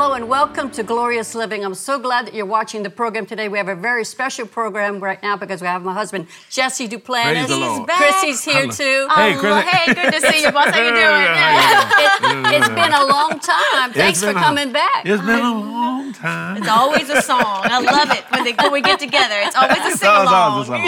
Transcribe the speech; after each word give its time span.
Hello 0.00 0.12
and 0.12 0.28
welcome 0.28 0.70
to 0.70 0.84
Glorious 0.84 1.34
Living. 1.34 1.64
I'm 1.64 1.74
so 1.74 1.98
glad 1.98 2.24
that 2.28 2.32
you're 2.32 2.46
watching 2.46 2.84
the 2.84 2.88
program 2.88 3.26
today. 3.26 3.48
We 3.48 3.58
have 3.58 3.66
a 3.66 3.74
very 3.74 4.04
special 4.04 4.46
program 4.46 5.00
right 5.00 5.20
now 5.24 5.36
because 5.36 5.60
we 5.60 5.66
have 5.66 5.82
my 5.82 5.92
husband 5.92 6.28
Jesse 6.50 6.88
Duplantis. 6.88 7.32
Praise 7.34 7.48
the 7.48 7.54
He's 7.56 7.64
Lord. 7.66 7.86
back. 7.88 7.96
Chrissy's 7.98 8.44
here 8.44 8.54
Hello. 8.60 8.70
too. 8.70 9.08
Hey, 9.12 9.34
Oh, 9.34 9.38
Chris. 9.40 9.64
hey, 9.64 9.94
good 9.94 10.12
to 10.12 10.20
see 10.32 10.42
you, 10.44 10.52
boss. 10.52 10.66
How 10.70 10.78
you 10.78 10.90
doing? 10.94 11.00
Yeah, 11.00 12.52
It, 12.54 12.62
has 12.62 12.68
been 12.68 12.92
a 12.92 13.04
long 13.06 13.40
time. 13.40 13.92
Thanks 13.92 14.20
for 14.20 14.26
been 14.26 14.36
a- 14.36 14.40
coming 14.40 14.70
back. 14.72 15.02
It's 15.04 15.20
been 15.20 15.40
a 15.40 15.52
long 15.58 16.12
time. 16.12 16.58
It's 16.58 16.68
always 16.68 17.10
a 17.10 17.20
song. 17.20 17.42
I 17.42 17.80
love 17.80 18.10
it 18.16 18.22
when, 18.30 18.44
they, 18.44 18.52
when 18.52 18.70
we 18.72 18.80
get 18.80 19.00
together. 19.00 19.34
It's 19.40 19.56
always 19.56 19.78
a 19.78 19.86
It's 19.88 19.98
sing 19.98 20.08
always 20.08 20.30
along. 20.30 20.62
a 20.62 20.64
song. 20.66 20.84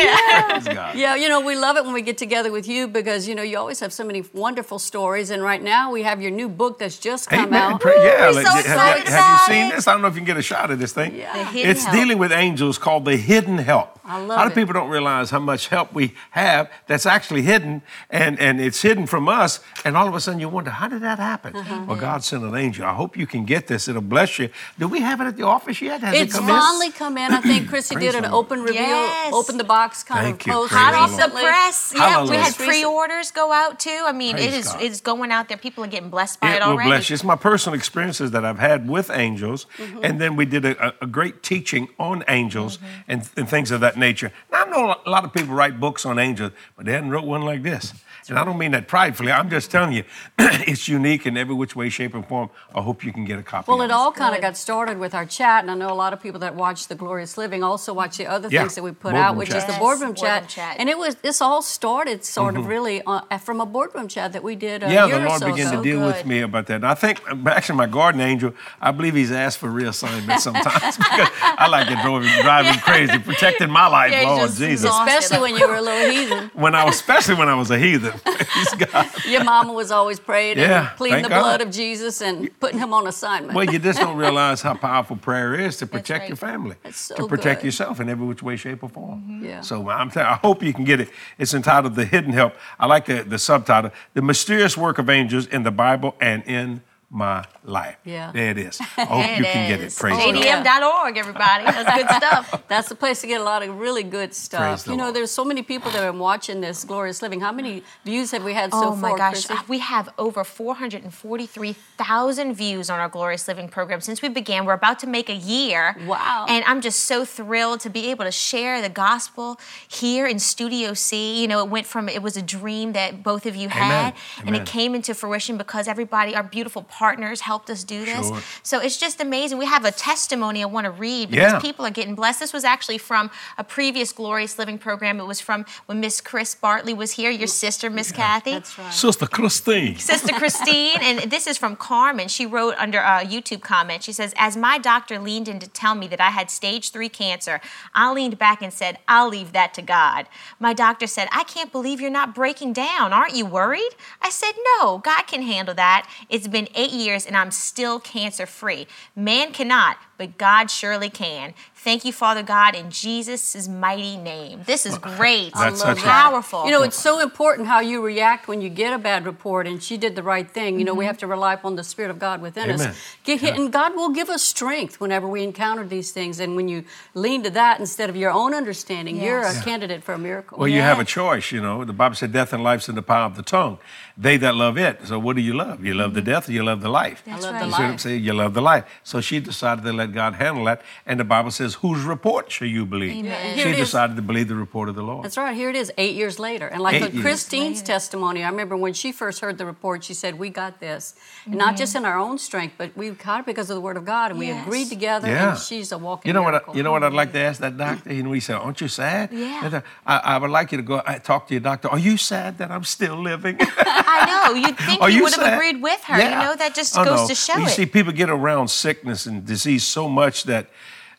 Yeah. 0.76 0.92
Yeah, 0.94 1.14
you 1.16 1.28
know, 1.28 1.40
we 1.40 1.56
love 1.56 1.76
it 1.76 1.84
when 1.84 1.94
we 1.94 2.02
get 2.02 2.16
together 2.16 2.52
with 2.52 2.68
you 2.68 2.86
because, 2.86 3.26
you 3.26 3.34
know, 3.34 3.42
you 3.42 3.58
always 3.58 3.80
have 3.80 3.92
so 3.92 4.04
many 4.04 4.22
wonderful 4.32 4.78
stories. 4.78 5.30
And 5.30 5.42
right 5.42 5.60
now 5.62 5.90
we 5.90 6.02
have 6.04 6.22
your 6.22 6.30
new 6.30 6.48
book 6.48 6.78
that's 6.78 6.96
just 6.98 7.28
come 7.28 7.46
Amen. 7.48 7.72
out. 7.72 7.80
Pray- 7.80 7.96
yeah, 8.04 8.28
we're 8.28 8.34
like, 8.34 8.46
so 8.46 8.52
have, 8.52 8.60
excited 8.64 8.99
you, 9.06 9.12
have 9.12 9.48
you 9.48 9.54
seen 9.54 9.66
it. 9.66 9.74
this? 9.76 9.86
I 9.88 9.92
don't 9.92 10.02
know 10.02 10.08
if 10.08 10.14
you 10.14 10.20
can 10.20 10.26
get 10.26 10.36
a 10.36 10.42
shot 10.42 10.70
of 10.70 10.78
this 10.78 10.92
thing. 10.92 11.14
Yeah. 11.16 11.50
It's 11.54 11.84
help. 11.84 11.94
dealing 11.94 12.18
with 12.18 12.32
angels 12.32 12.78
called 12.78 13.04
the 13.04 13.16
hidden 13.16 13.58
help. 13.58 13.98
I 14.04 14.16
love 14.18 14.24
a 14.24 14.32
lot 14.32 14.46
of 14.48 14.54
people 14.54 14.72
don't 14.72 14.88
realize 14.90 15.30
how 15.30 15.38
much 15.38 15.68
help 15.68 15.92
we 15.92 16.14
have 16.30 16.68
that's 16.88 17.06
actually 17.06 17.42
hidden, 17.42 17.82
and, 18.10 18.40
and 18.40 18.60
it's 18.60 18.82
hidden 18.82 19.06
from 19.06 19.28
us. 19.28 19.60
And 19.84 19.96
all 19.96 20.08
of 20.08 20.14
a 20.14 20.20
sudden, 20.20 20.40
you 20.40 20.48
wonder, 20.48 20.70
how 20.70 20.88
did 20.88 21.02
that 21.02 21.18
happen? 21.20 21.54
Uh-huh. 21.54 21.84
Well, 21.86 21.96
God 21.96 22.24
sent 22.24 22.42
an 22.42 22.56
angel. 22.56 22.84
I 22.84 22.94
hope 22.94 23.16
you 23.16 23.26
can 23.26 23.44
get 23.44 23.68
this. 23.68 23.86
It'll 23.86 24.00
bless 24.02 24.38
you. 24.40 24.48
Do 24.80 24.88
we 24.88 25.00
have 25.00 25.20
it 25.20 25.24
at 25.26 25.36
the 25.36 25.44
office 25.44 25.80
yet? 25.80 26.00
Has 26.00 26.14
It's 26.14 26.34
it 26.34 26.38
come 26.38 26.48
finally 26.48 26.90
come 26.90 27.18
in. 27.18 27.30
I 27.32 27.40
think 27.40 27.68
Chrissy 27.70 27.94
did 27.96 28.16
an 28.16 28.24
open 28.24 28.62
reveal, 28.62 28.80
Yes. 28.80 29.32
open 29.32 29.58
the 29.58 29.64
box 29.64 30.02
kind 30.02 30.24
Thank 30.24 30.40
of 30.42 30.46
you. 30.48 30.52
post 30.54 30.72
Hot 30.72 30.92
the 30.92 30.98
off 30.98 31.10
the 31.30 31.38
press. 31.38 31.92
Yeah, 31.94 32.24
we 32.24 32.36
had 32.36 32.54
pre-orders 32.56 33.30
go 33.30 33.52
out 33.52 33.78
too. 33.78 34.02
I 34.06 34.12
mean, 34.12 34.36
it 34.36 34.48
Praise 34.50 34.54
is 34.66 34.72
God. 34.72 34.82
it's 34.82 35.00
going 35.00 35.30
out 35.30 35.48
there. 35.48 35.56
People 35.58 35.84
are 35.84 35.88
getting 35.88 36.10
blessed 36.10 36.40
by 36.40 36.54
it, 36.54 36.56
It 36.56 36.60
will 36.64 36.72
already. 36.72 36.88
bless 36.90 37.10
you. 37.10 37.14
It's 37.14 37.22
my 37.24 37.36
personal 37.36 37.78
experiences 37.78 38.32
that 38.32 38.44
I've 38.44 38.58
had 38.58 38.88
with 38.90 39.10
angels, 39.10 39.66
Mm-hmm. 39.78 40.04
and 40.04 40.20
then 40.20 40.36
we 40.36 40.44
did 40.44 40.64
a, 40.64 40.92
a- 41.02 41.06
great 41.06 41.42
teaching 41.42 41.88
on 41.98 42.24
angels 42.28 42.76
Mm-hmm. 42.78 42.86
and, 43.12 43.28
and 43.36 43.48
things 43.48 43.70
of 43.70 43.80
that 43.80 43.96
nature. 43.96 44.30
Now, 44.52 44.64
I 44.64 44.70
know 44.70 44.96
a 45.06 45.10
lot 45.10 45.24
of 45.24 45.32
people 45.32 45.54
write 45.54 45.80
books 45.80 46.04
on 46.04 46.18
angels, 46.18 46.52
but 46.76 46.84
they 46.86 46.92
hadn't 46.92 47.10
wrote 47.10 47.24
one 47.24 47.42
like 47.42 47.62
this. 47.62 47.94
And 48.28 48.38
I 48.38 48.44
don't 48.44 48.58
mean 48.58 48.72
that 48.72 48.86
pridefully. 48.88 49.32
I'm 49.32 49.50
just 49.50 49.70
telling 49.70 49.92
you, 49.92 50.04
it's 50.38 50.88
unique 50.88 51.26
in 51.26 51.36
every 51.36 51.54
which 51.54 51.74
way, 51.74 51.88
shape, 51.88 52.14
and 52.14 52.26
form. 52.26 52.50
I 52.74 52.80
hope 52.80 53.04
you 53.04 53.12
can 53.12 53.24
get 53.24 53.38
a 53.38 53.42
copy. 53.42 53.66
Well, 53.70 53.80
of 53.80 53.90
it 53.90 53.92
all 53.92 54.12
kind 54.12 54.34
of 54.34 54.40
got 54.40 54.56
started 54.56 54.98
with 54.98 55.14
our 55.14 55.24
chat, 55.26 55.62
and 55.62 55.70
I 55.70 55.74
know 55.74 55.90
a 55.92 55.94
lot 55.94 56.12
of 56.12 56.20
people 56.22 56.40
that 56.40 56.54
watch 56.54 56.88
the 56.88 56.94
Glorious 56.94 57.36
Living 57.38 57.62
also 57.64 57.92
watch 57.92 58.16
the 58.18 58.26
other 58.26 58.48
Yeah. 58.50 58.60
things 58.62 58.74
that 58.76 58.82
we 58.82 58.90
put 58.92 59.02
Boardroom 59.12 59.22
out, 59.24 59.36
which 59.36 59.48
is 59.48 59.54
chat. 59.54 59.66
the 59.66 59.72
Yes, 59.72 59.80
boardroom, 59.80 60.10
boardroom 60.12 60.40
chat. 60.42 60.48
chat. 60.48 60.76
And 60.78 60.88
it 60.88 60.98
was 60.98 61.16
this 61.16 61.40
all 61.40 61.62
started 61.62 62.24
sort 62.24 62.56
of 62.56 62.66
really 62.66 63.02
uh, 63.06 63.38
from 63.38 63.60
a 63.60 63.66
boardroom 63.66 64.08
chat 64.08 64.32
that 64.32 64.42
we 64.42 64.54
did. 64.56 64.82
A 64.82 64.86
Mm-hmm. 64.86 64.94
Yeah, 64.94 65.06
year 65.06 65.18
the 65.18 65.24
or 65.24 65.28
Lord 65.28 65.40
so 65.40 65.46
began 65.50 65.66
ago. 65.68 65.76
to 65.76 65.82
deal 65.82 66.00
with 66.04 66.26
me 66.26 66.40
about 66.40 66.66
that. 66.66 66.76
And 66.76 66.86
I 66.86 66.94
think, 66.94 67.20
actually, 67.46 67.76
my 67.76 67.86
garden 67.86 68.20
angel, 68.20 68.54
I 68.80 68.90
believe 68.90 69.14
he's 69.14 69.32
asked 69.32 69.58
for 69.58 69.68
reassignment 69.68 70.38
sometimes 70.48 70.96
because 70.96 71.28
I 71.42 71.68
like 71.68 71.90
it 71.90 71.98
driving, 72.02 72.28
driving 72.42 72.78
crazy, 72.80 73.18
protecting 73.18 73.70
my 73.70 73.86
life, 73.86 74.10
Yeah, 74.12 74.22
Lord 74.28 74.50
Jesus. 74.52 74.90
Especially 74.90 75.38
when 75.40 75.56
you 75.56 75.66
were 75.68 75.76
a 75.76 75.82
little 75.82 76.10
heathen. 76.10 76.50
When 76.54 76.74
I 76.74 76.84
was, 76.84 76.94
especially 76.96 77.34
when 77.36 77.48
I 77.48 77.54
was 77.54 77.70
a 77.70 77.78
heathen. 77.78 78.09
Praise 78.24 78.90
God. 78.92 79.24
Your 79.26 79.44
mama 79.44 79.72
was 79.72 79.90
always 79.90 80.20
praying 80.20 80.58
Yeah, 80.58 80.88
and 80.88 80.96
pleading 80.96 81.22
the 81.22 81.28
blood 81.28 81.60
of 81.60 81.70
Jesus 81.70 82.20
and 82.20 82.50
putting 82.60 82.78
him 82.78 82.92
on 82.92 83.06
assignment. 83.06 83.54
Well, 83.54 83.64
you 83.64 83.78
just 83.78 83.98
don't 83.98 84.16
realize 84.26 84.62
how 84.62 84.74
powerful 84.74 85.16
prayer 85.16 85.54
is 85.54 85.76
to 85.78 85.86
protect 85.86 86.22
right. 86.22 86.28
your 86.28 86.36
family, 86.36 86.76
so 86.90 87.14
to 87.16 87.26
protect 87.26 87.60
good. 87.60 87.68
yourself 87.68 88.00
in 88.00 88.08
every 88.08 88.26
which 88.26 88.42
way, 88.42 88.56
shape, 88.56 88.82
or 88.82 88.88
form. 88.88 89.22
Mm-hmm. 89.22 89.44
Yeah. 89.44 89.60
So 89.60 89.88
I'm 89.88 90.10
telling 90.10 90.28
I 90.28 90.36
hope 90.36 90.62
you 90.62 90.72
can 90.72 90.84
get 90.84 91.00
it. 91.00 91.10
It's 91.38 91.54
entitled 91.54 91.94
"The 91.94 92.04
Hidden 92.04 92.32
Help." 92.32 92.54
I 92.78 92.86
like 92.86 93.06
the, 93.06 93.22
the 93.22 93.38
subtitle: 93.38 93.90
"The 94.14 94.22
Mysterious 94.22 94.76
Work 94.76 94.98
of 94.98 95.08
Angels 95.08 95.46
in 95.46 95.62
the 95.62 95.70
Bible 95.70 96.14
and 96.20 96.42
in 96.44 96.82
My 97.10 97.44
Life." 97.64 97.96
Yeah. 98.04 98.30
There 98.32 98.50
it 98.50 98.58
is. 98.58 98.80
I 98.96 99.04
hope 99.04 99.22
There 99.24 99.36
you 99.38 99.44
can 99.44 99.68
get 99.68 99.80
it. 99.80 99.94
Praise 99.96 100.16
the 100.16 100.32
Lord. 100.32 100.36
JDM.org, 100.36 101.16
everybody. 101.16 101.64
That's 101.64 101.96
good 101.96 102.08
stuff. 102.22 102.62
That's 102.68 102.88
the 102.88 102.94
place 102.94 103.20
to 103.22 103.26
get 103.26 103.40
a 103.40 103.44
lot 103.44 103.62
of 103.62 103.78
really 103.78 104.02
good 104.02 104.30
Praise 104.30 104.36
stuff. 104.36 104.84
the 104.84 104.92
You 104.92 104.96
know, 104.96 105.04
Lord. 105.04 105.16
there's 105.16 105.30
so 105.30 105.44
many 105.44 105.62
people 105.62 105.90
that 105.90 106.02
are 106.04 106.12
watching 106.12 106.60
this 106.60 106.84
Glorious 106.84 107.22
Living. 107.22 107.40
How 107.40 107.52
many 107.52 107.82
views 108.04 108.30
have 108.30 108.44
we 108.44 108.54
had 108.54 108.72
so 108.72 108.80
far? 108.80 108.92
oh 108.92 108.96
my 108.96 109.16
gosh, 109.16 109.46
Chrissy? 109.46 109.64
we 109.68 109.78
have 109.80 110.08
over 110.18 110.44
443,000 110.44 112.54
views 112.54 112.90
on 112.90 113.00
our 113.00 113.08
Glorious 113.08 113.46
Living 113.48 113.68
program 113.68 114.00
since 114.00 114.22
we 114.22 114.28
began. 114.28 114.64
We're 114.64 114.72
about 114.74 114.98
to 115.00 115.06
make 115.06 115.28
a 115.28 115.34
year. 115.34 115.96
Wow. 116.06 116.46
And 116.48 116.64
I'm 116.66 116.80
just 116.80 117.00
so 117.06 117.24
thrilled 117.24 117.80
to 117.80 117.90
be 117.90 118.10
able 118.10 118.24
to 118.24 118.32
share 118.32 118.80
the 118.82 118.88
gospel 118.88 119.58
here 119.88 120.26
in 120.26 120.38
Studio 120.38 120.94
C. 120.94 121.40
You 121.40 121.48
know, 121.48 121.64
it 121.64 121.70
went 121.70 121.86
from 121.86 122.08
it 122.08 122.22
was 122.22 122.36
a 122.36 122.42
dream 122.42 122.92
that 122.92 123.22
both 123.22 123.46
of 123.46 123.56
you 123.56 123.68
had, 123.68 124.14
and 124.38 124.48
Amen. 124.50 124.62
it 124.62 124.66
came 124.66 124.94
into 124.94 125.14
fruition 125.14 125.56
because 125.56 125.88
everybody, 125.88 126.34
our 126.34 126.42
beautiful 126.42 126.82
partners, 126.82 126.99
helped 127.00 127.70
us 127.70 127.84
do 127.84 128.04
this. 128.04 128.26
Sure. 128.28 128.40
So 128.62 128.78
it's 128.80 128.96
just 128.96 129.20
amazing. 129.20 129.58
We 129.58 129.66
have 129.66 129.84
a 129.84 129.90
testimony 129.90 130.62
I 130.62 130.66
want 130.66 130.84
to 130.84 130.90
read 130.90 131.30
because 131.30 131.52
Yeah. 131.52 131.58
people 131.60 131.84
are 131.86 131.90
getting 131.90 132.14
blessed. 132.14 132.40
This 132.40 132.52
was 132.52 132.64
actually 132.64 132.98
from 132.98 133.30
a 133.58 133.64
previous 133.64 134.12
Glorious 134.12 134.58
Living 134.58 134.78
program. 134.78 135.18
It 135.20 135.24
was 135.26 135.40
from 135.40 135.64
when 135.86 136.00
Miss 136.00 136.20
Chris 136.20 136.54
Bartley 136.54 136.94
was 136.94 137.12
here, 137.12 137.30
your 137.30 137.46
sister, 137.48 137.90
Miss 137.90 138.12
Cathy. 138.12 138.52
That's 138.52 138.78
right. 138.78 138.92
Sister 138.92 139.26
Christine. 139.26 139.96
Sister 139.98 140.32
Christine, 140.34 140.98
and 141.00 141.30
this 141.30 141.46
is 141.46 141.56
from 141.56 141.76
Carmen. 141.76 142.28
She 142.28 142.46
wrote 142.46 142.74
under 142.78 142.98
a 142.98 143.24
YouTube 143.24 143.62
comment. 143.62 144.02
She 144.02 144.12
says, 144.12 144.34
As 144.36 144.56
my 144.56 144.78
doctor 144.78 145.18
leaned 145.18 145.48
in 145.48 145.58
to 145.60 145.68
tell 145.68 145.94
me 145.94 146.06
that 146.08 146.20
I 146.20 146.30
had 146.30 146.50
stage 146.50 146.90
three 146.90 147.08
cancer, 147.08 147.60
I 147.94 148.12
leaned 148.12 148.38
back 148.38 148.62
and 148.62 148.72
said, 148.72 148.98
I'll 149.08 149.28
leave 149.28 149.52
that 149.52 149.74
to 149.74 149.82
God. 149.82 150.26
My 150.58 150.72
doctor 150.72 151.06
said, 151.06 151.28
I 151.32 151.44
can't 151.44 151.72
believe 151.72 152.00
you're 152.00 152.10
not 152.10 152.34
breaking 152.34 152.72
down. 152.72 153.12
Aren't 153.12 153.34
you 153.34 153.46
worried? 153.46 153.92
I 154.22 154.30
said, 154.30 154.52
No, 154.78 154.98
God 154.98 155.22
can 155.26 155.42
handle 155.42 155.74
that. 155.74 156.08
It's 156.28 156.48
been 156.48 156.68
eight 156.74 156.89
years 156.90 157.26
and 157.26 157.36
I'm 157.36 157.50
still 157.50 158.00
cancer 158.00 158.46
free. 158.46 158.86
Man 159.16 159.52
cannot, 159.52 159.98
but 160.18 160.36
God 160.36 160.70
surely 160.70 161.08
can. 161.08 161.54
Thank 161.74 162.04
you, 162.04 162.12
Father 162.12 162.42
God, 162.42 162.74
in 162.74 162.90
Jesus' 162.90 163.66
mighty 163.66 164.18
name. 164.18 164.60
This 164.66 164.84
is 164.84 164.98
great. 165.16 165.54
That's 165.54 165.80
such 165.80 165.96
powerful. 165.96 166.66
You 166.66 166.72
know, 166.72 166.82
it's 166.82 166.98
so 166.98 167.20
important 167.20 167.68
how 167.68 167.80
you 167.80 168.02
react 168.02 168.46
when 168.46 168.60
you 168.60 168.68
get 168.68 168.92
a 168.92 168.98
bad 168.98 169.24
report, 169.24 169.66
and 169.66 169.82
she 169.82 169.96
did 169.96 170.14
the 170.14 170.22
right 170.22 170.48
thing. 170.48 170.78
You 170.78 170.84
know, 170.84 170.92
we 170.92 171.04
mm-hmm. 171.04 171.06
have 171.06 171.18
to 171.18 171.26
rely 171.26 171.54
upon 171.54 171.76
the 171.76 171.84
Spirit 171.84 172.10
of 172.10 172.18
God 172.18 172.42
within 172.42 172.68
Amen. 172.68 172.88
us. 172.88 172.96
Get 173.24 173.40
hit, 173.40 173.56
And 173.56 173.72
God 173.72 173.96
will 173.96 174.10
give 174.10 174.28
us 174.28 174.42
strength 174.42 175.00
whenever 175.00 175.26
we 175.26 175.42
encounter 175.42 175.86
these 175.86 176.10
things. 176.10 176.38
And 176.38 176.54
when 176.54 176.68
you 176.68 176.84
lean 177.14 177.42
to 177.44 177.50
that 177.50 177.80
instead 177.80 178.10
of 178.10 178.16
your 178.16 178.30
own 178.30 178.52
understanding, 178.52 179.16
you're 179.16 179.40
a 179.40 179.54
Yeah. 179.54 179.62
candidate 179.62 180.04
for 180.04 180.12
a 180.12 180.18
miracle. 180.18 180.58
Well, 180.58 180.68
you 180.68 180.82
have 180.82 180.98
a 180.98 181.04
choice, 181.04 181.50
you 181.50 181.62
know. 181.62 181.82
The 181.86 181.94
Bible 181.94 182.14
said 182.14 182.30
death 182.30 182.52
and 182.52 182.62
life's 182.62 182.90
in 182.90 182.94
the 182.94 183.02
power 183.02 183.24
of 183.24 183.36
the 183.36 183.42
tongue. 183.42 183.78
They 184.20 184.36
that 184.36 184.54
love 184.54 184.76
it. 184.76 185.06
So 185.06 185.18
what 185.18 185.34
do 185.36 185.42
you 185.42 185.54
love? 185.54 185.82
You 185.82 185.94
love 185.94 186.12
the 186.12 186.20
death 186.20 186.48
or 186.48 186.52
you 186.52 186.62
love 186.62 186.82
the 186.82 186.90
life? 186.90 187.22
That's 187.24 187.42
love 187.42 187.54
right. 187.54 187.60
the 187.60 187.66
You 187.66 187.72
see 187.72 187.78
what 187.78 187.84
I'm 187.86 187.90
life. 187.92 188.00
saying? 188.00 188.22
You 188.22 188.34
love 188.34 188.52
the 188.52 188.60
life. 188.60 188.84
So 189.02 189.22
she 189.22 189.40
decided 189.40 189.82
to 189.84 189.92
let 189.94 190.12
God 190.12 190.34
handle 190.34 190.64
that. 190.66 190.82
And 191.06 191.18
the 191.18 191.24
Bible 191.24 191.50
says, 191.50 191.74
whose 191.76 192.02
report 192.04 192.52
shall 192.52 192.68
you 192.68 192.84
believe? 192.84 193.24
Amen. 193.24 193.56
Here 193.56 193.72
She 193.72 193.80
decided 193.80 194.16
to 194.16 194.22
believe 194.22 194.48
the 194.48 194.56
report 194.56 194.90
of 194.90 194.94
the 194.94 195.02
Lord. 195.02 195.24
That's 195.24 195.38
right. 195.38 195.56
Here 195.56 195.70
it 195.70 195.76
is, 195.76 195.90
eight 195.96 196.14
years 196.16 196.38
later. 196.38 196.66
And 196.68 196.82
like 196.82 196.96
Eight 196.96 197.02
with 197.02 197.14
years. 197.14 197.22
Christine's 197.22 197.80
testimony, 197.82 198.44
I 198.44 198.50
remember 198.50 198.76
when 198.76 198.92
she 198.92 199.10
first 199.10 199.40
heard 199.40 199.56
the 199.56 199.64
report, 199.64 200.04
she 200.04 200.12
said, 200.12 200.38
"We 200.38 200.50
got 200.50 200.80
this, 200.80 201.14
and 201.46 201.54
not 201.54 201.76
just 201.78 201.94
in 201.94 202.04
our 202.04 202.18
own 202.18 202.36
strength, 202.38 202.74
but 202.76 202.94
we 202.96 203.10
got 203.10 203.40
it 203.40 203.46
because 203.46 203.70
of 203.70 203.74
the 203.76 203.80
Word 203.80 203.96
of 203.96 204.04
God, 204.04 204.30
and 204.32 204.38
we 204.38 204.50
agreed 204.50 204.88
together. 204.88 205.28
Yeah. 205.28 205.50
And 205.52 205.58
she's 205.58 205.92
a 205.92 205.98
walking 205.98 206.28
You 206.28 206.34
know 206.34 206.42
what? 206.42 206.54
I, 206.68 206.72
you 206.74 206.82
know 206.82 206.92
what 206.92 207.02
I'd 207.04 207.12
like 207.14 207.32
to 207.32 207.38
ask 207.38 207.60
that 207.60 207.76
doctor. 207.78 208.10
And 208.10 208.28
we 208.28 208.40
said, 208.40 208.56
"Aren't 208.56 208.80
you 208.82 208.88
sad?" 208.88 209.32
Yeah. 209.32 209.70
Uh, 209.72 209.80
I, 210.06 210.34
I 210.34 210.38
would 210.38 210.50
like 210.50 210.72
you 210.72 210.78
to 210.78 210.82
go 210.84 211.00
I, 211.06 211.18
talk 211.18 211.48
to 211.48 211.54
your 211.54 211.62
doctor. 211.62 211.88
Are 211.88 211.98
you 211.98 212.16
sad 212.18 212.58
that 212.58 212.70
I'm 212.70 212.84
still 212.84 213.16
living? 213.16 213.58
I 214.12 214.26
know. 214.48 214.54
You'd 214.54 214.76
think 214.78 215.00
you 215.02 215.08
you 215.08 215.22
would 215.22 215.34
have 215.34 215.54
agreed 215.54 215.80
with 215.82 216.02
her. 216.04 216.18
Yeah. 216.18 216.40
You 216.40 216.46
know, 216.48 216.56
that 216.56 216.74
just 216.74 216.96
Oh, 216.98 217.04
goes 217.04 217.20
no. 217.22 217.28
to 217.28 217.34
show 217.34 217.56
you 217.58 217.66
it. 217.66 217.70
see, 217.70 217.86
people 217.86 218.12
get 218.12 218.30
around 218.30 218.68
sickness 218.68 219.26
and 219.26 219.44
disease 219.46 219.84
so 219.84 220.08
much 220.08 220.44
that 220.44 220.66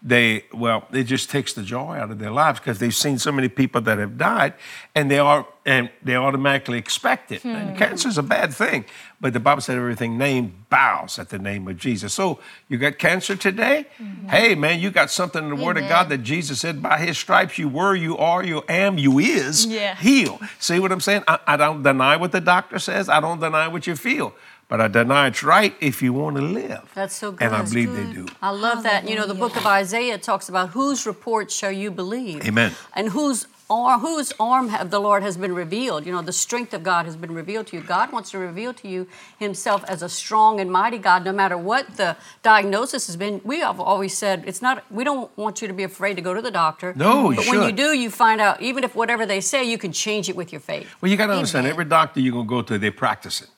they, 0.04 0.46
well, 0.52 0.88
it 0.92 1.04
just 1.04 1.30
takes 1.30 1.54
the 1.54 1.62
joy 1.62 1.96
out 1.98 2.10
of 2.10 2.18
their 2.18 2.32
lives 2.32 2.60
because 2.60 2.80
they've 2.80 2.94
seen 2.96 3.20
so 3.20 3.32
many 3.32 3.48
people 3.50 3.82
that 3.82 4.00
have 4.00 4.18
died, 4.18 4.56
and 4.96 5.12
they 5.12 5.20
are, 5.20 5.46
and 5.64 5.92
they 6.02 6.16
automatically 6.16 6.80
expect 6.80 7.32
it. 7.32 7.44
Hmm. 7.44 7.50
And 7.50 7.78
cancer 7.78 8.10
is 8.10 8.18
a 8.18 8.24
bad 8.24 8.52
thing, 8.52 8.86
but 9.20 9.34
the 9.34 9.40
Bible 9.40 9.62
said 9.62 9.78
everything 9.78 10.18
named 10.18 10.70
bows 10.72 11.20
at 11.20 11.30
the 11.30 11.38
name 11.38 11.68
of 11.68 11.78
Jesus. 11.78 12.14
So 12.16 12.40
you 12.68 12.80
got 12.80 12.98
cancer 12.98 13.36
today? 13.36 13.86
Hey, 14.28 14.56
man, 14.56 14.80
you 14.80 14.90
got 14.90 15.12
something 15.12 15.44
in 15.44 15.50
the 15.52 15.56
Word 15.64 15.78
of 15.78 15.84
Mm-hmm. 15.84 15.90
God 15.90 16.10
that 16.10 16.20
Jesus 16.24 16.60
said, 16.60 16.82
by 16.82 16.98
His 16.98 17.18
stripes 17.20 17.60
you 17.60 17.70
were, 17.70 17.94
you 17.96 18.18
are, 18.18 18.44
you 18.44 18.64
am, 18.68 18.98
you 18.98 19.20
is 19.20 19.68
Yeah. 19.68 19.96
healed. 19.96 20.42
See 20.58 20.80
what 20.80 20.92
I'm 20.92 21.00
saying? 21.02 21.24
I, 21.28 21.38
I 21.46 21.58
don't 21.58 21.84
deny 21.84 22.16
what 22.18 22.32
the 22.32 22.42
doctor 22.42 22.80
says. 22.80 23.08
I 23.08 23.20
don't 23.20 23.40
deny 23.40 23.68
what 23.68 23.86
you 23.86 23.96
feel. 23.96 24.34
But 24.72 24.80
I 24.80 24.88
deny 24.88 25.28
it's 25.28 25.44
right 25.44 25.76
if 25.82 26.02
you 26.02 26.14
want 26.14 26.38
to 26.38 26.42
live. 26.42 26.90
That's 26.96 27.14
so 27.14 27.34
good. 27.34 27.44
And 27.44 27.54
I 27.54 27.62
believe 27.62 27.94
they 27.94 28.14
do. 28.14 28.26
I 28.42 28.52
love 28.52 28.84
that. 28.84 29.06
You 29.06 29.18
know, 29.18 29.28
the 29.28 29.34
book 29.34 29.58
of 29.58 29.66
Isaiah 29.66 30.18
talks 30.18 30.48
about 30.48 30.70
whose 30.70 31.06
report 31.06 31.52
shall 31.52 31.74
you 31.74 31.92
believe? 31.92 32.48
Amen. 32.48 32.72
And 32.96 33.10
whose 33.10 33.48
arm, 33.70 34.00
whose 34.00 34.32
arm 34.40 34.74
of 34.74 34.90
the 34.90 35.00
Lord 35.00 35.24
has 35.24 35.36
been 35.36 35.54
revealed. 35.54 36.06
You 36.06 36.14
know, 36.14 36.22
the 36.22 36.32
strength 36.32 36.74
of 36.74 36.84
God 36.84 37.06
has 37.06 37.18
been 37.18 37.34
revealed 37.34 37.68
to 37.68 37.76
you. 37.76 37.84
God 37.84 38.14
wants 38.14 38.32
to 38.32 38.38
reveal 38.38 38.74
to 38.76 38.88
you 38.88 39.08
Himself 39.38 39.84
as 39.90 40.02
a 40.02 40.08
strong 40.08 40.62
and 40.62 40.72
mighty 40.72 40.98
God, 40.98 41.26
no 41.26 41.34
matter 41.34 41.58
what 41.58 41.98
the 41.98 42.16
diagnosis 42.42 43.08
has 43.08 43.18
been. 43.18 43.42
We 43.44 43.60
have 43.60 43.78
always 43.78 44.18
said 44.18 44.46
it's 44.48 44.62
not. 44.62 44.90
We 44.90 45.04
don't 45.04 45.36
want 45.38 45.62
you 45.62 45.68
to 45.68 45.74
be 45.74 45.84
afraid 45.84 46.16
to 46.16 46.22
go 46.22 46.34
to 46.34 46.42
the 46.42 46.52
doctor. 46.52 46.94
No, 46.96 47.32
you 47.32 47.36
but 47.36 47.48
when 47.48 47.64
you 47.64 47.74
do, 47.74 47.92
you 47.92 48.10
find 48.10 48.40
out 48.40 48.62
even 48.62 48.86
if 48.86 48.96
whatever 48.96 49.26
they 49.26 49.42
say, 49.42 49.66
you 49.66 49.78
can 49.78 49.92
change 49.92 50.30
it 50.30 50.38
with 50.38 50.54
your 50.54 50.62
faith. 50.62 50.88
Well, 51.02 51.12
you 51.12 51.18
got 51.18 51.28
to 51.28 51.34
understand, 51.34 51.68
every 51.68 51.84
doctor 51.84 52.22
you're 52.22 52.32
going 52.32 52.46
to 52.46 52.50
go 52.50 52.62
to, 52.62 52.78
they 52.78 52.90
practice 52.90 53.12
practicing. 53.12 53.50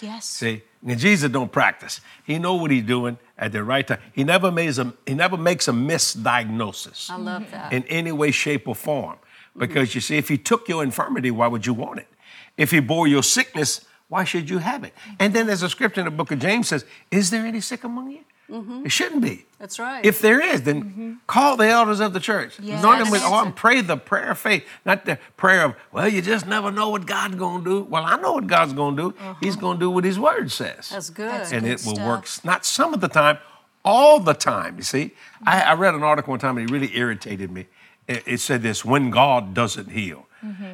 Yes. 0.00 0.26
See, 0.26 0.62
and 0.86 0.98
Jesus 0.98 1.30
don't 1.30 1.50
practice. 1.50 2.00
He 2.24 2.38
know 2.38 2.54
what 2.54 2.70
he's 2.70 2.84
doing 2.84 3.18
at 3.36 3.52
the 3.52 3.64
right 3.64 3.86
time. 3.86 4.00
He 4.12 4.24
never 4.24 4.50
makes 4.50 4.78
a 4.78 4.92
he 5.06 5.14
never 5.14 5.36
makes 5.36 5.68
a 5.68 5.72
misdiagnosis 5.72 7.10
I 7.10 7.16
love 7.16 7.50
that. 7.50 7.72
in 7.72 7.84
any 7.84 8.12
way, 8.12 8.30
shape, 8.30 8.68
or 8.68 8.74
form. 8.74 9.16
Because 9.56 9.94
you 9.94 10.00
see, 10.00 10.16
if 10.16 10.28
he 10.28 10.38
took 10.38 10.68
your 10.68 10.84
infirmity, 10.84 11.30
why 11.32 11.48
would 11.48 11.66
you 11.66 11.74
want 11.74 11.98
it? 11.98 12.06
If 12.56 12.70
he 12.70 12.80
bore 12.80 13.08
your 13.08 13.22
sickness, 13.24 13.84
why 14.08 14.24
should 14.24 14.48
you 14.48 14.58
have 14.58 14.84
it? 14.84 14.94
And 15.18 15.34
then 15.34 15.46
there's 15.46 15.62
a 15.62 15.68
scripture 15.68 16.00
in 16.00 16.06
the 16.06 16.10
book 16.10 16.32
of 16.32 16.38
James 16.38 16.68
says, 16.68 16.84
Is 17.10 17.30
there 17.30 17.44
any 17.44 17.60
sick 17.60 17.84
among 17.84 18.10
you? 18.10 18.24
Mm-hmm. 18.50 18.86
It 18.86 18.92
shouldn't 18.92 19.20
be. 19.20 19.44
That's 19.58 19.78
right. 19.78 20.02
If 20.04 20.22
there 20.22 20.40
is, 20.40 20.62
then 20.62 20.82
mm-hmm. 20.82 21.12
call 21.26 21.58
the 21.58 21.66
elders 21.66 22.00
of 22.00 22.14
the 22.14 22.20
church. 22.20 22.58
Yes. 22.60 22.82
Anoint 22.82 23.04
them 23.04 23.10
with 23.10 23.22
oil 23.22 23.40
and 23.40 23.54
pray 23.54 23.82
the 23.82 23.98
prayer 23.98 24.30
of 24.30 24.38
faith, 24.38 24.64
not 24.86 25.04
the 25.04 25.18
prayer 25.36 25.64
of, 25.64 25.76
well, 25.92 26.08
you 26.08 26.22
just 26.22 26.46
never 26.46 26.70
know 26.70 26.88
what 26.88 27.04
God's 27.04 27.34
going 27.34 27.62
to 27.64 27.70
do. 27.70 27.82
Well, 27.82 28.04
I 28.06 28.16
know 28.16 28.32
what 28.32 28.46
God's 28.46 28.72
going 28.72 28.96
to 28.96 29.02
do. 29.02 29.08
Uh-huh. 29.18 29.34
He's 29.40 29.56
going 29.56 29.76
to 29.76 29.80
do 29.80 29.90
what 29.90 30.04
His 30.04 30.18
Word 30.18 30.50
says. 30.50 30.88
That's 30.88 31.10
good. 31.10 31.30
That's 31.30 31.52
and 31.52 31.64
good 31.64 31.72
it 31.72 31.84
will 31.84 31.96
stuff. 31.96 32.06
work, 32.06 32.44
not 32.44 32.64
some 32.64 32.94
of 32.94 33.02
the 33.02 33.08
time, 33.08 33.36
all 33.84 34.18
the 34.18 34.34
time. 34.34 34.78
You 34.78 34.82
see, 34.82 35.10
I, 35.44 35.60
I 35.60 35.74
read 35.74 35.94
an 35.94 36.02
article 36.02 36.30
one 36.30 36.40
time 36.40 36.56
and 36.56 36.70
it 36.70 36.72
really 36.72 36.96
irritated 36.96 37.50
me. 37.50 37.66
It, 38.06 38.22
it 38.26 38.40
said 38.40 38.62
this 38.62 38.82
when 38.82 39.10
God 39.10 39.52
doesn't 39.52 39.90
heal. 39.90 40.26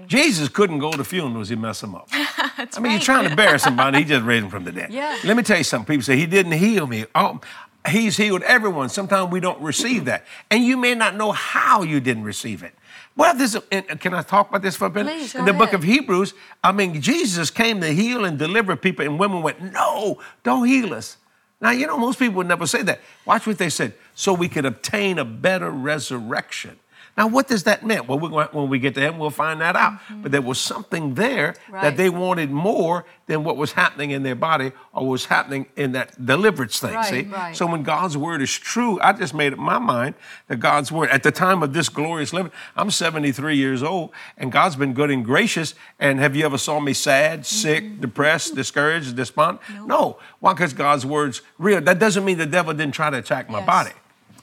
Jesus 0.07 0.49
couldn't 0.49 0.79
go 0.79 0.93
to 0.93 1.05
funerals, 1.05 1.49
he 1.49 1.57
messed 1.57 1.81
them 1.81 1.95
up. 1.95 2.09
I 2.13 2.69
mean, 2.81 2.93
you're 2.93 3.01
trying 3.01 3.29
to 3.29 3.35
bury 3.35 3.59
somebody, 3.59 3.99
he 3.99 4.05
just 4.15 4.25
raised 4.25 4.45
them 4.45 4.51
from 4.51 4.65
the 4.65 4.73
dead. 4.73 4.93
Yeah. 4.93 5.19
Let 5.25 5.37
me 5.37 5.43
tell 5.43 5.59
you 5.59 5.65
something. 5.65 5.95
People 5.95 6.05
say, 6.05 6.17
He 6.17 6.27
didn't 6.27 6.53
heal 6.53 6.87
me. 6.87 7.07
Oh, 7.15 7.41
he's 7.89 8.17
healed 8.17 8.43
everyone. 8.43 8.89
Sometimes 8.89 9.31
we 9.31 9.41
don't 9.41 9.61
receive 9.61 10.05
that. 10.07 10.25
And 10.51 10.65
you 10.65 10.77
may 10.77 10.95
not 10.95 11.17
know 11.17 11.33
how 11.33 11.83
you 11.83 12.01
didn't 12.01 12.25
receive 12.25 12.63
it. 12.63 12.75
Well, 13.17 13.35
this 13.37 13.57
can 13.71 14.13
I 14.15 14.23
talk 14.23 14.51
about 14.51 14.63
this 14.63 14.77
for 14.77 14.87
a 14.87 14.91
minute? 14.91 15.13
Please, 15.13 15.35
In 15.35 15.45
the 15.45 15.53
book 15.53 15.73
of 15.73 15.83
Hebrews, 15.85 16.35
I 16.63 16.73
mean, 16.73 17.01
Jesus 17.01 17.51
came 17.51 17.81
to 17.81 17.93
heal 17.93 18.25
and 18.25 18.39
deliver 18.39 18.77
people, 18.77 19.05
and 19.05 19.19
women 19.19 19.43
went, 19.43 19.61
No, 19.73 20.21
don't 20.43 20.67
heal 20.67 20.93
us. 20.95 21.17
Now, 21.61 21.71
you 21.71 21.87
know, 21.87 21.97
most 21.97 22.19
people 22.19 22.35
would 22.37 22.49
never 22.49 22.67
say 22.67 22.83
that. 22.83 23.01
Watch 23.25 23.47
what 23.47 23.59
they 23.59 23.71
said. 23.71 23.95
So 24.15 24.35
we 24.35 24.49
could 24.49 24.67
obtain 24.67 25.19
a 25.19 25.25
better 25.25 25.71
resurrection. 25.71 26.79
Now, 27.17 27.29
what 27.29 27.47
does 27.47 27.65
that 27.65 27.87
mean? 27.87 28.07
Well, 28.07 28.19
we're 28.19 28.29
going, 28.29 28.49
when 28.53 28.69
we 28.69 28.79
get 28.79 28.95
to 28.95 29.01
heaven, 29.01 29.21
we'll 29.21 29.31
find 29.31 29.61
that 29.61 29.77
out. 29.77 29.93
Mm-hmm. 29.93 30.23
But 30.23 30.33
there 30.33 30.43
was 30.43 30.59
something 30.59 31.15
there 31.15 31.55
that 31.71 31.97
they 31.97 32.11
wanted 32.11 32.51
more 32.51 33.05
than 33.27 33.45
what 33.45 33.57
was 33.57 33.73
happening 33.73 34.11
in 34.11 34.23
their 34.23 34.35
body 34.35 34.73
or 34.93 35.07
was 35.07 35.27
happening 35.27 35.67
in 35.77 35.93
that 35.93 36.25
deliverance 36.25 36.81
thing. 36.81 36.95
Right, 36.95 37.07
see? 37.07 37.23
right. 37.23 37.57
So 37.57 37.67
when 37.67 37.83
God's 37.83 38.17
word 38.17 38.43
is 38.43 38.53
true, 38.53 39.01
I 39.01 39.13
just 39.13 39.33
made 39.33 39.53
up 39.53 39.59
my 39.59 39.79
mind 39.79 40.15
that 40.49 40.57
God's 40.57 40.91
word, 40.91 41.11
at 41.11 41.23
the 41.23 41.31
time 41.31 41.63
of 41.63 41.73
this 41.73 41.89
glorious 41.89 42.33
living, 42.33 42.53
I'm 42.77 42.91
73 42.91 43.57
years 43.57 43.83
old, 43.83 44.11
and 44.37 44.51
God's 44.51 44.77
been 44.77 44.93
good 44.93 45.11
and 45.11 45.25
gracious. 45.25 45.75
And 45.99 46.19
have 46.19 46.35
you 46.35 46.45
ever 46.45 46.59
saw 46.59 46.81
me 46.81 46.93
sad, 46.93 47.47
sick, 47.47 47.85
mm-hmm. 47.85 48.01
depressed, 48.01 48.55
discouraged, 48.55 49.17
despondent? 49.17 49.61
No. 49.87 50.19
Why? 50.41 50.53
Because 50.53 50.73
God's 50.73 51.07
word's 51.07 51.43
real. 51.59 51.81
That 51.81 51.99
doesn't 51.99 52.25
mean 52.25 52.39
the 52.39 52.47
devil 52.47 52.75
didn't 52.75 52.95
try 52.95 53.11
to 53.11 53.19
attack 53.19 53.49
my 53.49 53.59
Yes. 53.59 53.67
body. 53.67 53.91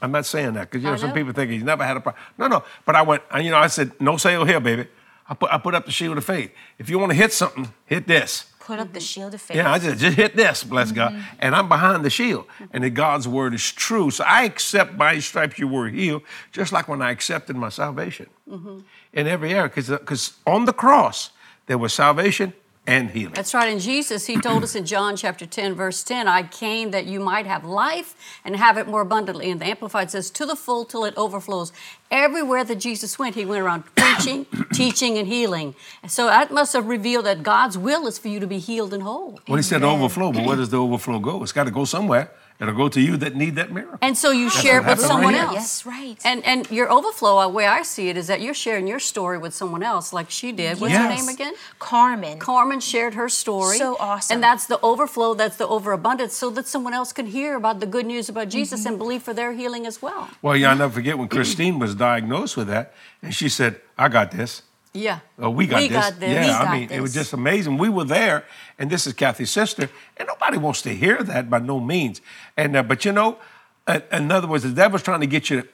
I'm 0.02 0.10
not 0.10 0.26
saying 0.26 0.54
that 0.54 0.68
because 0.68 0.82
you 0.82 0.88
know 0.88 0.94
I 0.94 0.98
some 0.98 1.12
people 1.12 1.32
think 1.32 1.50
he's 1.50 1.62
never 1.62 1.84
had 1.84 1.96
a 1.96 2.00
problem. 2.00 2.22
No, 2.36 2.48
no. 2.48 2.64
But 2.84 2.96
I 2.96 3.02
went, 3.02 3.22
and, 3.30 3.44
you 3.44 3.52
know, 3.52 3.58
I 3.58 3.68
said, 3.68 3.92
no 4.00 4.16
sale 4.16 4.44
here, 4.44 4.60
baby. 4.60 4.88
I 5.28 5.34
put, 5.34 5.52
I 5.52 5.58
put 5.58 5.74
up 5.76 5.86
the 5.86 5.92
shield 5.92 6.18
of 6.18 6.24
faith. 6.24 6.50
If 6.76 6.90
you 6.90 6.98
want 6.98 7.10
to 7.10 7.16
hit 7.16 7.32
something, 7.32 7.72
hit 7.86 8.08
this. 8.08 8.46
Put 8.58 8.80
up 8.80 8.92
the 8.92 8.98
mm-hmm. 8.98 9.04
shield 9.04 9.34
of 9.34 9.40
faith. 9.40 9.56
Yeah, 9.56 9.72
I 9.72 9.78
just, 9.78 9.98
just 9.98 10.16
hit 10.16 10.36
this, 10.36 10.64
bless 10.64 10.90
God. 10.90 11.12
Mm-hmm. 11.12 11.36
And 11.38 11.54
I'm 11.54 11.68
behind 11.68 12.04
the 12.04 12.10
shield. 12.10 12.46
And 12.72 12.82
that 12.82 12.90
God's 12.90 13.28
word 13.28 13.54
is 13.54 13.72
true. 13.72 14.10
So 14.10 14.24
I 14.24 14.42
accept 14.42 14.98
by 14.98 15.14
his 15.14 15.24
stripes 15.24 15.58
you 15.58 15.68
were 15.68 15.88
healed, 15.88 16.22
just 16.50 16.72
like 16.72 16.88
when 16.88 17.00
I 17.00 17.12
accepted 17.12 17.56
my 17.56 17.68
salvation 17.68 18.26
mm-hmm. 18.48 18.80
in 19.12 19.26
every 19.28 19.52
area. 19.52 19.68
Because 19.68 19.90
uh, 19.90 20.50
on 20.50 20.64
the 20.64 20.72
cross, 20.72 21.30
there 21.66 21.78
was 21.78 21.92
salvation 21.92 22.52
and 22.86 23.10
healing. 23.10 23.34
That's 23.34 23.54
right. 23.54 23.70
And 23.70 23.80
Jesus, 23.80 24.26
he 24.26 24.40
told 24.40 24.64
us 24.64 24.74
in 24.74 24.84
John 24.84 25.16
chapter 25.16 25.46
10, 25.46 25.74
verse 25.74 26.02
10, 26.02 26.26
I 26.26 26.42
came 26.42 26.90
that 26.90 27.06
you 27.06 27.20
might 27.20 27.46
have 27.46 27.64
life 27.64 28.16
and 28.44 28.56
have 28.56 28.76
it 28.76 28.88
more 28.88 29.02
abundantly. 29.02 29.50
And 29.50 29.60
the 29.60 29.66
Amplified 29.66 30.10
says, 30.10 30.30
to 30.30 30.46
the 30.46 30.56
full 30.56 30.84
till 30.84 31.04
it 31.04 31.14
overflows. 31.16 31.72
Everywhere 32.10 32.64
that 32.64 32.76
Jesus 32.76 33.18
went, 33.18 33.36
he 33.36 33.44
went 33.44 33.62
around 33.62 33.84
preaching, 33.94 34.46
teaching, 34.72 35.16
and 35.16 35.28
healing. 35.28 35.74
So 36.08 36.26
that 36.26 36.50
must 36.50 36.72
have 36.72 36.86
revealed 36.86 37.26
that 37.26 37.42
God's 37.42 37.78
will 37.78 38.06
is 38.06 38.18
for 38.18 38.28
you 38.28 38.40
to 38.40 38.46
be 38.48 38.58
healed 38.58 38.92
and 38.92 39.02
whole. 39.02 39.38
Well, 39.46 39.56
he 39.56 39.62
said 39.62 39.82
overflow, 39.84 40.32
but 40.32 40.44
where 40.44 40.56
does 40.56 40.70
the 40.70 40.80
overflow 40.80 41.20
go? 41.20 41.42
It's 41.42 41.52
got 41.52 41.64
to 41.64 41.70
go 41.70 41.84
somewhere. 41.84 42.30
It'll 42.62 42.74
go 42.74 42.88
to 42.88 43.00
you 43.00 43.16
that 43.16 43.34
need 43.34 43.56
that 43.56 43.72
miracle. 43.72 43.98
And 44.00 44.16
so 44.16 44.30
you 44.30 44.48
share 44.48 44.80
it 44.80 44.86
with 44.86 45.00
someone 45.00 45.34
right 45.34 45.42
else. 45.42 45.54
Yes, 45.54 45.84
right. 45.84 46.16
And 46.24 46.44
and 46.44 46.70
your 46.70 46.88
overflow, 46.92 47.42
the 47.42 47.48
way 47.48 47.66
I 47.66 47.82
see 47.82 48.08
it, 48.08 48.16
is 48.16 48.28
that 48.28 48.40
you're 48.40 48.54
sharing 48.54 48.86
your 48.86 49.00
story 49.00 49.36
with 49.36 49.52
someone 49.52 49.82
else, 49.82 50.12
like 50.12 50.30
she 50.30 50.52
did. 50.52 50.80
What's 50.80 50.94
her 50.94 51.08
name 51.08 51.28
again? 51.28 51.54
Carmen. 51.80 52.38
Carmen 52.38 52.78
shared 52.78 53.14
her 53.14 53.28
story. 53.28 53.78
So 53.78 53.96
awesome. 53.98 54.36
And 54.36 54.44
that's 54.44 54.66
the 54.66 54.78
overflow, 54.80 55.34
that's 55.34 55.56
the 55.56 55.66
overabundance, 55.66 56.34
so 56.36 56.50
that 56.50 56.68
someone 56.68 56.94
else 56.94 57.12
can 57.12 57.26
hear 57.26 57.56
about 57.56 57.80
the 57.80 57.86
good 57.86 58.06
news 58.06 58.28
about 58.28 58.48
Jesus 58.48 58.80
mm-hmm. 58.80 58.90
and 58.90 58.98
believe 58.98 59.22
for 59.24 59.34
their 59.34 59.52
healing 59.54 59.84
as 59.84 60.00
well. 60.00 60.30
Well, 60.40 60.56
yeah, 60.56 60.70
I'll 60.70 60.78
never 60.78 60.92
forget 60.92 61.18
when 61.18 61.26
Christine 61.26 61.80
was 61.80 61.96
diagnosed 61.96 62.56
with 62.56 62.68
that, 62.68 62.94
and 63.22 63.34
she 63.34 63.48
said, 63.48 63.80
I 63.98 64.08
got 64.08 64.30
this. 64.30 64.62
Yeah. 64.94 65.20
Oh, 65.38 65.50
we 65.50 65.66
got 65.66 65.80
We 65.80 65.88
this. 65.88 65.96
got 65.96 66.20
this. 66.20 66.30
Yeah, 66.30 66.62
We 66.62 66.68
I 66.68 66.78
mean, 66.78 66.90
it 66.90 67.00
was 67.00 67.14
just 67.14 67.32
amazing. 67.32 67.78
We 67.78 67.88
were 67.88 68.04
there, 68.04 68.44
and 68.78 68.90
this 68.90 69.06
is 69.06 69.14
Cathy's 69.14 69.50
sister, 69.50 69.88
and 70.16 70.28
nobody 70.28 70.58
wants 70.58 70.82
to 70.82 70.90
hear 70.94 71.22
that 71.22 71.48
by 71.48 71.60
no 71.60 71.80
means. 71.80 72.20
And 72.56 72.76
uh, 72.76 72.82
but 72.82 73.04
you 73.04 73.12
know, 73.12 73.38
uh, 73.86 74.00
in 74.12 74.30
other 74.30 74.46
words, 74.46 74.64
the 74.64 74.70
devil's 74.70 75.02
trying 75.02 75.20
to 75.20 75.26
get 75.26 75.48
you 75.48 75.66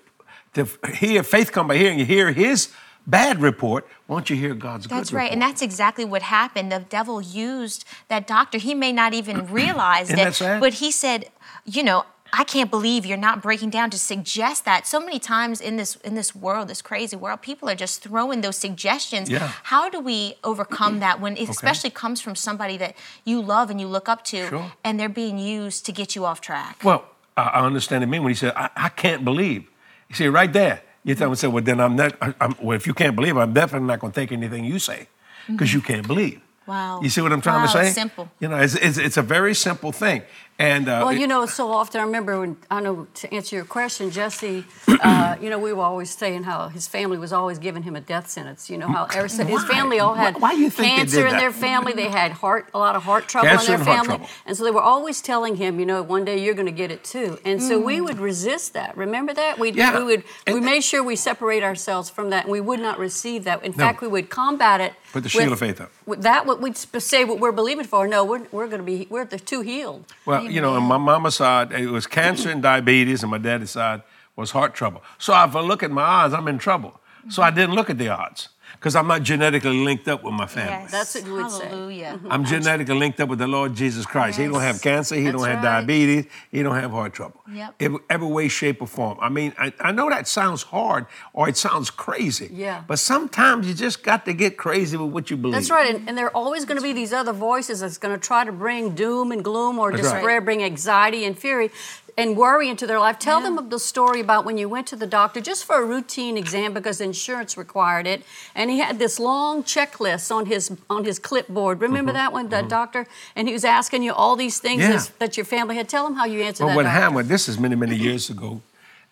to, 0.54 0.64
to 0.64 0.86
hear 0.92 1.22
faith 1.22 1.50
come 1.52 1.66
by 1.68 1.76
hearing. 1.76 1.98
You 1.98 2.04
hear 2.04 2.30
his 2.32 2.72
bad 3.08 3.40
report. 3.40 3.88
Won't 4.06 4.30
you 4.30 4.36
hear 4.36 4.54
God's 4.54 4.86
good 4.86 4.96
That's 4.98 5.12
right. 5.12 5.24
report? 5.24 5.32
And 5.32 5.42
that's 5.42 5.62
exactly 5.62 6.04
what 6.04 6.22
happened. 6.22 6.70
The 6.70 6.80
devil 6.88 7.20
used 7.20 7.84
that 8.08 8.26
doctor. 8.26 8.58
He 8.58 8.74
may 8.74 8.92
not 8.92 9.14
even 9.14 9.46
realize 9.52 10.10
it, 10.10 10.16
that 10.16 10.60
but 10.60 10.74
he 10.74 10.90
said, 10.92 11.28
you 11.64 11.82
know, 11.82 12.04
I 12.32 12.44
can't 12.44 12.70
believe 12.70 13.06
you're 13.06 13.16
not 13.16 13.42
breaking 13.42 13.70
down 13.70 13.90
to 13.90 13.98
suggest 13.98 14.64
that. 14.64 14.86
So 14.86 15.00
many 15.00 15.18
times 15.18 15.60
in 15.60 15.76
this 15.76 15.96
in 15.96 16.14
this 16.14 16.34
world, 16.34 16.68
this 16.68 16.82
crazy 16.82 17.16
world, 17.16 17.40
people 17.42 17.68
are 17.68 17.74
just 17.74 18.02
throwing 18.02 18.42
those 18.42 18.56
suggestions. 18.56 19.30
Yeah. 19.30 19.52
How 19.64 19.88
do 19.88 20.00
we 20.00 20.34
overcome 20.44 21.00
that 21.00 21.20
when 21.20 21.36
it 21.36 21.48
especially 21.48 21.90
comes 21.90 22.20
from 22.20 22.34
somebody 22.36 22.76
that 22.78 22.94
you 23.24 23.40
love 23.40 23.70
and 23.70 23.80
you 23.80 23.86
look 23.88 24.08
up 24.08 24.24
to 24.24 24.46
Sure. 24.48 24.72
and 24.84 25.00
they're 25.00 25.08
being 25.08 25.38
used 25.38 25.86
to 25.86 25.92
get 25.92 26.14
you 26.14 26.24
off 26.26 26.40
track? 26.40 26.80
Well, 26.84 27.04
I 27.36 27.64
understand 27.64 28.02
it 28.04 28.08
mean 28.08 28.22
when 28.22 28.30
he 28.30 28.34
said, 28.36 28.52
I, 28.56 28.70
I 28.76 28.88
can't 28.88 29.24
believe. 29.24 29.62
You 30.08 30.14
see, 30.14 30.26
right 30.28 30.52
there, 30.52 30.82
you 31.04 31.14
tell 31.14 31.28
him, 31.28 31.36
say, 31.36 31.46
well, 31.48 31.62
then 31.62 31.80
I'm 31.80 31.94
not, 31.96 32.14
I'm, 32.40 32.56
well, 32.60 32.76
if 32.76 32.86
you 32.86 32.94
can't 32.94 33.14
believe, 33.14 33.36
I'm 33.36 33.52
definitely 33.52 33.86
not 33.86 34.00
going 34.00 34.12
to 34.12 34.20
take 34.20 34.32
anything 34.32 34.64
you 34.64 34.78
say 34.78 35.06
because 35.46 35.72
you 35.72 35.80
can't 35.80 36.06
believe. 36.06 36.40
Wow. 36.68 37.00
You 37.02 37.08
see 37.08 37.22
what 37.22 37.32
I'm 37.32 37.40
trying 37.40 37.66
to 37.66 37.72
say? 37.72 37.86
it's 37.86 37.94
simple. 37.94 38.30
You 38.40 38.48
know, 38.48 38.58
it's, 38.58 38.74
it's, 38.74 38.98
it's 38.98 39.16
a 39.16 39.22
very 39.22 39.54
simple 39.54 39.90
thing. 39.90 40.22
And 40.60 40.88
uh, 40.88 41.02
Well, 41.06 41.12
you 41.14 41.28
know, 41.28 41.46
so 41.46 41.70
often 41.70 42.00
I 42.00 42.04
remember 42.04 42.40
when 42.40 42.56
I 42.68 42.80
know 42.80 43.06
to 43.14 43.32
answer 43.32 43.54
your 43.56 43.64
question, 43.64 44.10
Jesse. 44.10 44.64
Uh, 45.00 45.36
you 45.40 45.48
know, 45.48 45.60
we 45.60 45.72
were 45.72 45.84
always 45.84 46.10
saying 46.10 46.42
how 46.42 46.66
his 46.68 46.88
family 46.88 47.16
was 47.18 47.32
always 47.32 47.58
giving 47.60 47.84
him 47.84 47.94
a 47.94 48.00
death 48.00 48.28
sentence. 48.28 48.68
You 48.68 48.78
know 48.78 48.88
how 48.88 49.04
ever 49.14 49.28
since 49.28 49.48
his 49.48 49.62
family 49.64 50.00
all 50.00 50.14
had 50.14 50.34
Why- 50.34 50.40
why 50.40 50.52
you 50.58 50.70
think 50.70 50.88
they 50.90 50.96
cancer 50.96 51.22
did 51.22 51.32
in 51.34 51.38
their 51.38 51.52
family. 51.52 51.92
They 51.92 52.08
had 52.08 52.32
heart 52.32 52.68
a 52.74 52.78
lot 52.80 52.96
of 52.96 53.04
heart 53.04 53.28
trouble 53.28 53.48
Cancer 53.48 53.74
in 53.74 53.78
and 53.78 53.86
their 53.86 53.94
heart 53.94 54.06
family, 54.06 54.18
trouble. 54.26 54.34
and 54.46 54.56
so 54.56 54.64
they 54.64 54.72
were 54.72 54.80
always 54.82 55.20
telling 55.22 55.54
him, 55.54 55.78
you 55.78 55.86
know, 55.86 56.02
one 56.02 56.24
day 56.24 56.42
you're 56.42 56.54
going 56.54 56.66
to 56.66 56.72
get 56.72 56.90
it 56.90 57.04
too. 57.04 57.38
And 57.44 57.62
so 57.62 57.78
we 57.78 58.00
would 58.00 58.18
resist 58.18 58.72
that. 58.72 58.96
Remember 58.96 59.32
that 59.34 59.60
we 59.60 59.70
Yeah. 59.70 59.96
we 59.98 60.04
would 60.04 60.24
we 60.48 60.58
made 60.60 60.82
sure 60.82 61.00
we 61.04 61.14
separate 61.14 61.62
ourselves 61.62 62.10
from 62.10 62.30
that, 62.30 62.44
and 62.46 62.52
we 62.52 62.60
would 62.60 62.80
not 62.80 62.98
receive 62.98 63.44
that. 63.44 63.62
In 63.64 63.72
fact, 63.72 64.00
we 64.00 64.08
would 64.08 64.30
combat 64.30 64.80
it. 64.80 64.94
Put 65.12 65.20
the 65.22 65.26
with- 65.26 65.32
shield 65.32 65.52
of 65.52 65.60
faith 65.60 65.80
up. 65.80 65.92
With 66.06 66.22
that, 66.22 66.44
what 66.58 66.62
we'd 66.92 67.02
say 67.02 67.24
what 67.24 67.40
we're 67.40 67.52
believing 67.52 67.84
for. 67.84 68.06
No, 68.06 68.24
we're 68.24 68.46
we're 68.50 68.66
going 68.66 68.80
to 68.80 68.84
be 68.84 69.06
we're 69.10 69.24
the 69.24 69.38
two 69.38 69.60
healed. 69.60 70.04
Well, 70.26 70.44
you 70.44 70.60
know, 70.60 70.74
on 70.74 70.82
my 70.82 70.98
mama's 70.98 71.36
side, 71.36 71.72
it 71.72 71.88
was 71.90 72.06
cancer 72.06 72.50
and 72.50 72.62
diabetes, 72.62 73.22
and 73.22 73.30
my 73.30 73.38
daddy's 73.38 73.70
side 73.70 74.02
was 74.36 74.50
heart 74.50 74.74
trouble. 74.74 75.02
So 75.18 75.32
if 75.44 75.54
I 75.54 75.60
look 75.60 75.82
at 75.82 75.90
my 75.90 76.02
odds, 76.02 76.34
I'm 76.34 76.48
in 76.48 76.58
trouble. 76.58 77.00
So 77.28 77.42
I 77.42 77.50
didn't 77.50 77.74
look 77.74 77.90
at 77.90 77.98
the 77.98 78.08
odds 78.08 78.48
because 78.78 78.94
I'm 78.94 79.08
not 79.08 79.24
genetically 79.24 79.76
linked 79.84 80.06
up 80.06 80.22
with 80.22 80.34
my 80.34 80.46
family. 80.46 80.70
Yes. 80.70 80.92
That's 80.92 81.14
what 81.16 81.26
you 81.26 81.32
would 81.34 81.50
say. 81.50 81.66
Hallelujah. 81.66 82.12
Mm-hmm. 82.14 82.32
I'm 82.32 82.44
genetically 82.44 82.94
linked 82.94 83.18
up 83.18 83.28
with 83.28 83.40
the 83.40 83.48
Lord 83.48 83.74
Jesus 83.74 84.06
Christ. 84.06 84.38
He 84.38 84.44
don't 84.44 84.60
have 84.60 84.80
cancer. 84.80 85.16
He 85.16 85.24
That's 85.24 85.36
don't 85.36 85.46
have 85.46 85.56
right. 85.56 85.80
diabetes. 85.80 86.26
He 86.52 86.62
don't 86.62 86.76
have 86.76 86.92
heart 86.92 87.12
trouble. 87.12 87.42
Yep. 87.52 87.74
Every, 87.80 87.98
every 88.08 88.28
way, 88.28 88.46
shape, 88.46 88.80
or 88.80 88.86
form. 88.86 89.18
I 89.20 89.30
mean, 89.30 89.52
I, 89.58 89.72
I 89.80 89.90
know 89.90 90.08
that 90.10 90.28
sounds 90.28 90.62
hard 90.62 91.06
or 91.32 91.48
it 91.48 91.56
sounds 91.56 91.90
crazy. 91.90 92.50
Yeah. 92.52 92.84
But 92.86 93.00
sometimes 93.00 93.66
you 93.66 93.74
just 93.74 94.04
got 94.04 94.24
to 94.26 94.32
get 94.32 94.56
crazy 94.56 94.96
with 94.96 95.10
what 95.10 95.28
you 95.28 95.36
believe. 95.36 95.54
That's 95.54 95.70
right, 95.70 95.92
and, 95.94 96.08
and 96.08 96.16
there 96.16 96.26
are 96.26 96.36
always 96.36 96.64
going 96.64 96.78
to 96.78 96.82
be 96.82 96.92
these 96.92 97.12
other 97.12 97.32
voices 97.32 97.80
that's 97.80 97.98
going 97.98 98.14
to 98.14 98.20
try 98.24 98.44
to 98.44 98.52
bring 98.52 98.94
doom 98.94 99.32
and 99.32 99.42
gloom 99.42 99.80
or 99.80 99.90
That's 99.90 100.04
right. 100.04 100.14
despair, 100.14 100.40
bring 100.40 100.62
anxiety 100.62 101.24
and 101.24 101.36
fury 101.36 101.70
and 102.18 102.36
worry 102.36 102.68
into 102.68 102.84
their 102.86 102.98
life. 102.98 103.18
Tell 103.20 103.40
them 103.40 103.56
of 103.56 103.70
the 103.70 103.78
story 103.78 104.20
about 104.20 104.44
when 104.44 104.58
you 104.58 104.68
went 104.68 104.88
to 104.88 104.96
the 104.96 105.06
doctor 105.06 105.40
just 105.40 105.64
for 105.64 105.76
a 105.80 105.86
routine 105.86 106.36
exam 106.36 106.74
because 106.74 107.00
insurance 107.00 107.56
required 107.56 108.06
it, 108.08 108.24
and 108.56 108.70
he 108.70 108.80
had 108.80 108.98
this 108.98 109.18
long 109.20 109.62
checklist 109.62 110.34
on 110.34 110.46
his 110.46 110.76
on 110.90 111.04
his 111.04 111.18
clipboard. 111.20 111.80
Remember 111.80 112.12
that 112.12 112.32
one, 112.32 112.48
the 112.48 112.62
doctor, 112.62 113.06
and 113.36 113.46
he 113.46 113.54
was 113.54 113.64
asking 113.64 114.02
you 114.02 114.12
all 114.12 114.34
these 114.36 114.58
things 114.58 114.82
Mm-hmm. 114.82 114.90
Yeah. 114.90 114.96
as- 114.96 115.08
that 115.20 115.36
your 115.36 115.46
family 115.46 115.76
had. 115.76 115.88
Tell 115.88 116.06
him 116.06 116.14
how 116.14 116.24
you 116.26 116.40
answered 116.42 116.64
Well, 116.64 116.70
that. 116.70 116.76
what 116.76 116.82
doctor. 116.82 117.00
happened, 117.00 117.28
this 117.28 117.48
is 117.48 117.58
many, 117.58 117.76
many 117.76 117.96
years 117.96 118.28
ago, 118.28 118.60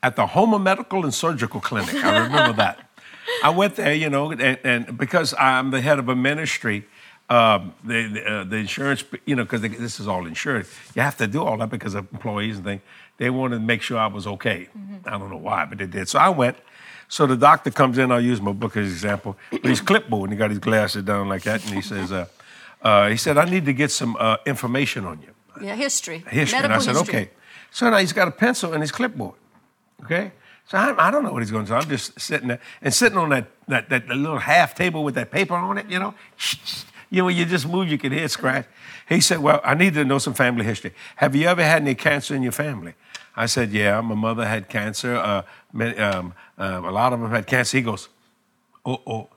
at 0.02 0.16
the 0.16 0.26
Houma 0.26 0.58
Medical 0.58 1.04
and 1.04 1.14
Surgical 1.14 1.60
Clinic. 1.60 1.94
I 1.94 2.18
remember 2.24 2.52
that. 2.54 2.80
I 3.42 3.50
went 3.50 3.76
there, 3.76 3.92
you 3.94 4.08
know, 4.10 4.30
and, 4.32 4.58
and 4.64 4.98
because 4.98 5.32
I'm 5.38 5.70
the 5.70 5.80
head 5.80 5.98
of 5.98 6.08
a 6.08 6.14
ministry, 6.16 6.84
um, 7.28 7.74
the 7.84 8.08
the, 8.08 8.30
uh, 8.30 8.44
the 8.44 8.56
insurance, 8.56 9.04
you 9.24 9.36
know, 9.36 9.44
because 9.44 9.62
this 9.62 10.00
is 10.00 10.08
all 10.08 10.26
insured. 10.26 10.66
You 10.94 11.02
have 11.02 11.16
to 11.18 11.26
do 11.26 11.42
all 11.42 11.56
that 11.58 11.70
because 11.70 11.94
of 11.94 12.06
employees 12.12 12.56
and 12.56 12.64
things. 12.64 12.82
They 13.18 13.30
wanted 13.30 13.56
to 13.56 13.62
make 13.62 13.82
sure 13.82 13.98
I 13.98 14.06
was 14.06 14.26
okay. 14.26 14.68
I 15.06 15.18
don't 15.18 15.30
know 15.30 15.36
why, 15.36 15.64
but 15.64 15.78
they 15.78 15.86
did. 15.86 16.08
So 16.08 16.18
I 16.18 16.28
went. 16.28 16.56
So 17.08 17.26
the 17.26 17.36
doctor 17.36 17.70
comes 17.70 17.98
in. 17.98 18.10
I'll 18.10 18.20
use 18.20 18.40
my 18.40 18.52
book 18.52 18.76
as 18.76 18.86
an 18.86 18.92
example. 18.92 19.36
But 19.50 19.64
he's 19.64 19.80
clipboard 19.80 20.30
and 20.30 20.32
he 20.32 20.38
got 20.38 20.50
his 20.50 20.58
glasses 20.58 21.04
down 21.04 21.28
like 21.28 21.44
that, 21.44 21.64
and 21.64 21.74
he 21.74 21.80
says, 21.80 22.12
uh, 22.12 22.26
uh, 22.82 23.08
he 23.08 23.16
said, 23.16 23.38
I 23.38 23.44
need 23.44 23.64
to 23.66 23.72
get 23.72 23.90
some 23.90 24.16
uh, 24.18 24.36
information 24.44 25.04
on 25.04 25.22
you. 25.22 25.28
Yeah, 25.60 25.74
history. 25.74 26.24
History. 26.28 26.58
Medical 26.58 26.64
and 26.64 26.72
I 26.74 26.78
said, 26.78 26.96
history. 26.96 27.14
okay. 27.14 27.30
So 27.70 27.90
now 27.90 27.98
he's 27.98 28.12
got 28.12 28.28
a 28.28 28.30
pencil 28.30 28.72
and 28.72 28.82
his 28.82 28.92
clipboard. 28.92 29.34
Okay? 30.04 30.32
So 30.68 30.78
I, 30.78 31.08
I 31.08 31.10
don't 31.10 31.22
know 31.22 31.32
what 31.32 31.42
he's 31.42 31.50
going 31.50 31.64
to 31.64 31.70
do. 31.70 31.74
I'm 31.74 31.88
just 31.88 32.18
sitting 32.20 32.48
there 32.48 32.60
and 32.82 32.92
sitting 32.92 33.18
on 33.18 33.30
that, 33.30 33.48
that, 33.68 33.88
that, 33.88 34.08
little 34.08 34.38
half 34.38 34.74
table 34.74 35.04
with 35.04 35.14
that 35.14 35.30
paper 35.30 35.54
on 35.54 35.78
it, 35.78 35.88
you 35.88 35.98
know? 35.98 36.14
You 37.10 37.18
know, 37.18 37.26
when 37.26 37.36
you 37.36 37.44
just 37.44 37.66
move, 37.68 37.88
you 37.88 37.98
can 37.98 38.12
hear 38.12 38.24
it 38.24 38.30
scratch. 38.30 38.66
He 39.08 39.20
said, 39.20 39.38
Well, 39.38 39.60
I 39.64 39.74
need 39.74 39.94
to 39.94 40.04
know 40.04 40.18
some 40.18 40.34
family 40.34 40.64
history. 40.64 40.92
Have 41.16 41.36
you 41.36 41.46
ever 41.48 41.62
had 41.62 41.82
any 41.82 41.94
cancer 41.94 42.34
in 42.34 42.42
your 42.42 42.52
family? 42.52 42.94
I 43.36 43.46
said, 43.46 43.70
Yeah, 43.70 44.00
my 44.00 44.14
mother 44.14 44.44
had 44.46 44.68
cancer. 44.68 45.14
Uh, 45.16 45.42
many, 45.72 45.96
um, 45.98 46.34
um, 46.58 46.84
a 46.84 46.90
lot 46.90 47.12
of 47.12 47.20
them 47.20 47.30
had 47.30 47.46
cancer. 47.46 47.76
He 47.76 47.82
goes, 47.82 48.08
Oh, 48.84 49.00
oh. 49.06 49.28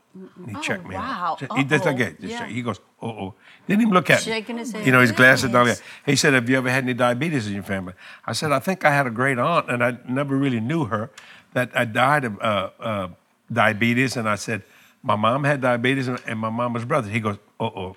He 0.44 0.56
Oh, 0.56 0.60
checked 0.60 0.88
me 0.88 0.96
wow. 0.96 1.36
out. 1.40 1.56
He 1.56 1.62
did 1.62 1.86
again. 1.86 2.16
Yeah. 2.18 2.44
He 2.46 2.62
goes, 2.62 2.80
oh, 3.00 3.08
oh. 3.08 3.34
Didn't 3.68 3.82
even 3.82 3.94
look 3.94 4.10
at 4.10 4.20
Shaking 4.22 4.56
me. 4.56 4.62
his 4.62 4.72
head. 4.72 4.84
You 4.84 4.90
know, 4.90 5.00
his 5.00 5.12
glasses 5.12 5.52
down 5.52 5.66
there. 5.66 5.76
He 6.04 6.16
said, 6.16 6.34
Have 6.34 6.50
you 6.50 6.56
ever 6.56 6.68
had 6.68 6.82
any 6.82 6.94
diabetes 6.94 7.46
in 7.46 7.52
your 7.54 7.62
family? 7.62 7.92
I 8.26 8.32
said, 8.32 8.50
I 8.50 8.58
think 8.58 8.84
I 8.84 8.90
had 8.90 9.06
a 9.06 9.10
great 9.10 9.38
aunt, 9.38 9.70
and 9.70 9.84
I 9.84 9.98
never 10.08 10.36
really 10.36 10.58
knew 10.58 10.86
her, 10.86 11.10
that 11.52 11.70
I 11.76 11.84
died 11.84 12.24
of 12.24 12.40
uh, 12.40 12.70
uh, 12.80 13.08
diabetes. 13.52 14.16
And 14.16 14.28
I 14.28 14.34
said, 14.34 14.62
My 15.02 15.16
mom 15.16 15.44
had 15.44 15.60
diabetes, 15.60 16.08
and 16.08 16.20
and 16.26 16.38
my 16.38 16.50
mama's 16.50 16.84
brother. 16.84 17.08
He 17.10 17.20
goes, 17.20 17.36
Uh 17.58 17.64
oh. 17.64 17.96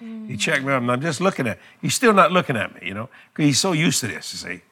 He 0.00 0.36
checked 0.36 0.64
me 0.64 0.72
out, 0.72 0.82
and 0.82 0.92
I'm 0.92 1.00
just 1.00 1.20
looking 1.20 1.46
at 1.48 1.58
He's 1.82 1.94
still 1.94 2.12
not 2.12 2.30
looking 2.30 2.56
at 2.56 2.72
me, 2.74 2.86
you 2.88 2.94
know, 2.94 3.08
because 3.32 3.46
he's 3.46 3.60
so 3.60 3.72
used 3.72 3.98
to 4.00 4.06
this, 4.06 4.32
you 4.32 4.38
see. 4.50 4.62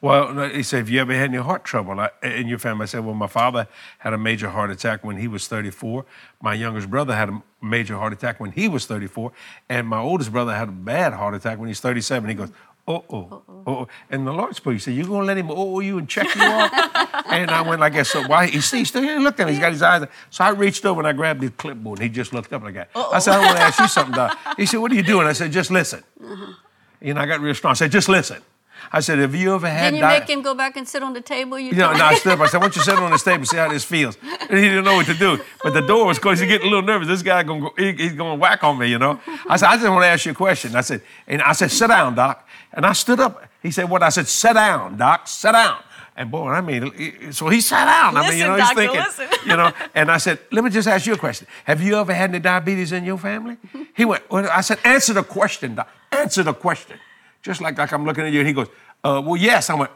Well, 0.00 0.48
he 0.48 0.62
said, 0.62 0.78
Have 0.78 0.88
you 0.90 1.00
ever 1.00 1.12
had 1.14 1.28
any 1.28 1.38
heart 1.38 1.62
trouble 1.64 2.00
I- 2.00 2.10
in 2.22 2.48
your 2.48 2.58
family? 2.58 2.84
I 2.84 2.86
said, 2.86 3.04
Well, 3.04 3.14
my 3.14 3.26
father 3.26 3.68
had 3.98 4.12
a 4.14 4.18
major 4.18 4.48
heart 4.48 4.70
attack 4.70 5.04
when 5.04 5.16
he 5.18 5.28
was 5.28 5.46
34. 5.46 6.04
My 6.40 6.54
youngest 6.54 6.90
brother 6.90 7.14
had 7.14 7.28
a 7.28 7.42
major 7.60 7.96
heart 7.96 8.12
attack 8.12 8.40
when 8.40 8.50
he 8.52 8.66
was 8.66 8.86
34. 8.86 9.30
And 9.68 9.86
my 9.86 9.98
oldest 9.98 10.32
brother 10.32 10.54
had 10.54 10.68
a 10.68 10.72
bad 10.72 11.12
heart 11.12 11.34
attack 11.34 11.58
when 11.58 11.68
he's 11.68 11.80
37. 11.80 12.28
He 12.30 12.34
goes, 12.34 12.50
Oh, 12.86 13.04
oh, 13.10 13.42
oh, 13.48 13.62
oh. 13.66 13.88
And 14.10 14.26
the 14.26 14.32
Lord 14.32 14.56
spoke. 14.56 14.72
He 14.72 14.78
said, 14.80 14.94
You 14.94 15.06
going 15.06 15.20
to 15.20 15.26
let 15.26 15.36
him 15.36 15.50
oh, 15.50 15.76
oh 15.76 15.80
you 15.80 15.98
and 15.98 16.08
check 16.08 16.34
you 16.34 16.42
off? 16.42 16.72
and 17.30 17.50
I 17.50 17.62
went 17.62 17.80
like 17.80 17.92
that. 17.92 18.06
So 18.08 18.26
why? 18.26 18.48
He, 18.48 18.60
see, 18.60 18.78
he 18.78 18.84
still 18.84 19.02
he 19.02 19.10
ain't 19.10 19.22
looked 19.22 19.38
at 19.38 19.46
me. 19.46 19.52
He's 19.52 19.60
got 19.60 19.72
his 19.72 19.82
eyes. 19.82 20.06
So 20.30 20.44
I 20.44 20.50
reached 20.50 20.84
over 20.84 21.00
and 21.00 21.06
I 21.06 21.12
grabbed 21.12 21.42
his 21.42 21.52
clipboard 21.56 22.00
and 22.00 22.08
he 22.08 22.12
just 22.12 22.32
looked 22.32 22.52
up 22.52 22.62
like 22.62 22.74
that. 22.74 22.90
I 22.94 23.20
said, 23.20 23.34
I 23.34 23.44
want 23.44 23.56
to 23.56 23.62
ask 23.62 23.78
you 23.78 23.88
something, 23.88 24.14
Doc. 24.14 24.36
He 24.56 24.66
said, 24.66 24.78
What 24.78 24.90
are 24.90 24.96
you 24.96 25.04
doing? 25.04 25.26
I 25.26 25.32
said, 25.32 25.52
Just 25.52 25.70
listen. 25.70 26.02
Uh-huh. 26.22 26.54
You 27.00 27.14
know, 27.14 27.20
I 27.20 27.26
got 27.26 27.40
real 27.40 27.54
strong. 27.54 27.72
I 27.72 27.74
said, 27.74 27.92
Just 27.92 28.08
listen. 28.08 28.42
I 28.90 29.00
said, 29.00 29.18
Have 29.18 29.34
you 29.34 29.54
ever 29.54 29.68
had 29.68 29.90
Didn't 29.90 29.96
you 29.96 30.00
di- 30.02 30.18
make 30.18 30.28
him 30.28 30.42
go 30.42 30.54
back 30.54 30.76
and 30.76 30.88
sit 30.88 31.02
on 31.02 31.12
the 31.12 31.20
table? 31.20 31.58
You 31.58 31.70
you 31.70 31.76
know, 31.76 31.92
no, 31.92 32.04
I 32.04 32.14
stood 32.14 32.32
up. 32.32 32.40
I 32.40 32.46
said, 32.46 32.58
"Why 32.58 32.64
don't 32.64 32.76
you 32.76 32.82
sit 32.82 32.94
on 32.94 33.10
this 33.10 33.22
table 33.22 33.38
and 33.38 33.48
see 33.48 33.56
how 33.56 33.68
this 33.68 33.84
feels?" 33.84 34.16
And 34.48 34.58
he 34.58 34.68
didn't 34.68 34.84
know 34.84 34.96
what 34.96 35.06
to 35.06 35.14
do. 35.14 35.38
But 35.62 35.74
the 35.74 35.82
door 35.82 36.06
was 36.06 36.18
closed. 36.18 36.40
He's 36.40 36.48
getting 36.48 36.66
a 36.66 36.70
little 36.70 36.86
nervous. 36.86 37.08
This 37.08 37.22
guy 37.22 37.42
gonna 37.42 37.60
go, 37.60 37.74
he, 37.76 37.92
he's 37.92 38.12
gonna 38.14 38.34
whack 38.36 38.64
on 38.64 38.78
me, 38.78 38.88
you 38.88 38.98
know. 38.98 39.20
I 39.48 39.56
said, 39.56 39.68
"I 39.68 39.76
just 39.76 39.88
want 39.88 40.02
to 40.02 40.08
ask 40.08 40.24
you 40.26 40.32
a 40.32 40.34
question." 40.34 40.74
I 40.74 40.80
said, 40.80 41.02
and 41.26 41.42
I 41.42 41.52
said, 41.52 41.70
"Sit 41.70 41.88
down, 41.88 42.14
doc." 42.14 42.46
And 42.72 42.86
I 42.86 42.92
stood 42.92 43.20
up. 43.20 43.44
He 43.62 43.70
said, 43.70 43.88
"What?" 43.88 44.02
I 44.02 44.08
said, 44.08 44.26
"Sit 44.28 44.54
down, 44.54 44.96
doc. 44.96 45.28
Sit 45.28 45.52
down." 45.52 45.78
And 46.14 46.30
boy, 46.30 46.48
I 46.48 46.60
mean, 46.60 47.32
so 47.32 47.48
he 47.48 47.62
sat 47.62 47.86
down. 47.86 48.16
I 48.18 48.28
mean, 48.28 48.38
you 48.38 48.44
Listen, 48.44 48.48
know, 48.48 48.54
he's 48.56 48.64
doctor, 48.64 48.80
thinking, 48.80 49.00
listen. 49.00 49.28
you 49.50 49.56
know. 49.56 49.72
And 49.94 50.10
I 50.10 50.18
said, 50.18 50.40
"Let 50.50 50.62
me 50.64 50.70
just 50.70 50.86
ask 50.86 51.06
you 51.06 51.14
a 51.14 51.18
question. 51.18 51.46
Have 51.64 51.80
you 51.82 51.96
ever 51.96 52.12
had 52.12 52.30
any 52.30 52.38
diabetes 52.38 52.92
in 52.92 53.04
your 53.04 53.18
family?" 53.18 53.56
He 53.96 54.04
went. 54.04 54.30
Well, 54.30 54.46
I 54.50 54.60
said, 54.60 54.78
"Answer 54.84 55.14
the 55.14 55.22
question, 55.22 55.74
doc. 55.76 55.88
Answer 56.10 56.42
the 56.42 56.52
question." 56.54 56.98
Just 57.42 57.60
like 57.60 57.76
like 57.76 57.92
I'm 57.92 58.04
looking 58.04 58.24
at 58.24 58.32
you. 58.32 58.40
And 58.40 58.48
he 58.48 58.54
goes, 58.54 58.68
uh, 59.04 59.22
"Well, 59.24 59.36
yes." 59.36 59.70
I 59.70 59.74
went. 59.74 59.90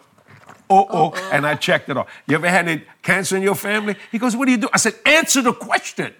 Oh, 0.69 0.87
oh, 0.91 1.31
and 1.33 1.47
I 1.47 1.55
checked 1.55 1.89
it 1.89 1.97
off. 1.97 2.09
You 2.27 2.35
ever 2.35 2.49
had 2.49 2.69
any 2.69 2.83
cancer 3.03 3.37
in 3.37 3.43
your 3.43 3.55
family? 3.55 3.95
He 4.11 4.19
goes, 4.19 4.35
What 4.35 4.47
do 4.47 4.51
you 4.51 4.59
do? 4.59 4.69
I 4.73 4.79
said, 4.79 4.95
Answer 5.07 5.43
the 5.43 5.53
question. 5.53 6.13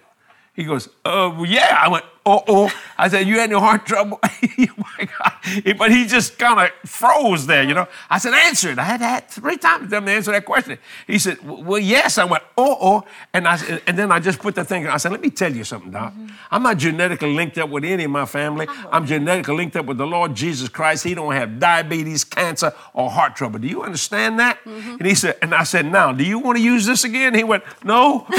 He 0.53 0.63
goes, 0.63 0.87
uh, 1.05 1.31
well, 1.35 1.45
yeah. 1.45 1.79
I 1.79 1.87
went, 1.87 2.03
oh, 2.25 2.43
oh. 2.47 2.73
I 2.97 3.09
said, 3.09 3.27
you 3.27 3.39
had 3.39 3.51
any 3.51 3.59
heart 3.59 3.85
trouble? 3.85 4.19
oh 4.23 4.65
my 4.77 5.07
God. 5.19 5.77
But 5.77 5.91
he 5.91 6.05
just 6.05 6.37
kind 6.39 6.59
of 6.59 6.89
froze 6.89 7.45
there, 7.45 7.63
you 7.63 7.73
know. 7.73 7.87
I 8.09 8.17
said, 8.17 8.33
answer 8.33 8.71
it. 8.71 8.79
I 8.79 8.83
had 8.83 9.01
had 9.01 9.29
three 9.29 9.57
times 9.57 9.85
to 9.85 9.89
tell 9.89 9.99
him 9.99 10.05
to 10.05 10.11
answer 10.11 10.31
that 10.31 10.45
question. 10.45 10.77
He 11.05 11.19
said, 11.19 11.37
well, 11.43 11.79
yes. 11.79 12.17
I 12.17 12.25
went, 12.25 12.43
oh, 12.57 12.77
oh. 12.81 13.03
And, 13.33 13.47
I, 13.47 13.57
said- 13.57 13.81
and 13.87 13.97
then 13.97 14.11
I 14.11 14.19
just 14.19 14.39
put 14.39 14.55
the 14.55 14.65
thing, 14.65 14.87
I 14.87 14.97
said, 14.97 15.11
let 15.11 15.21
me 15.21 15.29
tell 15.29 15.53
you 15.53 15.63
something, 15.63 15.91
Doc. 15.91 16.13
Mm-hmm. 16.13 16.27
I'm 16.51 16.63
not 16.63 16.77
genetically 16.77 17.33
linked 17.33 17.57
up 17.57 17.69
with 17.69 17.83
any 17.83 18.05
of 18.05 18.11
my 18.11 18.25
family. 18.25 18.67
I'm 18.91 19.05
genetically 19.05 19.55
linked 19.55 19.75
up 19.75 19.85
with 19.85 19.97
the 19.97 20.07
Lord 20.07 20.33
Jesus 20.35 20.69
Christ. 20.69 21.03
He 21.03 21.13
don't 21.13 21.33
have 21.33 21.59
diabetes, 21.59 22.23
cancer, 22.23 22.73
or 22.93 23.09
heart 23.09 23.35
trouble. 23.35 23.59
Do 23.59 23.67
you 23.67 23.83
understand 23.83 24.39
that? 24.39 24.63
Mm-hmm. 24.63 24.95
And 24.97 25.05
he 25.05 25.15
said, 25.15 25.37
and 25.41 25.53
I 25.53 25.63
said, 25.63 25.85
now, 25.85 26.11
do 26.11 26.23
you 26.23 26.39
want 26.39 26.57
to 26.57 26.63
use 26.63 26.85
this 26.85 27.03
again? 27.03 27.33
He 27.35 27.43
went, 27.43 27.63
no. 27.83 28.25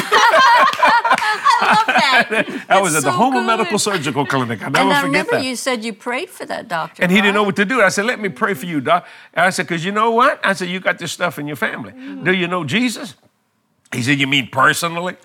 I 1.61 1.75
love 1.77 1.87
that 1.87 2.65
That 2.69 2.83
was 2.83 2.95
at 2.95 3.03
the 3.03 3.11
so 3.11 3.17
Houma 3.17 3.41
good. 3.41 3.47
Medical 3.47 3.79
Surgical 3.79 4.27
Clinic. 4.27 4.48
I'll 4.50 4.71
never 4.71 4.78
and 4.78 4.93
I 4.93 5.02
remember 5.02 5.33
that. 5.33 5.45
you 5.45 5.57
said 5.57 5.85
you 5.85 5.93
prayed 5.93 6.31
for 6.31 6.47
that 6.47 6.69
doctor. 6.69 7.02
and 7.02 7.11
he 7.12 7.19
didn't 7.21 7.35
know 7.35 7.43
what 7.43 7.57
to 7.57 7.64
do. 7.64 7.81
I 7.83 7.88
said, 7.88 8.05
let 8.07 8.21
me 8.21 8.28
pray 8.28 8.55
for 8.55 8.67
you, 8.67 8.81
doc. 8.81 9.07
And 9.35 9.47
I 9.47 9.50
said, 9.50 9.67
because 9.67 9.85
you 9.85 9.93
know 9.93 10.11
what? 10.11 10.40
I 10.45 10.52
said, 10.52 10.69
you 10.69 10.81
got 10.81 10.99
this 10.99 11.12
stuff 11.12 11.38
in 11.38 11.47
your 11.47 11.57
family. 11.57 11.93
Mm-hmm. 11.93 12.25
Do 12.25 12.33
you 12.33 12.49
know 12.49 12.64
Jesus? 12.64 13.14
He 13.93 14.02
said, 14.02 14.19
you 14.21 14.26
mean 14.26 14.49
personally? 14.49 15.17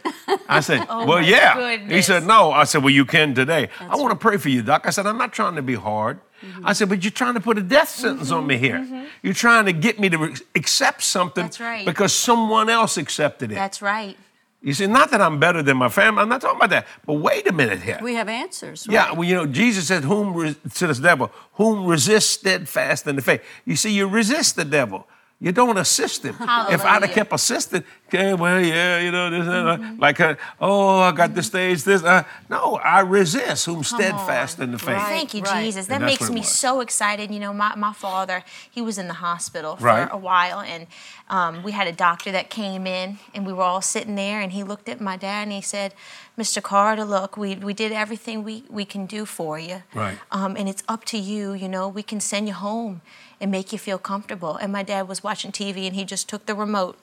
I 0.48 0.62
said, 0.62 0.88
well, 0.88 1.06
my 1.06 1.20
yeah. 1.22 1.78
He 1.88 2.02
said, 2.02 2.26
no. 2.26 2.52
I 2.52 2.64
said, 2.64 2.82
well, 2.82 2.94
you 2.94 3.06
can 3.06 3.34
today. 3.34 3.70
I 3.80 3.96
want 3.98 4.12
to 4.12 4.16
pray 4.18 4.38
for 4.38 4.50
you, 4.50 4.62
doc. 4.62 4.84
I 4.86 4.90
said, 4.90 5.06
I'm 5.06 5.18
not 5.18 5.34
trying 5.34 5.56
to 5.56 5.62
be 5.62 5.76
hard. 5.76 6.20
Mm-hmm. 6.42 6.68
I 6.68 6.74
said, 6.74 6.90
but 6.90 7.04
you're 7.04 7.12
trying 7.12 7.36
to 7.36 7.40
put 7.40 7.58
a 7.58 7.62
death 7.62 7.90
sentence 7.90 8.32
on 8.32 8.46
me 8.48 8.58
here. 8.58 9.08
You're 9.22 9.34
trying 9.34 9.66
to 9.66 9.74
get 9.74 10.00
me 10.00 10.10
to 10.10 10.18
re- 10.18 10.36
accept 10.56 11.02
something 11.04 11.46
That's 11.46 11.60
right. 11.60 11.86
because 11.86 12.14
someone 12.14 12.70
else 12.70 12.98
accepted 12.98 13.52
it. 13.52 13.56
That's 13.56 13.82
right. 13.82 14.18
You 14.64 14.74
see, 14.74 14.88
not 14.88 15.12
that 15.12 15.22
I'm 15.22 15.40
better 15.40 15.62
than 15.62 15.76
my 15.76 15.90
family. 15.90 16.22
I'm 16.22 16.30
not 16.30 16.40
talking 16.40 16.56
about 16.56 16.70
that. 16.70 16.88
But 17.06 17.16
wait 17.16 17.46
a 17.48 17.52
minute 17.52 17.82
here. 17.82 18.00
We 18.02 18.16
have 18.16 18.30
answers. 18.30 18.88
Yeah, 18.90 19.12
well, 19.12 19.26
you 19.26 19.36
know, 19.36 19.46
Jesus 19.46 19.88
said, 19.88 20.06
"Whom 20.06 20.34
re- 20.34 20.56
to 20.76 20.88
this 20.88 21.00
devil, 21.00 21.32
whom 21.56 21.86
resist 21.86 22.30
steadfast 22.32 23.06
in 23.06 23.18
the 23.18 23.22
faith." 23.22 23.42
You 23.66 23.76
see, 23.76 23.92
you 23.92 24.08
resist 24.08 24.56
the 24.56 24.64
devil. 24.64 25.06
You 25.44 25.52
don't 25.52 25.78
assist 25.78 26.24
him. 26.24 26.36
If 26.40 26.86
I'd 26.86 27.04
have 27.04 27.12
kept 27.12 27.34
assisting, 27.34 27.84
okay, 28.08 28.34
well, 28.34 28.62
yeah, 28.62 29.02
you 29.02 29.12
know, 29.12 29.30
this, 29.30 29.46
and 29.46 29.68
that, 29.68 30.00
like, 30.00 30.18
uh, 30.22 30.36
oh, 30.62 31.00
I 31.00 31.12
got 31.12 31.36
the 31.36 31.44
stage, 31.44 31.84
this. 31.84 32.02
Uh, 32.02 32.24
no, 32.50 32.78
I 32.78 33.02
resist 33.02 33.66
whom 33.66 33.84
steadfast 33.84 34.60
in 34.60 34.72
the 34.72 34.80
faith. 34.80 34.96
Right. 34.96 35.06
Thank 35.06 35.34
you, 35.34 35.42
Jesus. 35.42 35.88
That 35.88 36.00
makes 36.02 36.30
me 36.30 36.40
was. 36.40 36.48
so 36.48 36.80
excited. 36.80 37.30
You 37.30 37.42
know, 37.42 37.52
my, 37.52 37.76
my 37.76 37.92
father, 37.92 38.42
he 38.72 38.82
was 38.82 38.98
in 38.98 39.10
the 39.10 39.16
hospital 39.16 39.76
for 39.76 39.84
Right. 39.84 40.08
a 40.10 40.18
while, 40.18 40.62
and 40.62 40.88
um, 41.30 41.62
we 41.62 41.74
had 41.74 41.88
a 41.88 41.92
doctor 41.92 42.32
that 42.32 42.50
came 42.50 42.88
in, 42.88 43.20
and 43.34 43.46
we 43.46 43.52
were 43.52 43.64
all 43.64 43.82
sitting 43.82 44.16
there, 44.16 44.40
and 44.40 44.54
he 44.54 44.64
looked 44.64 44.88
at 44.88 45.02
my 45.02 45.18
dad 45.18 45.44
and 45.44 45.52
he 45.52 45.62
said, 45.62 45.94
Mr. 46.38 46.64
Carter, 46.64 47.04
look, 47.04 47.36
we, 47.36 47.56
we 47.56 47.74
did 47.74 47.92
everything 47.92 48.44
we, 48.46 48.64
we 48.70 48.86
can 48.86 49.06
do 49.06 49.26
for 49.26 49.60
you. 49.60 49.84
Right. 49.94 50.18
Um, 50.32 50.56
and 50.56 50.70
it's 50.70 50.84
up 50.88 51.04
to 51.06 51.18
you, 51.18 51.54
you 51.54 51.68
know, 51.68 51.90
we 51.90 52.02
can 52.02 52.22
send 52.22 52.48
you 52.48 52.54
home 52.54 53.02
and 53.44 53.52
make 53.52 53.74
you 53.74 53.78
feel 53.78 53.98
comfortable. 53.98 54.56
And 54.56 54.72
my 54.72 54.84
dad 54.84 55.10
was 55.10 55.22
watching 55.22 55.52
TV, 55.52 55.86
and 55.86 55.96
he 55.98 56.06
just 56.06 56.30
took 56.30 56.46
the 56.46 56.56
remote 56.56 56.98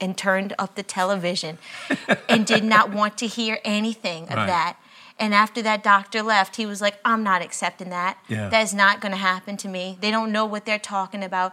and 0.00 0.16
turned 0.16 0.54
up 0.56 0.76
the 0.76 0.84
television 0.84 1.58
and 2.28 2.46
did 2.46 2.62
not 2.62 2.92
want 2.92 3.18
to 3.18 3.26
hear 3.26 3.58
anything 3.64 4.22
of 4.28 4.36
Right. 4.36 4.46
that. 4.46 4.76
And 5.18 5.34
after 5.34 5.60
that 5.62 5.82
doctor 5.82 6.22
left, 6.22 6.54
he 6.56 6.66
was 6.66 6.80
like, 6.80 6.98
I'm 7.04 7.22
not 7.24 7.42
accepting 7.42 7.90
that. 7.90 8.16
Yeah. 8.28 8.48
That 8.48 8.62
is 8.62 8.72
not 8.72 9.00
going 9.00 9.12
to 9.12 9.18
happen 9.18 9.56
to 9.58 9.68
me. 9.68 9.98
They 10.00 10.10
don't 10.12 10.30
know 10.30 10.44
what 10.46 10.64
they're 10.64 10.78
talking 10.78 11.22
about. 11.24 11.52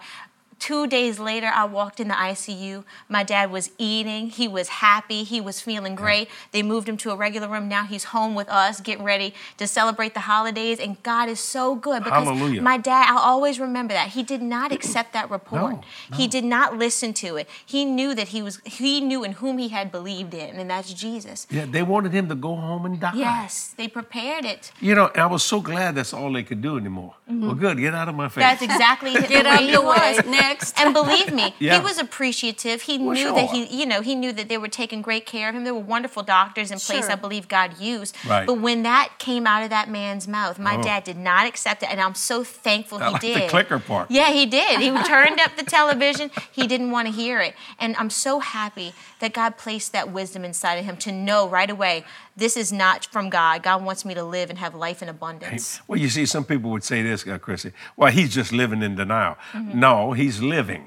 Two 0.59 0.87
days 0.87 1.19
later, 1.19 1.47
I 1.47 1.65
walked 1.65 1.99
in 1.99 2.09
the 2.09 2.13
ICU. 2.13 2.83
My 3.07 3.23
dad 3.23 3.49
was 3.49 3.71
eating. 3.77 4.29
He 4.29 4.47
was 4.47 4.67
happy. 4.67 5.23
He 5.23 5.39
was 5.39 5.61
feeling 5.61 5.95
great. 5.95 6.27
They 6.51 6.61
moved 6.61 6.89
him 6.89 6.97
to 6.97 7.11
a 7.11 7.15
regular 7.15 7.47
room. 7.47 7.69
Now 7.69 7.85
he's 7.85 8.05
home 8.05 8.35
with 8.35 8.49
us, 8.49 8.81
getting 8.81 9.05
ready 9.05 9.33
to 9.57 9.67
celebrate 9.67 10.13
the 10.13 10.21
holidays. 10.21 10.79
And 10.79 11.01
God 11.01 11.29
is 11.29 11.39
so 11.39 11.75
good 11.75 12.03
because 12.03 12.25
Hallelujah. 12.25 12.61
my 12.61 12.77
dad, 12.77 13.07
I'll 13.09 13.19
always 13.19 13.59
remember 13.59 13.93
that. 13.93 14.09
He 14.09 14.21
did 14.23 14.41
not 14.41 14.71
accept 14.71 15.13
that 15.13 15.31
report. 15.31 15.75
No, 15.75 15.81
He 16.17 16.27
did 16.27 16.43
not 16.43 16.77
listen 16.77 17.13
to 17.15 17.37
it. 17.37 17.47
He 17.65 17.85
knew 17.85 18.13
that 18.13 18.29
he 18.29 18.41
was, 18.41 18.59
he 18.65 18.99
knew 18.99 19.23
in 19.23 19.33
whom 19.33 19.57
he 19.57 19.69
had 19.69 19.91
believed 19.91 20.33
in, 20.33 20.57
and 20.57 20.69
that's 20.69 20.93
Jesus. 20.93 21.47
Yeah, 21.49 21.65
they 21.65 21.83
wanted 21.83 22.11
him 22.11 22.27
to 22.29 22.35
go 22.35 22.55
home 22.55 22.85
and 22.85 22.99
die. 22.99 23.13
Yes, 23.15 23.73
they 23.77 23.87
prepared 23.87 24.45
it. 24.45 24.71
You 24.81 24.95
know, 24.95 25.09
I 25.15 25.25
was 25.27 25.43
so 25.43 25.61
glad 25.61 25.95
that's 25.95 26.13
all 26.13 26.31
they 26.33 26.43
could 26.43 26.61
do 26.61 26.77
anymore. 26.77 27.15
Well, 27.27 27.51
mm-hmm. 27.51 27.59
good, 27.59 27.77
get 27.77 27.93
out 27.95 28.09
of 28.09 28.15
my 28.15 28.27
face. 28.27 28.43
That's 28.43 28.61
exactly 28.61 29.13
Get 29.29 29.29
the 29.29 29.49
out 29.49 29.59
way 29.59 29.71
the 29.71 29.81
way. 29.81 29.87
was. 29.87 30.25
Next. 30.49 30.79
And 30.79 30.93
believe 30.93 31.31
me, 31.31 31.53
Yeah. 31.59 31.77
he 31.77 31.83
was 31.83 31.97
appreciative. 31.99 32.81
He 32.83 32.97
Well, 32.97 33.13
knew 33.13 33.33
that 33.35 33.49
he, 33.51 33.65
you 33.65 33.85
know, 33.85 34.01
he 34.01 34.15
knew 34.15 34.31
that 34.33 34.49
they 34.49 34.57
were 34.57 34.67
taking 34.67 35.01
great 35.01 35.25
care 35.25 35.49
of 35.49 35.55
him. 35.55 35.63
There 35.63 35.73
were 35.73 35.79
wonderful 35.79 36.23
doctors 36.23 36.71
in 36.71 36.79
place. 36.79 37.01
Sure. 37.05 37.11
I 37.11 37.15
believe 37.15 37.47
God 37.47 37.79
used. 37.79 38.15
Right. 38.27 38.45
But 38.47 38.55
when 38.55 38.83
that 38.83 39.09
came 39.19 39.45
out 39.45 39.63
of 39.63 39.69
that 39.69 39.89
man's 39.89 40.27
mouth, 40.27 40.57
my 40.57 40.75
Oh. 40.77 40.81
dad 40.81 41.03
did 41.03 41.17
not 41.17 41.45
accept 41.45 41.83
it, 41.83 41.89
and 41.91 42.01
I'm 42.01 42.15
so 42.15 42.43
thankful 42.43 42.97
I 43.01 43.05
he 43.07 43.11
like 43.13 43.21
the 43.21 43.33
did. 43.35 43.49
clicker 43.49 43.79
part. 43.79 44.09
Yeah, 44.09 44.31
he 44.31 44.45
did. 44.45 44.79
He 44.79 44.89
turned 45.03 45.39
up 45.39 45.55
the 45.55 45.63
television. 45.63 46.31
He 46.51 46.65
didn't 46.67 46.91
want 46.91 47.07
to 47.07 47.13
hear 47.13 47.39
it, 47.41 47.53
and 47.79 47.95
I'm 47.97 48.09
so 48.09 48.39
happy 48.39 48.93
that 49.19 49.33
God 49.33 49.57
placed 49.57 49.91
that 49.93 50.11
wisdom 50.11 50.43
inside 50.43 50.75
of 50.75 50.85
him 50.85 50.97
to 50.97 51.11
know 51.11 51.47
right 51.47 51.69
away 51.69 52.05
this 52.39 52.57
is 52.57 52.71
not 52.71 53.05
from 53.05 53.29
God. 53.29 53.61
God 53.63 53.83
wants 53.83 54.05
me 54.05 54.13
to 54.15 54.23
live 54.23 54.49
and 54.49 54.57
have 54.59 54.73
life 54.73 55.01
in 55.03 55.09
abundance. 55.09 55.81
Well, 55.87 55.99
you 55.99 56.09
see, 56.09 56.25
some 56.25 56.45
people 56.45 56.71
would 56.71 56.83
say 56.83 57.03
this, 57.03 57.27
uh, 57.27 57.37
Chrissy. 57.37 57.73
Well, 57.95 58.11
he's 58.11 58.33
just 58.33 58.51
living 58.51 58.81
in 58.81 58.95
denial. 58.95 59.37
No, 59.53 60.13
he's 60.13 60.41
living. 60.41 60.85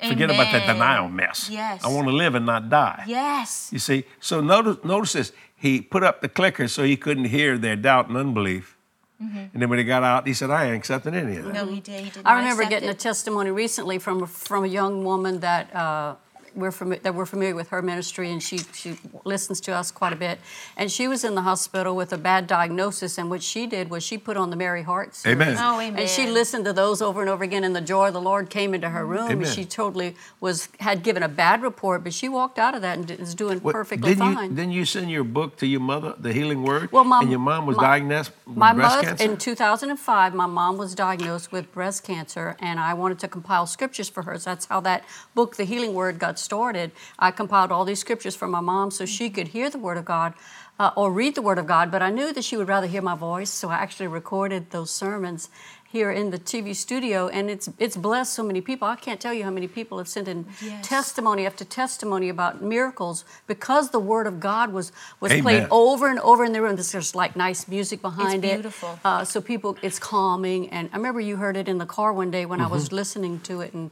Forget 0.00 0.30
about 0.30 0.50
that 0.52 0.62
Mm-hmm. 0.62 0.72
Denial 0.72 1.08
mess. 1.08 1.48
Yes. 1.50 1.84
I 1.84 1.88
want 1.88 2.08
to 2.08 2.12
live 2.12 2.34
and 2.34 2.44
not 2.46 2.68
die. 2.68 3.04
Yes. 3.06 3.70
You 3.72 3.78
see, 3.78 4.04
so 4.20 4.40
notice, 4.40 4.78
notice 4.84 5.12
this. 5.12 5.32
He 5.54 5.80
put 5.80 6.02
up 6.02 6.20
the 6.22 6.28
clicker 6.28 6.66
so 6.66 6.82
he 6.82 6.96
couldn't 6.96 7.26
hear 7.26 7.56
their 7.56 7.76
doubt 7.76 8.08
and 8.08 8.16
unbelief. 8.16 8.76
And 9.20 9.62
then 9.62 9.68
when 9.68 9.78
he 9.78 9.84
got 9.84 10.02
out, 10.02 10.26
he 10.26 10.34
said, 10.34 10.50
I 10.50 10.66
ain't 10.66 10.74
accepting 10.76 11.14
any 11.14 11.36
of 11.36 11.44
that. 11.44 11.54
No, 11.54 11.66
he 11.66 11.78
did. 11.78 12.02
He 12.04 12.10
did 12.10 12.26
I 12.26 12.38
remember 12.38 12.62
accept 12.62 12.70
getting 12.70 12.88
a 12.88 12.94
testimony 12.94 13.52
recently 13.52 14.00
from 14.00 14.26
from 14.26 14.64
a 14.64 14.66
young 14.66 15.04
woman 15.04 15.38
that 15.40 15.72
uh, 15.72 16.16
we're 16.54 16.70
fami- 16.70 17.00
that 17.02 17.14
we're 17.14 17.26
familiar 17.26 17.54
with 17.54 17.68
her 17.70 17.82
ministry, 17.82 18.30
and 18.30 18.42
she 18.42 18.58
she 18.74 18.98
listens 19.24 19.60
to 19.62 19.72
us 19.72 19.90
quite 19.90 20.12
a 20.12 20.16
bit. 20.16 20.38
And 20.76 20.90
she 20.90 21.08
was 21.08 21.24
in 21.24 21.34
the 21.34 21.42
hospital 21.42 21.94
with 21.96 22.12
a 22.12 22.18
bad 22.18 22.46
diagnosis, 22.46 23.18
and 23.18 23.30
what 23.30 23.42
she 23.42 23.66
did 23.66 23.90
was 23.90 24.02
she 24.02 24.18
put 24.18 24.36
on 24.36 24.50
the 24.50 24.56
Mary 24.56 24.82
Hart 24.82 25.14
series. 25.14 25.36
Amen. 25.40 25.56
Oh, 25.58 25.80
amen. 25.80 25.98
And 26.00 26.08
she 26.08 26.26
listened 26.26 26.64
to 26.64 26.72
those 26.72 27.00
over 27.02 27.20
and 27.20 27.30
over 27.30 27.44
again, 27.44 27.64
and 27.64 27.74
the 27.74 27.80
joy 27.80 28.08
of 28.08 28.12
the 28.12 28.20
Lord 28.20 28.50
came 28.50 28.74
into 28.74 28.90
her 28.90 29.04
room. 29.06 29.30
Amen. 29.30 29.38
And 29.38 29.46
she 29.46 29.64
totally 29.64 30.14
was 30.40 30.68
had 30.80 31.02
given 31.02 31.22
a 31.22 31.28
bad 31.28 31.62
report, 31.62 32.04
but 32.04 32.12
she 32.12 32.28
walked 32.28 32.58
out 32.58 32.74
of 32.74 32.82
that 32.82 32.98
and 32.98 33.10
is 33.10 33.34
doing 33.34 33.58
What- 33.60 33.72
perfectly 33.72 34.10
didn't 34.14 34.28
You, 34.28 34.34
fine. 34.34 34.54
didn't 34.54 34.72
you 34.72 34.84
send 34.84 35.10
your 35.10 35.24
book 35.24 35.56
to 35.58 35.66
your 35.66 35.80
mother, 35.80 36.14
The 36.18 36.32
Healing 36.32 36.62
Word? 36.62 36.90
Well, 36.92 37.04
my- 37.04 37.20
and 37.20 37.30
your 37.30 37.38
mom 37.40 37.66
was 37.66 37.76
my- 37.76 37.82
diagnosed 37.82 38.32
with 38.46 38.56
My 38.56 38.72
breast 38.72 38.96
mother, 38.96 39.08
cancer? 39.08 39.24
in 39.24 39.36
2005, 39.36 40.34
my 40.34 40.46
mom 40.46 40.76
was 40.76 40.94
diagnosed 40.94 41.52
with 41.52 41.72
breast 41.72 42.04
cancer, 42.04 42.56
and 42.58 42.78
I 42.80 42.94
wanted 42.94 43.18
to 43.20 43.28
compile 43.28 43.66
scriptures 43.66 44.08
for 44.08 44.22
her. 44.22 44.38
So 44.38 44.50
that's 44.50 44.66
how 44.66 44.80
that 44.80 45.04
book, 45.34 45.56
The 45.56 45.64
Healing 45.64 45.94
Word, 45.94 46.18
got 46.18 46.38
started. 46.42 46.90
I 47.18 47.30
compiled 47.30 47.72
all 47.72 47.84
these 47.84 48.00
scriptures 48.00 48.36
for 48.36 48.48
my 48.48 48.60
mom 48.60 48.90
so 48.90 49.06
she 49.06 49.30
could 49.30 49.48
hear 49.48 49.70
the 49.70 49.78
Word 49.78 49.96
of 49.96 50.04
God 50.04 50.34
uh, 50.78 50.90
or 50.96 51.12
read 51.12 51.34
the 51.34 51.42
Word 51.42 51.58
of 51.58 51.66
God, 51.66 51.90
but 51.90 52.02
I 52.02 52.10
knew 52.10 52.32
that 52.32 52.44
she 52.44 52.56
would 52.56 52.68
rather 52.68 52.86
hear 52.86 53.02
my 53.02 53.14
voice, 53.14 53.50
so 53.50 53.68
I 53.70 53.74
actually 53.76 54.08
recorded 54.08 54.70
those 54.70 54.90
sermons 54.90 55.48
here 55.92 56.10
in 56.10 56.30
the 56.30 56.38
TV 56.38 56.74
studio, 56.74 57.28
and 57.28 57.50
it's 57.50 57.68
it's 57.78 57.98
blessed 57.98 58.32
so 58.32 58.42
many 58.42 58.62
people. 58.62 58.88
I 58.88 58.96
can't 58.96 59.20
tell 59.20 59.34
you 59.34 59.44
how 59.44 59.50
many 59.50 59.68
people 59.68 59.98
have 59.98 60.08
sent 60.08 60.26
in 60.26 60.46
Yes. 60.62 60.88
testimony 60.88 61.44
after 61.44 61.66
testimony 61.66 62.30
about 62.30 62.62
miracles 62.62 63.26
because 63.46 63.90
the 63.90 63.98
Word 64.00 64.26
of 64.26 64.40
God 64.40 64.72
was 64.72 64.90
was 65.20 65.32
Amen. 65.32 65.42
played 65.42 65.66
over 65.70 66.08
and 66.08 66.18
over 66.20 66.44
in 66.46 66.52
the 66.54 66.62
room. 66.62 66.76
There's 66.76 67.14
like 67.14 67.36
nice 67.36 67.68
music 67.68 68.00
behind 68.00 68.42
it. 68.42 68.54
beautiful. 68.62 68.98
Uh, 69.04 69.22
so 69.24 69.42
people, 69.42 69.76
it's 69.82 69.98
calming. 69.98 70.70
And 70.70 70.88
I 70.94 70.96
remember 70.96 71.20
you 71.20 71.36
heard 71.36 71.58
it 71.58 71.68
in 71.68 71.76
the 71.76 71.86
car 71.86 72.10
one 72.22 72.30
day 72.30 72.46
when 72.46 72.60
I 72.60 72.64
Mm-hmm. 72.64 72.72
was 72.72 72.90
listening 72.90 73.40
to 73.40 73.60
it 73.60 73.74
and 73.74 73.90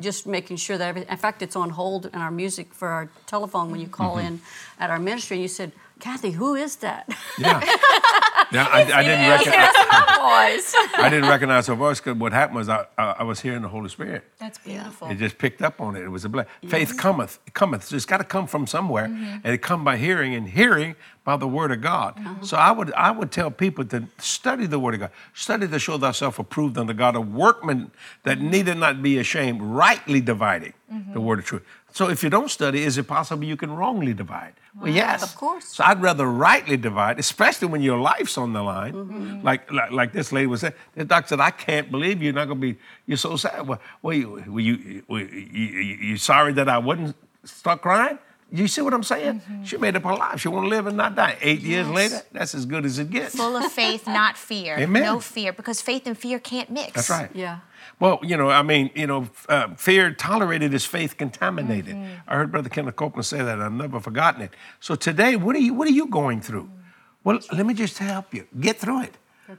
just 0.00 0.26
making 0.26 0.56
sure 0.58 0.78
that 0.78 0.88
everything. 0.88 1.10
In 1.10 1.16
fact, 1.18 1.42
it's 1.42 1.56
on 1.56 1.70
hold 1.70 2.06
in 2.06 2.16
our 2.16 2.30
music 2.30 2.72
for 2.74 2.88
our 2.88 3.08
telephone 3.26 3.70
when 3.70 3.80
you 3.80 3.88
call 3.88 4.16
Mm-hmm. 4.16 4.26
in 4.26 4.40
at 4.78 4.90
our 4.90 4.98
ministry. 4.98 5.36
And 5.36 5.42
you 5.42 5.48
said, 5.48 5.72
Cathy, 6.00 6.30
who 6.32 6.54
is 6.54 6.76
that? 6.76 7.08
yeah. 7.38 7.60
yeah 8.52 8.66
I, 8.70 8.80
I 8.80 9.02
didn't 9.02 9.28
recognize. 9.28 9.74
Voice. 10.18 10.74
I 10.94 11.08
didn't 11.08 11.28
recognize 11.28 11.66
her 11.66 11.74
voice 11.74 12.00
because 12.00 12.18
what 12.18 12.32
happened 12.32 12.56
was 12.56 12.68
I, 12.68 12.86
I, 12.96 13.16
I 13.18 13.22
was 13.22 13.40
hearing 13.40 13.62
the 13.62 13.68
Holy 13.68 13.88
Spirit. 13.88 14.24
That's 14.38 14.58
beautiful. 14.58 15.08
It 15.08 15.16
just 15.16 15.38
picked 15.38 15.62
up 15.62 15.80
on 15.80 15.96
it. 15.96 16.02
It 16.02 16.08
was 16.08 16.24
a 16.24 16.28
blessing. 16.28 16.50
Faith 16.66 16.96
cometh, 16.96 17.38
it 17.46 17.54
cometh. 17.54 17.84
So 17.84 17.96
it's 17.96 18.04
got 18.04 18.18
to 18.18 18.24
come 18.24 18.46
from 18.46 18.66
somewhere, 18.66 19.08
mm-hmm. 19.08 19.38
and 19.44 19.54
it 19.54 19.62
come 19.62 19.84
by 19.84 19.96
hearing, 19.96 20.34
and 20.34 20.48
hearing 20.48 20.96
by 21.24 21.36
the 21.36 21.48
Word 21.48 21.72
of 21.72 21.80
God. 21.80 22.18
Uh-huh. 22.18 22.42
So 22.42 22.56
I 22.56 22.72
would 22.72 22.92
I 22.94 23.10
would 23.10 23.30
tell 23.30 23.50
people 23.50 23.84
to 23.86 24.04
study 24.18 24.66
the 24.66 24.78
Word 24.78 24.94
of 24.94 25.00
God, 25.00 25.10
study 25.34 25.68
to 25.68 25.78
show 25.78 25.98
thyself 25.98 26.38
approved 26.38 26.78
unto 26.78 26.94
God, 26.94 27.16
a 27.16 27.20
workman 27.20 27.90
that 28.24 28.40
needed 28.40 28.78
not 28.78 29.02
be 29.02 29.18
ashamed, 29.18 29.60
rightly 29.62 30.20
dividing 30.20 30.72
mm-hmm. 30.92 31.12
the 31.12 31.20
Word 31.20 31.40
of 31.40 31.44
truth. 31.44 31.64
So 31.98 32.08
if 32.08 32.22
you 32.22 32.30
don't 32.30 32.48
study, 32.48 32.84
is 32.84 32.96
it 32.96 33.08
possible 33.08 33.42
you 33.42 33.56
can 33.56 33.72
wrongly 33.74 34.14
divide? 34.14 34.54
Well, 34.80 34.88
yes, 34.88 35.20
of 35.24 35.34
course. 35.34 35.64
So 35.64 35.82
I'd 35.82 36.00
rather 36.00 36.26
rightly 36.26 36.76
divide, 36.76 37.18
especially 37.18 37.66
when 37.66 37.82
your 37.82 37.98
life's 37.98 38.38
on 38.38 38.52
the 38.52 38.62
line. 38.62 38.92
Mm-hmm. 38.92 39.16
Mm-hmm. 39.16 39.44
Like, 39.44 39.72
like 39.72 39.90
like 39.90 40.12
this 40.12 40.30
lady 40.30 40.46
was 40.46 40.60
saying, 40.60 40.74
the 40.94 41.04
doctor 41.04 41.30
said, 41.30 41.40
"I 41.40 41.50
can't 41.50 41.90
believe 41.90 42.22
you're 42.22 42.32
not 42.32 42.46
going 42.46 42.60
to 42.60 42.66
be. 42.72 42.78
You're 43.04 43.16
so 43.16 43.34
sad. 43.34 43.66
Well, 43.66 43.80
well 44.00 44.14
you, 44.14 44.28
were 44.46 44.60
you, 44.60 45.02
were 45.08 45.22
you, 45.22 45.66
you, 45.88 45.94
you 46.10 46.16
sorry 46.18 46.52
that 46.52 46.68
I 46.68 46.78
wouldn't 46.78 47.16
start 47.42 47.82
crying? 47.82 48.20
You 48.52 48.68
see 48.68 48.80
what 48.80 48.94
I'm 48.94 49.02
saying? 49.02 49.40
Mm-hmm. 49.40 49.64
She 49.64 49.76
made 49.76 49.96
up 49.96 50.04
her 50.04 50.14
life. 50.14 50.40
She 50.40 50.46
want 50.46 50.66
to 50.66 50.68
live 50.68 50.86
and 50.86 50.96
not 50.96 51.16
die. 51.16 51.36
Eight 51.42 51.62
years 51.62 51.88
later, 51.88 52.20
that's 52.30 52.54
as 52.54 52.64
good 52.64 52.84
as 52.84 53.00
it 53.00 53.10
gets. 53.10 53.34
Full 53.34 53.56
of 53.56 53.72
faith, 53.72 54.06
not 54.06 54.38
fear. 54.38 54.78
Amen. 54.78 55.02
No 55.02 55.18
fear, 55.18 55.52
because 55.52 55.82
faith 55.82 56.06
and 56.06 56.16
fear 56.16 56.38
can't 56.38 56.70
mix. 56.70 56.92
That's 56.92 57.10
right. 57.10 57.30
Yeah. 57.34 57.58
Well, 58.00 58.20
you 58.22 58.36
know, 58.36 58.50
I 58.50 58.62
mean, 58.62 58.90
you 58.94 59.06
know, 59.06 59.28
uh, 59.48 59.74
fear 59.74 60.12
tolerated 60.12 60.74
is 60.74 60.84
faith 60.84 61.16
contaminated. 61.16 61.96
Mm-hmm. 61.96 62.30
I 62.30 62.36
heard 62.36 62.52
Brother 62.52 62.68
Kenneth 62.68 62.96
Copeland 62.96 63.26
say 63.26 63.42
that. 63.42 63.60
I've 63.60 63.72
never 63.72 64.00
forgotten 64.00 64.42
it. 64.42 64.54
So 64.80 64.94
today, 64.94 65.36
what 65.36 65.56
are 65.56 65.60
you 65.60 65.74
what 65.74 65.88
are 65.88 65.92
you 65.92 66.06
going 66.06 66.40
through? 66.40 66.64
Mm-hmm. 66.64 67.24
Well, 67.24 67.40
let 67.52 67.66
me 67.66 67.74
just 67.74 67.98
help 67.98 68.32
you. 68.32 68.46
Get 68.58 68.78
through 68.78 69.02
it. 69.02 69.14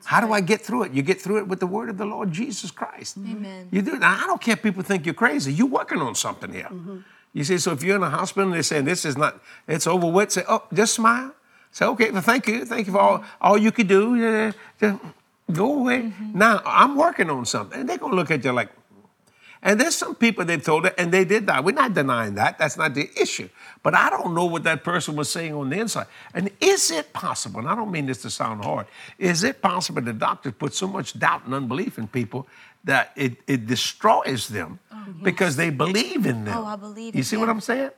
How 0.05 0.21
do 0.21 0.31
I 0.33 0.41
get 0.41 0.61
through 0.61 0.83
it? 0.83 0.91
You 0.93 1.01
get 1.01 1.19
through 1.19 1.39
it 1.39 1.47
with 1.47 1.59
the 1.59 1.67
word 1.67 1.89
of 1.89 1.97
the 1.97 2.05
Lord 2.05 2.31
Jesus 2.31 2.69
Christ. 2.69 3.17
Amen. 3.17 3.69
You 3.71 3.81
do. 3.81 3.97
Now, 3.97 4.23
I 4.23 4.27
don't 4.27 4.39
care 4.39 4.53
if 4.53 4.61
people 4.61 4.83
think 4.83 5.05
you're 5.05 5.15
crazy. 5.15 5.51
You're 5.51 5.67
working 5.67 5.99
on 5.99 6.13
something 6.13 6.53
here. 6.53 6.69
Mm-hmm. 6.69 6.99
You 7.33 7.43
see, 7.43 7.57
so 7.57 7.71
if 7.71 7.83
you're 7.83 7.95
in 7.95 8.03
a 8.03 8.09
hospital 8.09 8.43
and 8.43 8.53
they're 8.53 8.63
saying 8.63 8.85
this 8.85 9.05
is 9.05 9.17
not, 9.17 9.39
it's 9.67 9.87
over 9.87 10.07
with, 10.07 10.31
say, 10.31 10.43
oh, 10.47 10.63
just 10.73 10.93
smile. 10.93 11.33
Say, 11.71 11.85
okay, 11.85 12.11
well, 12.11 12.21
thank 12.21 12.47
you. 12.47 12.65
Thank 12.65 12.87
you 12.87 12.93
for 12.93 12.99
all, 12.99 13.23
all 13.39 13.57
you 13.57 13.71
could 13.71 13.87
do. 13.87 14.15
Yeah, 14.15 14.97
go 15.53 15.79
away. 15.79 16.13
Now, 16.33 16.61
I'm 16.65 16.95
working 16.95 17.29
on 17.29 17.45
something. 17.45 17.79
And 17.79 17.89
they're 17.89 17.97
going 17.97 18.11
to 18.11 18.15
look 18.15 18.31
at 18.31 18.43
you 18.43 18.51
like, 18.51 18.69
and 19.61 19.79
there's 19.79 19.95
some 19.95 20.15
people 20.15 20.45
they've 20.45 20.63
told 20.63 20.85
it, 20.85 20.95
and 20.97 21.11
they 21.11 21.25
did 21.25 21.45
die. 21.45 21.59
We're 21.59 21.75
not 21.75 21.93
denying 21.93 22.35
that. 22.35 22.57
That's 22.57 22.77
not 22.77 22.93
the 22.93 23.09
issue. 23.21 23.49
But 23.83 23.93
I 23.93 24.09
don't 24.09 24.33
know 24.33 24.45
what 24.45 24.63
that 24.63 24.85
person 24.85 25.17
was 25.17 25.29
saying 25.29 25.53
on 25.53 25.69
the 25.69 25.79
inside. 25.79 26.07
And 26.33 26.49
is 26.61 26.91
it 26.91 27.11
possible, 27.11 27.59
and 27.59 27.67
I 27.67 27.75
don't 27.75 27.91
mean 27.91 28.05
this 28.05 28.21
to 28.21 28.29
sound 28.29 28.63
hard, 28.63 28.87
is 29.17 29.43
it 29.43 29.61
possible 29.61 30.01
the 30.01 30.13
doctors 30.13 30.53
put 30.57 30.73
so 30.73 30.87
much 30.87 31.19
doubt 31.19 31.45
and 31.45 31.53
unbelief 31.53 31.97
in 31.97 32.07
people 32.07 32.47
that 32.85 33.11
it, 33.17 33.37
it 33.47 33.65
destroys 33.65 34.47
them 34.47 34.79
because 35.21 35.57
they 35.57 35.69
believe 35.69 36.25
in 36.25 36.45
them? 36.45 36.57
Oh, 36.57 36.65
I 36.65 36.77
believe 36.77 37.13
You 37.13 37.23
see 37.23 37.35
what. 37.35 37.49
I'm 37.49 37.59
saying? 37.59 37.91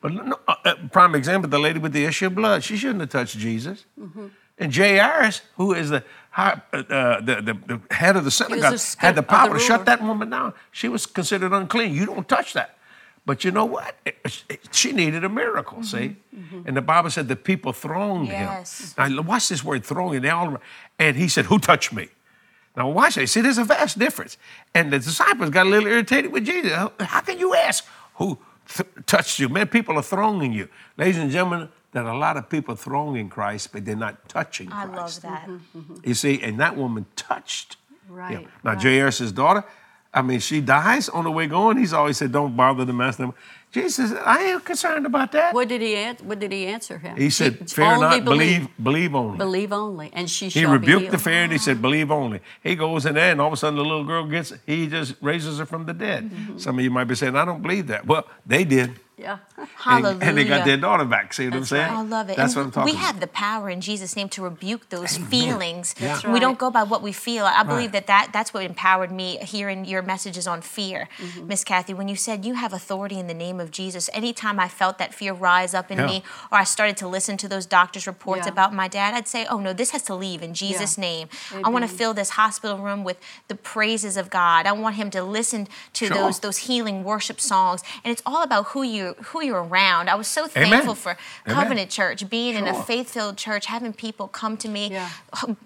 But 0.00 0.12
no, 0.12 0.38
uh, 0.48 0.54
uh, 0.64 0.74
prime 0.92 1.14
example, 1.14 1.48
the 1.48 1.58
lady 1.58 1.78
with 1.78 1.92
the 1.92 2.04
issue 2.04 2.26
of 2.26 2.34
blood, 2.34 2.62
she 2.64 2.76
shouldn't 2.76 3.00
have 3.00 3.10
touched 3.10 3.38
Jesus. 3.38 3.86
Mm-hmm. 3.98 4.26
And 4.58 4.74
Jairus, 4.74 5.42
who 5.56 5.72
is 5.72 5.90
the, 5.90 6.04
high, 6.34 6.60
uh, 6.72 6.76
uh, 6.78 7.20
the, 7.20 7.34
the, 7.48 7.54
the 7.78 7.94
head 7.94 8.16
of 8.16 8.24
the 8.24 8.30
synagogue, 8.30 8.78
had 8.98 8.98
the 9.00 9.08
of 9.08 9.16
the 9.16 9.22
power 9.22 9.54
to 9.54 9.60
shut 9.60 9.86
that 9.86 10.02
woman 10.02 10.30
down. 10.30 10.52
She 10.72 10.88
was 10.88 11.06
considered 11.06 11.52
unclean. 11.52 11.94
You 11.94 12.06
don't 12.06 12.28
touch 12.28 12.52
that. 12.54 12.76
But 13.26 13.44
you 13.44 13.52
know 13.52 13.64
what? 13.64 13.96
It- 14.04 14.44
it- 14.48 14.68
she 14.72 14.92
needed 14.92 15.22
a 15.24 15.28
miracle, 15.28 15.82
see? 15.84 16.16
And 16.66 16.76
the 16.76 16.82
Bible 16.82 17.08
said 17.10 17.28
the 17.28 17.36
people 17.36 17.72
thronged 17.72 18.28
Yes. 18.28 18.94
him. 18.98 19.14
Now, 19.16 19.22
watch 19.22 19.48
this 19.48 19.62
word 19.64 19.84
thronging. 19.84 20.22
They 20.22 20.30
all, 20.30 20.58
and 20.98 21.16
he 21.16 21.28
said, 21.28 21.44
Who 21.46 21.58
touched 21.58 21.92
me? 21.92 22.08
Now, 22.76 22.88
watch 22.90 23.16
it. 23.16 23.28
See, 23.28 23.40
there's 23.40 23.58
a 23.58 23.64
vast 23.64 23.98
difference. 24.00 24.36
And 24.74 24.92
the 24.92 24.98
disciples 24.98 25.50
got 25.50 25.66
a 25.66 25.68
little 25.70 25.88
irritated 25.88 26.32
with 26.32 26.44
Jesus. 26.44 26.72
How, 26.72 26.92
how 27.00 27.20
can 27.20 27.38
you 27.38 27.54
ask 27.54 27.86
who 28.16 28.36
th- 28.68 28.88
touched 29.06 29.38
you? 29.38 29.48
Man, 29.48 29.68
people 29.68 29.96
are 29.96 30.02
thronging 30.02 30.52
you. 30.52 30.68
Ladies 30.98 31.18
and 31.18 31.30
gentlemen, 31.30 31.68
there 31.94 32.04
are 32.04 32.12
a 32.12 32.18
lot 32.18 32.36
of 32.36 32.50
people 32.50 32.74
thronging 32.74 33.30
Christ, 33.30 33.72
but 33.72 33.84
they're 33.86 33.96
not 33.96 34.28
touching 34.28 34.68
Christ. 34.68 34.88
I 34.90 34.96
love 34.96 35.20
that. 35.22 35.48
Mm-hmm, 35.48 35.78
mm-hmm. 35.78 36.08
You 36.08 36.14
see, 36.14 36.42
and 36.42 36.60
that 36.60 36.76
woman 36.76 37.06
touched. 37.16 37.76
Right, 38.06 38.32
him. 38.32 38.48
Now, 38.62 38.72
right. 38.74 38.82
Jairus' 38.82 39.32
daughter, 39.32 39.64
I 40.12 40.20
mean, 40.20 40.38
she 40.40 40.60
dies 40.60 41.08
on 41.08 41.24
the 41.24 41.30
way 41.30 41.46
going. 41.46 41.78
He's 41.78 41.94
always 41.94 42.18
said, 42.18 42.30
"Don't 42.32 42.54
bother 42.54 42.84
the 42.84 42.92
master." 42.92 43.32
Jesus, 43.72 44.10
said, 44.10 44.22
I 44.24 44.52
ain't 44.52 44.64
concerned 44.64 45.04
about 45.04 45.32
that. 45.32 45.52
What 45.52 45.66
did 45.66 45.80
he 45.80 45.96
answer? 45.96 46.22
What 46.24 46.38
did 46.38 46.52
he 46.52 46.64
answer 46.66 46.96
him? 46.96 47.16
He 47.16 47.28
said, 47.30 47.54
He- 47.54 47.64
"Fear 47.64 47.98
not, 47.98 48.24
believe, 48.24 48.68
believe 48.80 49.16
only." 49.16 49.36
Believe 49.36 49.72
only, 49.72 50.10
and 50.12 50.30
she 50.30 50.44
He 50.44 50.60
shall 50.60 50.70
rebuked 50.70 50.86
be 50.86 51.04
the 51.06 51.10
healed. 51.16 51.22
fear 51.22 51.42
and 51.42 51.50
he 51.50 51.58
said, 51.58 51.78
ah. 51.78 51.80
Believe 51.80 52.10
only. 52.12 52.40
He 52.62 52.76
goes 52.76 53.04
in 53.04 53.14
there 53.14 53.32
and 53.32 53.40
all 53.40 53.48
of 53.48 53.54
a 53.54 53.56
sudden 53.56 53.76
the 53.76 53.82
little 53.82 54.04
girl 54.04 54.26
gets, 54.26 54.52
he 54.64 54.86
just 54.86 55.16
raises 55.20 55.58
her 55.58 55.66
from 55.66 55.86
the 55.86 55.92
dead. 55.92 56.30
Mm-hmm. 56.30 56.58
Some 56.58 56.78
of 56.78 56.84
you 56.84 56.90
might 56.92 57.04
be 57.10 57.16
saying, 57.16 57.34
I 57.34 57.44
don't 57.44 57.62
believe 57.62 57.88
that. 57.88 58.06
Well, 58.06 58.24
they 58.46 58.62
did. 58.64 58.92
Yeah. 59.16 59.38
And- 59.56 59.68
Hallelujah. 59.76 60.18
And, 60.22 60.36
they 60.36 60.44
got 60.44 60.64
their 60.64 60.76
daughter 60.76 61.04
back. 61.04 61.32
See 61.34 61.44
what 61.46 61.54
I'm 61.54 61.64
saying? 61.64 61.86
right. 61.88 61.98
I 61.98 62.02
love 62.02 62.30
it. 62.30 62.36
That's 62.36 62.54
and 62.54 62.62
what 62.62 62.66
I'm 62.66 62.70
talking 62.72 62.92
we 62.94 62.98
about. 62.98 63.06
have 63.06 63.20
the 63.20 63.28
power 63.28 63.70
in 63.70 63.80
Jesus' 63.80 64.16
name 64.16 64.28
to 64.30 64.42
rebuke 64.42 64.88
those 64.88 65.16
Amen. 65.16 65.28
feelings. 65.30 65.94
Yeah. 66.00 66.14
That's 66.14 66.24
We 66.24 66.40
don't 66.40 66.58
go 66.58 66.68
by 66.70 66.82
what 66.82 67.00
we 67.00 67.12
feel. 67.12 67.44
I 67.44 67.62
believe 67.62 67.92
Right. 67.92 67.92
that, 67.92 68.06
that 68.08 68.28
that's 68.32 68.52
what 68.52 68.64
empowered 68.64 69.12
me 69.12 69.36
hearing 69.38 69.84
your 69.84 70.02
messages 70.02 70.48
on 70.48 70.62
fear, 70.62 71.08
Mm-hmm. 71.18 71.46
Miss 71.46 71.62
Cathy. 71.62 71.94
When 71.94 72.08
you 72.08 72.16
said 72.16 72.44
you 72.44 72.54
have 72.54 72.72
authority 72.72 73.16
in 73.20 73.28
the 73.28 73.34
name 73.34 73.60
of 73.60 73.70
Jesus, 73.70 74.10
anytime 74.12 74.58
I 74.58 74.66
felt 74.66 74.98
that 74.98 75.14
fear 75.14 75.32
rise 75.32 75.74
up 75.74 75.92
in 75.92 75.98
Yeah. 75.98 76.06
me, 76.06 76.22
or 76.50 76.58
I 76.58 76.64
started 76.64 76.96
to 76.96 77.06
listen 77.06 77.36
to 77.36 77.46
those 77.48 77.66
doctors' 77.66 78.08
reports 78.08 78.46
Yeah. 78.46 78.52
about 78.52 78.74
my 78.74 78.88
dad, 78.88 79.14
I'd 79.14 79.28
say, 79.28 79.46
"Oh 79.46 79.58
no, 79.60 79.72
this 79.72 79.90
has 79.90 80.02
to 80.02 80.14
leave 80.16 80.42
in 80.42 80.54
Jesus' 80.54 80.98
name. 80.98 81.28
I 81.64 81.68
want 81.68 81.88
to 81.88 81.94
fill 81.94 82.14
this 82.14 82.30
hospital 82.30 82.78
room 82.78 83.04
with 83.04 83.18
the 83.46 83.54
praises 83.54 84.16
of 84.16 84.28
God. 84.28 84.66
I 84.66 84.72
want 84.72 84.96
him 84.96 85.10
to 85.10 85.22
listen 85.22 85.68
to 85.92 86.06
Sure. 86.06 86.16
those 86.16 86.40
those 86.40 86.56
healing 86.68 87.04
worship 87.04 87.40
songs, 87.40 87.82
and 88.02 88.10
it's 88.10 88.22
all 88.26 88.42
about 88.42 88.68
who 88.68 88.82
you 88.82 89.03
who 89.26 89.42
you're 89.44 89.62
around. 89.62 90.08
I 90.08 90.14
was 90.14 90.26
so 90.26 90.42
Amen. 90.56 90.70
thankful 90.70 90.94
for 90.94 91.16
Amen. 91.46 91.62
Covenant 91.62 91.90
Church, 91.90 92.28
being 92.30 92.54
in 92.54 92.66
a 92.66 92.74
faith-filled 92.82 93.36
church, 93.36 93.66
having 93.66 93.92
people 93.92 94.26
come 94.28 94.56
to 94.56 94.68
me, 94.68 94.90
Yeah. 94.90 95.08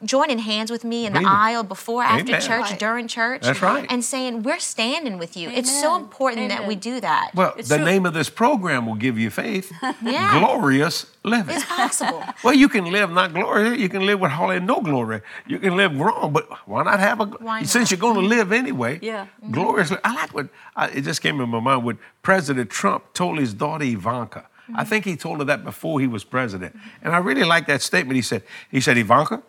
joining 0.05 0.38
hands 0.40 0.70
with 0.70 0.85
me 0.85 1.07
in 1.07 1.12
the 1.12 1.20
it. 1.20 1.27
aisle 1.27 1.62
before, 1.62 2.03
after 2.03 2.33
church, 2.40 2.70
Right. 2.70 2.79
during 2.79 3.07
church, 3.09 3.42
That's 3.42 3.62
right. 3.62 3.87
and 3.88 4.05
saying 4.05 4.42
we're 4.42 4.59
standing 4.59 5.18
with 5.18 5.37
you. 5.37 5.48
It's 5.51 5.70
so 5.70 5.90
Amen. 5.92 6.01
important 6.03 6.48
that 6.51 6.66
we 6.66 6.74
do 6.74 7.01
that. 7.01 7.31
Well, 7.35 7.55
It's 7.57 7.68
the 7.68 7.77
true. 7.77 7.85
name 7.85 8.07
of 8.07 8.14
this 8.14 8.29
program 8.31 8.87
will 8.87 8.94
give 9.07 9.18
you 9.18 9.31
faith. 9.31 9.72
Yeah. 10.03 10.38
Glorious 10.38 11.07
living. 11.24 11.57
It's 11.57 11.64
possible. 11.64 12.22
Well, 12.44 12.55
you 12.55 12.68
can 12.68 12.87
live 12.90 13.11
not 13.11 13.35
glory. 13.35 13.79
You 13.81 13.88
can 13.88 14.07
live 14.07 14.20
with 14.20 14.31
hardly 14.31 14.61
no 14.61 14.81
glory. 14.81 15.20
You 15.46 15.59
can 15.59 15.77
live 15.77 15.98
wrong, 15.98 16.33
but 16.33 16.48
why 16.66 16.83
not 16.85 17.01
have 17.01 17.20
a? 17.20 17.24
Why 17.27 17.62
Since 17.64 17.90
you're 17.90 17.98
going 18.01 18.14
to 18.14 18.20
mm-hmm. 18.20 18.29
live 18.31 18.53
anyway. 18.53 18.98
Yeah. 19.03 19.27
Mm-hmm. 19.42 19.53
Glorious. 19.53 19.92
I 20.05 20.14
like 20.14 20.33
what 20.33 20.48
I, 20.77 20.87
it 20.88 21.03
just 21.03 21.20
came 21.20 21.40
in 21.40 21.48
my 21.48 21.61
mind 21.61 21.85
when 21.85 21.98
President 22.22 22.70
Trump 22.70 23.12
told 23.12 23.28
his 23.37 23.53
daughter 23.55 23.85
Ivanka. 23.85 24.47
I 24.75 24.85
think 24.85 25.05
he 25.05 25.17
told 25.17 25.38
her 25.38 25.45
that 25.47 25.64
before 25.64 26.01
he 26.01 26.07
was 26.07 26.25
president, 26.25 26.77
and 27.03 27.14
I 27.14 27.19
really 27.19 27.45
like 27.45 27.67
that 27.67 27.83
statement. 27.83 28.17
He 28.17 28.23
said, 28.23 28.43
"He 28.71 28.81
said 28.81 28.99
Ivanka, 28.99 29.43